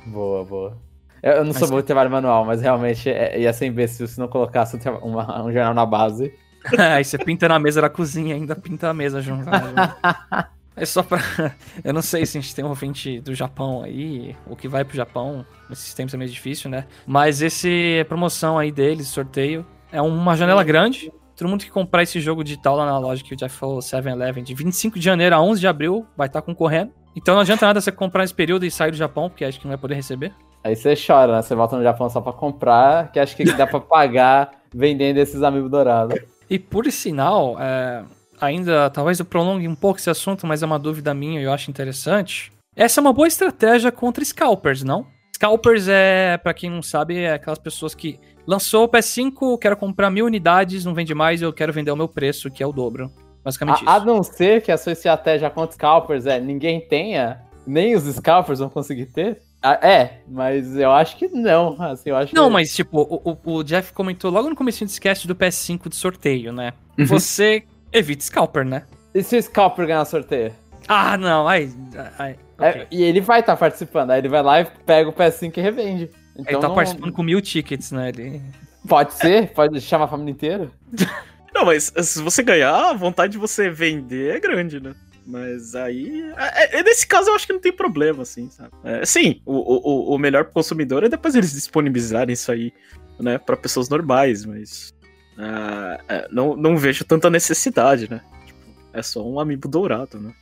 Boa, 0.07 0.45
boa. 0.45 0.77
Eu, 1.23 1.33
eu 1.33 1.39
não 1.41 1.49
Mas 1.49 1.57
sou 1.59 1.69
que- 1.69 1.75
bom 1.75 1.81
de 1.81 1.87
trabalho 1.87 2.11
manual, 2.11 2.45
mas 2.45 2.61
realmente 2.61 3.09
é- 3.09 3.39
ia 3.41 3.53
ser 3.53 3.67
imbecil 3.67 4.07
se 4.09 4.19
não 4.19 4.29
colocasse 4.29 4.77
um 4.89 4.97
uma- 5.13 5.43
um 5.45 5.53
jornal 5.53 5.73
na 5.75 5.87
base. 5.87 6.33
Aí 6.79 7.05
você 7.05 7.17
pinta 7.19 7.49
na 7.49 7.59
mesa 7.59 7.81
da 7.81 7.89
cozinha, 7.89 8.35
ainda 8.35 8.57
pinta 8.57 8.89
a 8.91 8.95
mesa 8.95 9.21
junto. 9.21 9.47
É 10.79 10.85
só 10.85 11.03
pra. 11.03 11.19
Eu 11.83 11.95
não 11.95 12.03
sei 12.03 12.27
se 12.27 12.37
a 12.37 12.41
gente 12.43 12.55
tem 12.55 12.63
um 12.63 12.69
ouvinte 12.69 13.19
do 13.21 13.35
Japão 13.35 13.83
aí, 13.83 14.37
ou 14.47 14.55
que 14.55 14.69
vai 14.69 14.85
pro 14.85 14.95
Japão. 14.95 15.43
Nesses 15.71 15.95
tempos 15.95 16.13
é 16.13 16.19
meio 16.19 16.31
difícil, 16.31 16.69
né? 16.69 16.85
Mas 17.07 17.41
esse 17.41 18.05
promoção 18.11 18.59
aí 18.59 18.71
deles, 18.71 19.09
sorteio, 19.09 19.65
é 19.91 20.03
uma 20.03 20.37
janela 20.37 20.63
grande. 20.63 21.11
Todo 21.37 21.49
mundo 21.49 21.63
que 21.63 21.71
comprar 21.71 22.03
esse 22.03 22.19
jogo 22.19 22.43
digital 22.43 22.77
lá 22.77 22.87
na 22.87 22.99
loja 22.99 23.23
que 23.23 23.35
o 23.35 23.37
Jeff 23.37 23.55
falou, 23.55 23.81
7-Eleven, 23.81 24.43
de 24.43 24.55
25 24.55 24.99
de 24.99 25.05
janeiro 25.05 25.37
a 25.37 25.43
11 25.43 25.61
de 25.61 25.69
abril, 25.69 26.07
vai 26.17 26.29
estar 26.29 26.41
concorrendo. 26.41 26.93
Então 27.15 27.35
não 27.35 27.43
adianta 27.43 27.67
nada 27.67 27.81
você 27.81 27.93
comprar 27.93 28.23
nesse 28.23 28.35
período 28.35 28.65
e 28.65 28.71
sair 28.71 28.91
do 28.91 28.97
Japão, 28.97 29.29
porque 29.29 29.45
acho 29.45 29.59
que 29.59 29.67
não 29.67 29.73
vai 29.73 29.79
poder 29.79 29.95
receber. 29.95 30.33
Aí 30.65 30.75
você 30.75 30.95
chora, 30.97 31.37
né? 31.37 31.43
Você 31.43 31.55
volta 31.55 31.77
no 31.77 31.83
Japão 31.83 32.09
só 32.09 32.21
pra 32.21 32.33
comprar, 32.33 33.13
que 33.13 33.21
acho 33.21 33.37
que 33.37 33.45
dá 33.45 33.67
pra 33.67 33.79
pagar 33.81 34.51
vendendo 34.75 35.19
esses 35.19 35.43
amigos 35.43 35.71
dourados. 35.71 36.19
E 36.49 36.59
por 36.59 36.91
sinal, 36.91 37.57
é, 37.61 38.03
ainda 38.41 38.91
talvez 38.91 39.19
eu 39.19 39.25
prolongue 39.25 39.69
um 39.69 39.75
pouco 39.75 39.99
esse 39.99 40.11
assunto, 40.11 40.47
mas 40.47 40.63
é 40.63 40.67
uma 40.67 40.79
dúvida 40.79 41.15
minha 41.15 41.41
e 41.41 41.45
eu 41.45 41.53
acho 41.53 41.71
interessante. 41.71 42.53
Essa 42.75 43.01
é 43.01 43.03
uma 43.03 43.13
boa 43.13 43.29
estratégia 43.29 43.93
contra 43.93 44.25
scalpers, 44.25 44.83
não? 44.83 45.07
Scalpers 45.37 45.87
é, 45.87 46.39
pra 46.39 46.55
quem 46.55 46.71
não 46.71 46.81
sabe, 46.83 47.19
é 47.19 47.35
aquelas 47.35 47.59
pessoas 47.59 47.95
que 47.95 48.19
lançou 48.47 48.85
o 48.85 48.89
PS5, 48.89 49.59
quero 49.59 49.77
comprar 49.77 50.11
mil 50.11 50.25
unidades, 50.25 50.83
não 50.85 50.95
vende 50.95 51.15
mais, 51.15 51.43
eu 51.43 51.53
quero 51.53 51.75
vender 51.75 51.91
o 51.91 51.97
meu 51.97 52.09
preço, 52.09 52.51
que 52.51 52.63
é 52.63 52.67
o 52.67 52.73
dobro. 52.73 53.11
Basicamente 53.45 53.83
A, 53.87 53.95
a 53.95 53.97
isso. 53.99 54.07
não 54.07 54.23
ser 54.23 54.63
que 54.63 54.73
a 54.73 54.79
sua 54.79 54.93
estratégia 54.93 55.51
contra 55.51 55.75
scalpers 55.75 56.25
é 56.25 56.41
ninguém 56.41 56.81
tenha, 56.81 57.43
nem 57.67 57.95
os 57.95 58.05
scalpers 58.05 58.61
vão 58.61 58.71
conseguir 58.71 59.07
ter. 59.07 59.43
Ah, 59.63 59.79
é, 59.87 60.21
mas 60.27 60.75
eu 60.77 60.91
acho 60.91 61.17
que 61.19 61.29
não. 61.29 61.77
Assim, 61.83 62.09
eu 62.11 62.17
acho 62.17 62.35
Não, 62.35 62.47
que... 62.47 62.53
mas 62.55 62.75
tipo, 62.75 62.99
o, 63.03 63.37
o- 63.45 63.63
Jeff 63.63 63.93
comentou 63.93 64.31
logo 64.31 64.49
no 64.49 64.57
começo 64.57 64.85
do 64.85 64.89
esquece 64.89 65.27
do 65.27 65.35
PS5 65.37 65.89
de 65.91 65.97
sorteio, 65.97 66.51
né? 66.53 66.73
Uhum. 66.99 67.05
Você 67.07 67.63
evita 67.93 68.25
scalper, 68.25 68.65
né? 68.65 68.85
E 69.15 69.23
se 69.23 69.37
o 69.37 69.43
scalper 69.43 69.87
ganhar 69.87 70.05
sorteio? 70.07 70.53
Ah, 70.89 71.17
não, 71.19 71.47
aí... 71.49 71.71
aí 72.19 72.37
É, 72.59 72.69
ok. 72.71 72.87
e 72.91 73.03
ele 73.03 73.21
vai 73.21 73.41
estar 73.41 73.57
participando. 73.57 74.11
Aí 74.13 74.21
ele 74.21 74.29
vai 74.29 74.43
lá 74.43 74.61
e 74.61 74.65
pega 74.85 75.09
o 75.09 75.13
PS5 75.13 75.57
e 75.57 75.61
revende. 75.61 76.11
Então 76.35 76.45
Ele 76.53 76.61
tá 76.61 76.69
não- 76.69 76.75
participando 76.75 77.13
com 77.13 77.23
mil 77.23 77.41
tickets, 77.41 77.91
né? 77.93 78.09
Ele... 78.11 78.43
Pode 78.89 79.15
ser, 79.15 79.49
pode 79.53 79.81
chamar 79.81 80.05
a 80.05 80.09
família 80.09 80.31
inteira. 80.33 80.71
Não, 81.55 81.65
mas 81.65 81.91
se 82.03 82.21
você 82.23 82.43
ganhar, 82.43 82.91
a 82.91 82.93
vontade 82.93 83.33
de 83.33 83.39
você 83.39 83.71
vender 83.71 84.37
é 84.37 84.39
grande, 84.39 84.79
né? 84.79 84.95
Mas 85.27 85.75
aí. 85.75 86.23
é- 86.37 86.79
é- 86.79 86.83
nesse 86.83 87.07
caso, 87.07 87.31
eu 87.31 87.35
acho 87.35 87.47
que 87.47 87.53
não 87.55 87.59
tem 87.61 87.73
problema, 87.73 88.23
assim, 88.23 88.51
sabe? 88.51 88.71
É, 88.85 89.05
sim, 89.07 89.41
o, 89.47 89.55
o, 89.55 90.15
o 90.15 90.19
melhor 90.19 90.45
pro 90.45 90.53
consumidor 90.53 91.03
é 91.03 91.09
depois 91.09 91.35
eles 91.35 91.53
disponibilizarem 91.53 92.35
isso 92.35 92.53
aí, 92.53 92.73
né, 93.19 93.39
pra 93.39 93.57
pessoas 93.57 93.89
normais, 93.89 94.45
mas. 94.45 94.95
é, 96.09 96.29
não, 96.31 96.55
não 96.55 96.77
vejo 96.77 97.05
tanta 97.05 97.31
necessidade, 97.31 98.09
né? 98.11 98.21
Tipo, 98.45 98.61
é 98.93 99.03
só 99.03 99.27
um 99.27 99.41
amiibo 99.41 99.67
dourado, 99.67 100.21
né? 100.21 100.33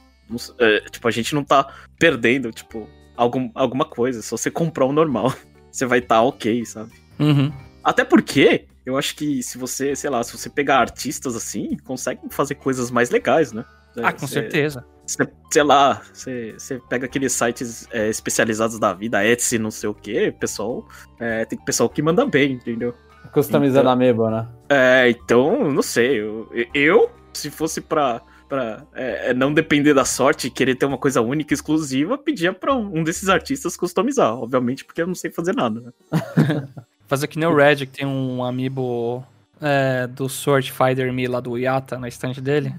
É, 0.58 0.80
tipo, 0.90 1.06
a 1.06 1.10
gente 1.10 1.34
não 1.34 1.44
tá 1.44 1.72
perdendo, 1.98 2.50
tipo, 2.50 2.88
algum, 3.16 3.50
alguma 3.54 3.84
coisa. 3.84 4.22
Se 4.22 4.30
você 4.30 4.50
comprar 4.50 4.84
o 4.86 4.92
normal, 4.92 5.32
você 5.70 5.86
vai 5.86 5.98
estar 6.00 6.22
ok, 6.22 6.64
sabe? 6.64 6.92
Uhum. 7.18 7.52
Até 7.82 8.04
porque 8.04 8.66
eu 8.86 8.96
acho 8.96 9.14
que 9.16 9.42
se 9.42 9.58
você, 9.58 9.94
sei 9.94 10.10
lá, 10.10 10.22
se 10.22 10.36
você 10.36 10.48
pegar 10.48 10.78
artistas 10.78 11.36
assim, 11.36 11.76
conseguem 11.84 12.28
fazer 12.30 12.54
coisas 12.56 12.90
mais 12.90 13.10
legais, 13.10 13.52
né? 13.52 13.64
Ah, 14.02 14.12
com 14.12 14.26
Você- 14.26 14.34
certeza. 14.40 14.84
você- 15.06 15.28
sei 15.52 15.62
lá, 15.62 16.02
você, 16.12 16.54
você 16.58 16.80
pega 16.88 17.06
aqueles 17.06 17.32
sites 17.32 17.86
é, 17.92 18.08
especializados 18.08 18.78
da 18.80 18.92
vida, 18.92 19.24
Etsy, 19.24 19.56
não 19.58 19.70
sei 19.70 19.88
o 19.88 19.94
que, 19.94 20.32
pessoal. 20.32 20.88
é, 21.20 21.44
tem 21.44 21.56
pessoal 21.64 21.88
que 21.88 22.02
manda 22.02 22.26
bem, 22.26 22.52
entendeu? 22.54 22.92
Customizando 23.32 23.80
Então- 23.82 23.90
a 23.90 23.94
Amiibo, 23.94 24.28
né? 24.30 24.48
É, 24.68 25.08
então, 25.10 25.70
não 25.70 25.82
sei. 25.82 26.20
Eu, 26.20 26.50
eu 26.74 27.10
se 27.32 27.50
fosse 27.50 27.80
pra, 27.80 28.20
pra 28.54 28.86
é, 28.94 29.30
é, 29.30 29.34
não 29.34 29.52
depender 29.52 29.92
da 29.92 30.04
sorte 30.04 30.46
e 30.46 30.50
querer 30.50 30.76
ter 30.76 30.86
uma 30.86 30.96
coisa 30.96 31.20
única, 31.20 31.52
exclusiva, 31.52 32.16
pedia 32.16 32.52
pra 32.52 32.72
um 32.72 33.02
desses 33.02 33.28
artistas 33.28 33.76
customizar. 33.76 34.32
Obviamente, 34.32 34.84
porque 34.84 35.02
eu 35.02 35.08
não 35.08 35.14
sei 35.14 35.32
fazer 35.32 35.54
nada, 35.54 35.80
né? 35.80 36.68
Fazer 37.06 37.26
que 37.26 37.38
nem 37.38 37.46
o 37.46 37.54
Red, 37.54 37.76
que 37.76 37.98
tem 37.98 38.06
um 38.06 38.42
amiibo 38.42 39.22
é, 39.60 40.06
do 40.06 40.26
Sword 40.26 40.72
Fighter 40.72 41.12
Me 41.12 41.26
lá 41.26 41.38
do 41.38 41.58
Yata 41.58 41.98
na 41.98 42.08
estante 42.08 42.40
dele. 42.40 42.74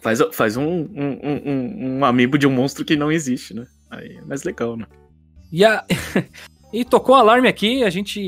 Faz, 0.00 0.20
faz 0.32 0.56
um, 0.56 0.64
um, 0.64 1.20
um, 1.22 1.98
um, 1.98 2.04
amiibo 2.06 2.38
de 2.38 2.46
um 2.46 2.50
monstro 2.50 2.82
que 2.82 2.96
não 2.96 3.12
existe, 3.12 3.52
né? 3.52 3.66
Aí 3.90 4.16
é 4.16 4.22
mais 4.22 4.42
legal, 4.42 4.74
né? 4.74 4.86
E, 5.52 5.62
a... 5.62 5.84
e 6.72 6.82
tocou 6.82 7.14
o 7.14 7.18
alarme 7.18 7.46
aqui, 7.46 7.84
a 7.84 7.90
gente 7.90 8.18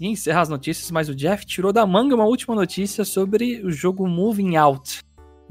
ia 0.00 0.08
encerrar 0.08 0.40
as 0.40 0.48
notícias, 0.48 0.90
mas 0.90 1.10
o 1.10 1.14
Jeff 1.14 1.44
tirou 1.44 1.70
da 1.70 1.86
manga 1.86 2.14
uma 2.14 2.24
última 2.24 2.54
notícia 2.54 3.04
sobre 3.04 3.60
o 3.62 3.70
jogo 3.70 4.08
Moving 4.08 4.56
Out. 4.56 5.02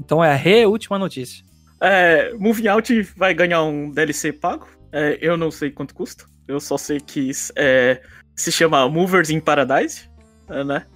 Então 0.04 0.22
é 0.22 0.32
a 0.32 0.36
re-última 0.36 0.98
notícia. 0.98 1.44
É, 1.80 2.32
Moving 2.34 2.66
Out 2.68 3.02
vai 3.16 3.32
ganhar 3.32 3.62
um 3.62 3.90
DLC 3.90 4.32
pago. 4.32 4.66
É, 4.90 5.16
eu 5.20 5.36
não 5.36 5.50
sei 5.50 5.70
quanto 5.70 5.94
custa. 5.94 6.24
Eu 6.48 6.58
só 6.60 6.76
sei 6.76 6.98
que 7.00 7.30
é, 7.56 8.02
se 8.34 8.50
chama 8.50 8.88
Movers 8.88 9.30
in 9.30 9.38
Paradise, 9.40 10.08
é, 10.48 10.64
né? 10.64 10.86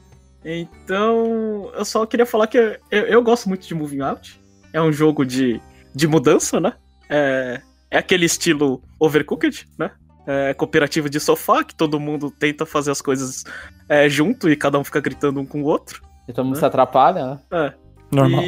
Então, 0.45 1.71
eu 1.75 1.85
só 1.85 2.05
queria 2.07 2.27
falar 2.27 2.47
que 2.47 2.59
eu, 2.59 2.77
eu- 2.91 3.05
eu 3.07 3.23
gosto 3.23 3.49
muito 3.49 3.67
de 3.67 3.75
Moving 3.75 4.01
Out. 4.01 4.41
É 4.73 4.81
um 4.83 4.93
jogo 4.93 5.25
de, 5.25 5.61
de 5.95 6.07
mudança, 6.07 6.61
né? 6.61 6.75
É, 7.09 7.61
é 7.91 7.99
aquele 7.99 8.27
estilo 8.27 8.83
Overcooked, 8.99 9.69
né? 9.79 9.91
É, 10.27 10.53
cooperativa 10.55 11.09
de 11.09 11.21
sofá, 11.21 11.63
que 11.63 11.75
todo 11.75 12.01
mundo 12.01 12.31
tenta 12.31 12.67
fazer 12.67 12.91
as 12.91 13.01
coisas 13.01 13.45
é, 13.89 14.09
junto 14.09 14.51
e 14.51 14.57
cada 14.57 14.77
um 14.79 14.83
fica 14.85 15.01
gritando 15.01 15.41
um 15.41 15.47
com 15.47 15.63
o 15.63 15.67
outro. 15.67 16.03
E 16.29 16.33
todo 16.33 16.45
mundo 16.47 16.59
se 16.59 16.65
atrapalha, 16.65 17.25
né? 17.27 17.39
É, 17.53 17.73
Normal. 18.11 18.43
e, 18.43 18.47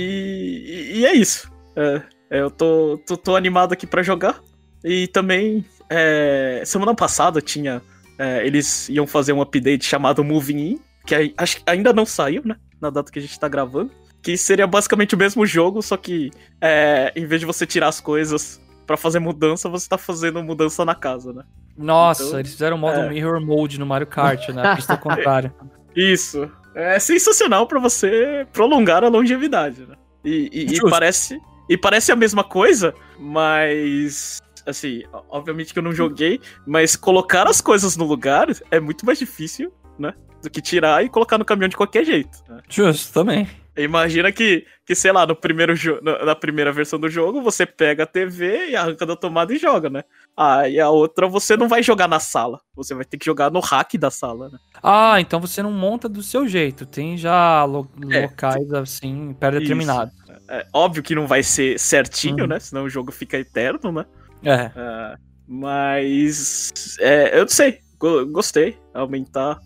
e- 0.94 0.98
e 1.00 1.06
é 1.06 1.12
isso. 1.14 1.50
É, 1.76 2.02
é, 2.30 2.40
eu 2.40 2.50
tô, 2.50 2.98
tô, 3.06 3.16
tô 3.16 3.36
animado 3.36 3.72
aqui 3.72 3.86
pra 3.86 4.02
jogar. 4.02 4.40
E 4.84 5.06
também, 5.08 5.64
é, 5.90 6.62
semana 6.64 6.94
passada 6.94 7.40
tinha 7.40 7.82
é, 8.18 8.46
eles 8.46 8.88
iam 8.88 9.06
fazer 9.06 9.32
um 9.32 9.40
update 9.40 9.84
chamado 9.84 10.22
Moving 10.24 10.58
In, 10.58 10.78
que 11.06 11.34
acho 11.36 11.56
que 11.58 11.62
ainda 11.66 11.92
não 11.92 12.04
saiu, 12.06 12.42
né? 12.44 12.56
Na 12.80 12.90
data 12.90 13.10
que 13.12 13.18
a 13.18 13.22
gente 13.22 13.38
tá 13.38 13.48
gravando. 13.48 13.90
Que 14.20 14.36
seria 14.36 14.66
basicamente 14.66 15.14
o 15.14 15.18
mesmo 15.18 15.46
jogo, 15.46 15.80
só 15.82 15.96
que 15.96 16.30
é, 16.60 17.12
em 17.14 17.24
vez 17.26 17.40
de 17.40 17.46
você 17.46 17.64
tirar 17.64 17.88
as 17.88 18.00
coisas 18.00 18.60
pra 18.86 18.96
fazer 18.96 19.18
mudança, 19.20 19.68
você 19.68 19.88
tá 19.88 19.96
fazendo 19.98 20.42
mudança 20.42 20.84
na 20.84 20.94
casa, 20.94 21.32
né? 21.32 21.44
Nossa, 21.76 22.24
Então, 22.24 22.38
eles 22.40 22.52
fizeram 22.52 22.76
o 22.76 22.80
modo 22.80 22.98
é. 22.98 23.08
Mirror 23.08 23.40
Mode 23.40 23.78
no 23.78 23.86
Mario 23.86 24.06
Kart, 24.08 24.48
né? 24.48 24.62
A 24.62 24.74
pista 24.76 24.94
ao 24.94 24.98
contrário. 24.98 25.52
Isso. 25.94 26.50
É 26.78 26.98
sensacional 27.00 27.66
pra 27.66 27.80
você 27.80 28.46
prolongar 28.52 29.02
a 29.02 29.08
longevidade, 29.08 29.84
né? 29.86 29.96
E, 30.24 30.48
e- 30.52 30.74
e 30.76 30.90
parece 30.90 31.40
e 31.68 31.76
parece 31.76 32.10
a 32.12 32.16
mesma 32.16 32.42
coisa, 32.44 32.94
mas 33.18 34.40
assim, 34.66 35.02
obviamente 35.28 35.72
que 35.72 35.78
eu 35.78 35.82
não 35.82 35.92
joguei, 35.92 36.40
mas 36.66 36.94
colocar 36.96 37.46
as 37.48 37.60
coisas 37.60 37.96
no 37.96 38.04
lugar 38.06 38.46
é 38.70 38.78
muito 38.80 39.04
mais 39.04 39.18
difícil, 39.18 39.72
né? 39.98 40.14
Do 40.42 40.48
que 40.50 40.60
tirar 40.62 41.04
e 41.04 41.08
colocar 41.08 41.36
no 41.36 41.44
caminhão 41.44 41.68
de 41.68 41.76
qualquer 41.76 42.04
jeito. 42.04 42.38
né? 42.48 42.60
Justo, 42.68 43.12
também. 43.12 43.48
Imagina 43.78 44.32
que, 44.32 44.66
que 44.84 44.94
sei 44.94 45.12
lá, 45.12 45.26
no 45.26 45.36
primeiro 45.36 45.74
jo- 45.74 46.00
na 46.02 46.34
primeira 46.34 46.72
versão 46.72 46.98
do 46.98 47.08
jogo, 47.08 47.40
você 47.40 47.64
pega 47.64 48.02
a 48.02 48.06
TV 48.06 48.70
e 48.70 48.76
arranca 48.76 49.06
da 49.06 49.14
tomada 49.16 49.54
e 49.54 49.58
joga, 49.58 49.88
né? 49.88 50.02
Aí 50.36 50.80
a 50.80 50.90
outra 50.90 51.28
você 51.28 51.56
não 51.56 51.68
vai 51.68 51.82
jogar 51.82 52.08
na 52.08 52.18
sala, 52.20 52.60
você 52.74 52.94
vai 52.94 53.04
ter 53.04 53.16
que 53.18 53.24
jogar 53.26 53.50
no 53.50 53.60
hack 53.60 53.94
da 53.96 54.10
sala, 54.10 54.48
né? 54.50 54.58
Ah, 54.82 55.20
então 55.20 55.40
você 55.40 55.62
não 55.62 55.70
monta 55.72 56.08
do 56.08 56.22
seu 56.22 56.46
jeito. 56.48 56.84
Tem 56.86 57.16
já 57.16 57.64
lo- 57.64 57.88
É, 58.10 58.22
locais 58.22 58.72
assim, 58.72 59.34
pré-determinados. 59.38 60.12
É, 60.48 60.66
óbvio 60.72 61.02
que 61.02 61.14
não 61.14 61.26
vai 61.26 61.42
ser 61.42 61.78
certinho, 61.78 62.42
Uhum. 62.42 62.46
né? 62.48 62.58
Senão 62.58 62.84
o 62.84 62.88
jogo 62.90 63.12
fica 63.12 63.38
eterno, 63.38 63.92
né? 63.92 64.06
É. 64.42 64.70
É, 64.74 65.16
mas. 65.46 66.96
é, 67.00 67.36
eu 67.36 67.40
não 67.42 67.48
sei. 67.48 67.78
go- 67.98 68.24
gostei. 68.26 68.76
Aumentar 68.94 69.58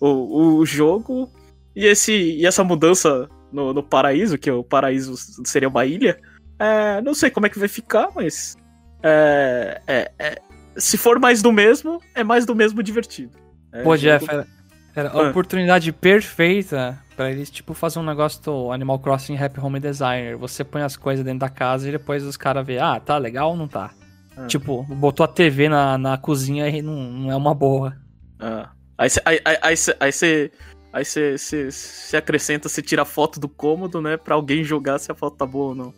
o, 0.00 0.56
o 0.58 0.66
jogo. 0.66 1.30
E, 1.76 1.86
esse, 1.86 2.12
e 2.12 2.46
essa 2.46 2.62
mudança 2.64 3.28
no, 3.54 3.72
no 3.72 3.82
paraíso, 3.82 4.36
que 4.36 4.50
o 4.50 4.62
paraíso 4.64 5.14
seria 5.44 5.68
uma 5.68 5.86
ilha. 5.86 6.18
é, 6.58 7.00
não 7.00 7.14
sei 7.14 7.30
como 7.30 7.46
é 7.46 7.48
que 7.48 7.58
vai 7.58 7.68
ficar, 7.68 8.08
mas. 8.14 8.56
é, 9.02 9.80
é, 9.86 10.12
é, 10.18 10.38
se 10.76 10.96
for 10.98 11.18
mais 11.20 11.40
do 11.40 11.52
mesmo, 11.52 12.00
é 12.14 12.24
mais 12.24 12.44
do 12.44 12.54
mesmo 12.54 12.82
divertido. 12.82 13.36
É, 13.72 13.82
Pô, 13.82 13.96
Jeff, 13.96 14.26
era, 14.28 14.46
era 14.94 15.08
a 15.10 15.12
Ah. 15.26 15.28
oportunidade 15.30 15.92
perfeita 15.92 16.98
pra 17.16 17.30
eles, 17.30 17.50
tipo, 17.50 17.74
fazer 17.74 17.98
um 17.98 18.04
negócio 18.04 18.42
do 18.42 18.72
Animal 18.72 18.98
Crossing 18.98 19.36
Happy 19.36 19.60
Home 19.60 19.78
Designer. 19.78 20.36
Você 20.36 20.64
põe 20.64 20.82
as 20.82 20.96
coisas 20.96 21.24
dentro 21.24 21.40
da 21.40 21.48
casa 21.48 21.88
e 21.88 21.92
depois 21.92 22.24
os 22.24 22.36
caras 22.36 22.66
vê, 22.66 22.78
ah, 22.78 22.98
tá 22.98 23.16
legal 23.18 23.50
ou 23.50 23.56
não 23.56 23.68
tá? 23.68 23.90
Ah. 24.36 24.46
Tipo, 24.46 24.82
botou 24.82 25.22
a 25.22 25.28
TV 25.28 25.68
na, 25.68 25.96
na 25.96 26.18
cozinha 26.18 26.68
e 26.68 26.82
não, 26.82 26.94
não 26.94 27.30
é 27.30 27.36
uma 27.36 27.54
boa. 27.54 27.96
Ah. 28.40 28.70
Aí 28.98 29.10
você 29.10 29.20
aí, 29.24 29.40
aí, 29.44 29.56
aí 29.62 29.74
aí 30.00 30.12
cê- 30.12 30.50
aí 30.94 31.04
cê- 31.04 31.36
cê- 31.36 31.70
cê 31.70 32.16
acrescenta, 32.16 32.68
você 32.68 32.80
tira 32.80 33.02
a 33.02 33.04
foto 33.04 33.38
do 33.40 33.48
cômodo, 33.48 34.00
né? 34.00 34.16
Pra 34.16 34.34
alguém 34.34 34.62
jogar 34.64 34.98
se 34.98 35.10
a 35.10 35.14
foto 35.14 35.36
tá 35.36 35.44
boa 35.46 35.68
ou 35.70 35.74
não. 35.74 35.94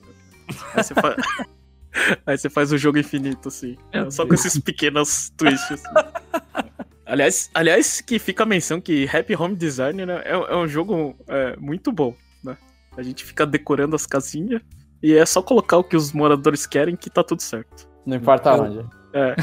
Aí 0.75 0.83
você 0.83 0.95
faz. 0.95 1.17
aí 2.27 2.39
você 2.39 2.49
faz 2.51 2.73
o 2.73 2.79
jogo 2.79 2.99
infinito, 2.99 3.49
assim. 3.49 3.77
Meu 3.93 4.11
Só 4.11 4.23
com 4.25 4.31
Deus. 4.31 4.45
esses 4.45 4.61
pequenos 4.61 5.31
twists. 5.37 5.71
assim. 5.71 6.09
aliás, 7.05 7.51
aliás, 7.55 8.01
que 8.01 8.19
fica 8.19 8.43
a 8.43 8.47
menção 8.47 8.81
que 8.81 9.09
Happy 9.13 9.37
Home 9.37 9.55
Design 9.55 10.07
né, 10.07 10.23
é, 10.25 10.33
é 10.33 10.57
um 10.57 10.67
jogo 10.67 11.15
é, 11.29 11.57
muito 11.57 11.93
bom, 11.93 12.15
né? 12.43 12.57
A 12.97 13.03
gente 13.03 13.25
fica 13.25 13.47
decorando 13.47 13.95
as 13.95 14.07
casinhas 14.07 14.63
e 15.03 15.15
é 15.15 15.27
só 15.27 15.43
colocar 15.43 15.77
o 15.77 15.85
que 15.85 15.97
os 15.97 16.13
moradores 16.13 16.67
querem 16.67 16.97
que 16.97 17.11
tá 17.11 17.23
tudo 17.23 17.43
certo. 17.43 17.89
Não 18.07 18.17
importa 18.17 18.51
Eu- 18.51 18.63
onde. 18.63 18.87
É. 19.13 19.37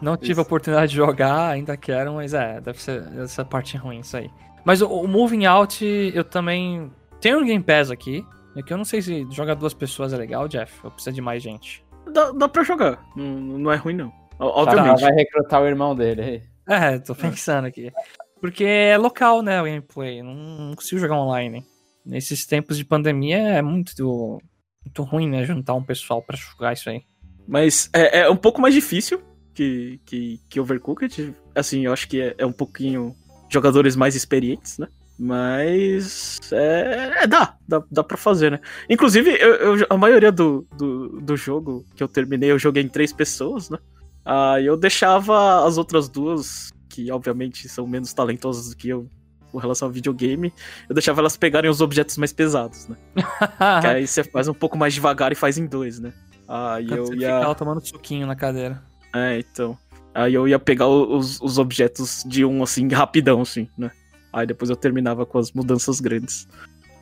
Não 0.00 0.16
tive 0.16 0.40
a 0.40 0.42
oportunidade 0.42 0.90
de 0.92 0.96
jogar, 0.96 1.50
ainda 1.50 1.76
quero, 1.76 2.14
mas 2.14 2.32
é, 2.32 2.60
deve 2.62 2.80
ser 2.82 3.02
essa 3.18 3.44
parte 3.44 3.76
ruim 3.76 4.00
isso 4.00 4.16
aí. 4.16 4.30
Mas 4.66 4.82
o, 4.82 4.88
o 4.88 5.06
Moving 5.06 5.44
Out, 5.44 5.84
eu 6.12 6.24
também. 6.24 6.90
Tenho 7.20 7.38
um 7.38 7.46
Game 7.46 7.62
Pass 7.62 7.88
aqui. 7.88 8.26
É 8.56 8.62
que 8.62 8.72
eu 8.72 8.76
não 8.76 8.84
sei 8.84 9.00
se 9.00 9.24
jogar 9.30 9.54
duas 9.54 9.72
pessoas 9.72 10.12
é 10.12 10.16
legal, 10.16 10.48
Jeff. 10.48 10.80
Ou 10.82 10.90
precisa 10.90 11.14
de 11.14 11.20
mais 11.20 11.40
gente. 11.40 11.84
Dá, 12.12 12.32
dá 12.32 12.48
pra 12.48 12.64
jogar. 12.64 13.00
Não, 13.14 13.24
não 13.24 13.72
é 13.72 13.76
ruim, 13.76 13.94
não. 13.94 14.10
Tá, 14.10 14.44
Obviamente. 14.44 15.02
vai 15.02 15.12
recrutar 15.12 15.62
o 15.62 15.66
irmão 15.66 15.94
dele 15.94 16.22
aí. 16.22 16.42
É, 16.68 16.98
tô 16.98 17.14
pensando 17.14 17.66
aqui. 17.66 17.92
Porque 18.40 18.64
é 18.64 18.98
local, 18.98 19.40
né, 19.40 19.60
o 19.60 19.64
gameplay. 19.64 20.20
Não, 20.20 20.34
não 20.34 20.74
consigo 20.74 21.00
jogar 21.00 21.16
online. 21.16 21.64
Nesses 22.04 22.44
tempos 22.44 22.76
de 22.76 22.84
pandemia 22.84 23.38
é 23.38 23.62
muito, 23.62 24.40
muito 24.84 25.02
ruim, 25.04 25.28
né? 25.28 25.44
Juntar 25.44 25.74
um 25.74 25.82
pessoal 25.82 26.20
pra 26.20 26.36
jogar 26.36 26.72
isso 26.72 26.90
aí. 26.90 27.02
Mas 27.46 27.88
é, 27.92 28.20
é 28.20 28.30
um 28.30 28.36
pouco 28.36 28.60
mais 28.60 28.74
difícil 28.74 29.22
que, 29.54 30.00
que, 30.04 30.40
que 30.48 30.58
Overcooked. 30.58 31.34
Assim, 31.54 31.84
eu 31.84 31.92
acho 31.92 32.08
que 32.08 32.20
é, 32.20 32.34
é 32.36 32.44
um 32.44 32.52
pouquinho 32.52 33.14
jogadores 33.48 33.96
mais 33.96 34.14
experientes, 34.14 34.78
né? 34.78 34.88
Mas 35.18 36.38
é, 36.52 37.22
é, 37.22 37.26
dá, 37.26 37.54
dá, 37.66 37.82
dá 37.90 38.04
pra 38.04 38.16
fazer, 38.16 38.50
né? 38.50 38.60
Inclusive, 38.88 39.30
eu, 39.40 39.76
eu- 39.76 39.86
a 39.88 39.96
maioria 39.96 40.30
do, 40.30 40.66
do, 40.76 41.20
do 41.20 41.36
jogo 41.36 41.84
que 41.94 42.02
eu 42.02 42.08
terminei, 42.08 42.50
eu 42.50 42.58
joguei 42.58 42.82
em 42.82 42.88
três 42.88 43.12
pessoas, 43.12 43.70
né? 43.70 43.78
Aí 44.24 44.66
eu 44.66 44.76
deixava 44.76 45.64
as 45.66 45.78
outras 45.78 46.08
duas, 46.08 46.70
que 46.88 47.10
obviamente 47.12 47.68
são 47.68 47.86
menos 47.86 48.12
talentosas 48.12 48.70
do 48.70 48.76
que 48.76 48.88
eu 48.88 49.08
com 49.52 49.58
relação 49.58 49.88
ao 49.88 49.92
videogame, 49.92 50.52
eu 50.88 50.94
deixava 50.94 51.20
elas 51.20 51.36
pegarem 51.36 51.70
os 51.70 51.80
objetos 51.80 52.16
mais 52.18 52.32
pesados, 52.32 52.88
né? 52.88 52.96
Que 53.80 53.86
aí 53.86 54.06
você 54.06 54.22
faz 54.24 54.48
um 54.48 54.54
pouco 54.54 54.76
mais 54.76 54.92
devagar 54.92 55.32
e 55.32 55.36
faz 55.36 55.56
em 55.56 55.66
dois, 55.66 55.98
né? 56.00 56.12
Aí 56.48 56.84
Enquanto 56.84 57.12
eu 57.12 57.20
ia. 57.20 57.34
fica 57.36 57.48
lá 57.48 57.54
tomando 57.54 57.86
suquinho 57.86 58.26
na 58.26 58.36
cadeira. 58.36 58.82
É, 59.14 59.38
então. 59.38 59.78
Aí 60.16 60.32
eu 60.34 60.48
ia 60.48 60.58
pegar 60.58 60.86
os, 60.88 61.38
os 61.40 61.58
objetos 61.58 62.24
de 62.26 62.44
um, 62.44 62.62
assim, 62.62 62.88
rapidão, 62.88 63.42
assim, 63.42 63.68
né? 63.76 63.90
Aí 64.32 64.46
depois 64.46 64.70
eu 64.70 64.76
terminava 64.76 65.26
com 65.26 65.38
as 65.38 65.52
mudanças 65.52 66.00
grandes. 66.00 66.48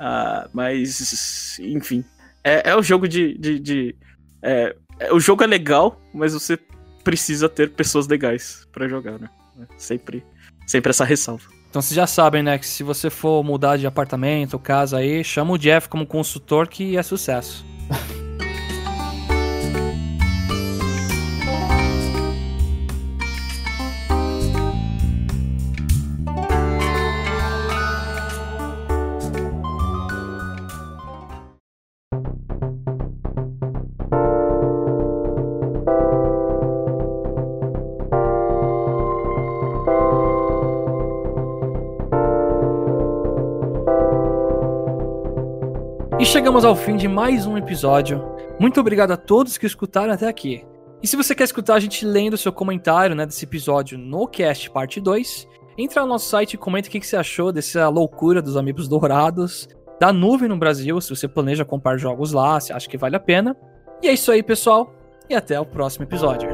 Ah, 0.00 0.48
mas, 0.52 1.58
enfim. 1.60 2.04
É, 2.42 2.70
é 2.70 2.76
o 2.76 2.82
jogo 2.82 3.06
de. 3.08 3.38
de, 3.38 3.58
de- 3.60 3.96
é, 4.42 4.74
é- 4.98 5.12
o 5.12 5.20
jogo 5.20 5.44
é 5.44 5.46
legal, 5.46 6.00
mas 6.12 6.34
você 6.34 6.58
precisa 7.04 7.48
ter 7.48 7.70
pessoas 7.70 8.08
legais 8.08 8.66
pra 8.72 8.88
jogar, 8.88 9.18
né? 9.18 9.28
Sempre, 9.78 10.24
sempre 10.66 10.90
essa 10.90 11.04
ressalva. 11.04 11.44
Então 11.70 11.80
vocês 11.82 11.94
já 11.94 12.06
sabem, 12.06 12.42
né, 12.42 12.58
que 12.58 12.66
se 12.66 12.82
você 12.82 13.10
for 13.10 13.42
mudar 13.44 13.76
de 13.76 13.86
apartamento, 13.86 14.58
casa 14.58 14.98
aí, 14.98 15.22
chama 15.24 15.52
o 15.52 15.58
Jeff 15.58 15.88
como 15.88 16.06
consultor 16.06 16.66
que 16.68 16.96
é 16.96 17.02
sucesso. 17.02 17.64
Chegamos 46.64 46.80
ao 46.80 46.86
fim 46.86 46.96
de 46.96 47.06
mais 47.06 47.44
um 47.44 47.58
episódio. 47.58 48.24
Muito 48.58 48.80
obrigado 48.80 49.10
a 49.10 49.18
todos 49.18 49.58
que 49.58 49.66
escutaram 49.66 50.14
até 50.14 50.26
aqui. 50.26 50.64
E 51.02 51.06
se 51.06 51.14
você 51.14 51.34
quer 51.34 51.44
escutar 51.44 51.74
a 51.74 51.80
gente 51.80 52.06
lendo 52.06 52.38
seu 52.38 52.50
comentário 52.50 53.14
né, 53.14 53.26
desse 53.26 53.44
episódio 53.44 53.98
no 53.98 54.26
Cast 54.26 54.70
Parte 54.70 54.98
2, 54.98 55.46
entra 55.76 56.00
no 56.00 56.08
nosso 56.08 56.30
site 56.30 56.54
e 56.54 56.56
comenta 56.56 56.88
o 56.88 56.90
que 56.90 57.00
que 57.00 57.06
você 57.06 57.16
achou 57.16 57.52
dessa 57.52 57.86
loucura 57.90 58.40
dos 58.40 58.56
Amigos 58.56 58.88
Dourados, 58.88 59.68
da 60.00 60.10
nuvem 60.10 60.48
no 60.48 60.56
Brasil, 60.56 60.98
se 61.02 61.10
você 61.10 61.28
planeja 61.28 61.66
comprar 61.66 61.98
jogos 61.98 62.32
lá, 62.32 62.58
se 62.58 62.72
acha 62.72 62.88
que 62.88 62.96
vale 62.96 63.16
a 63.16 63.20
pena. 63.20 63.54
E 64.02 64.08
é 64.08 64.14
isso 64.14 64.32
aí, 64.32 64.42
pessoal, 64.42 64.90
e 65.28 65.34
até 65.34 65.60
o 65.60 65.66
próximo 65.66 66.04
episódio. 66.04 66.48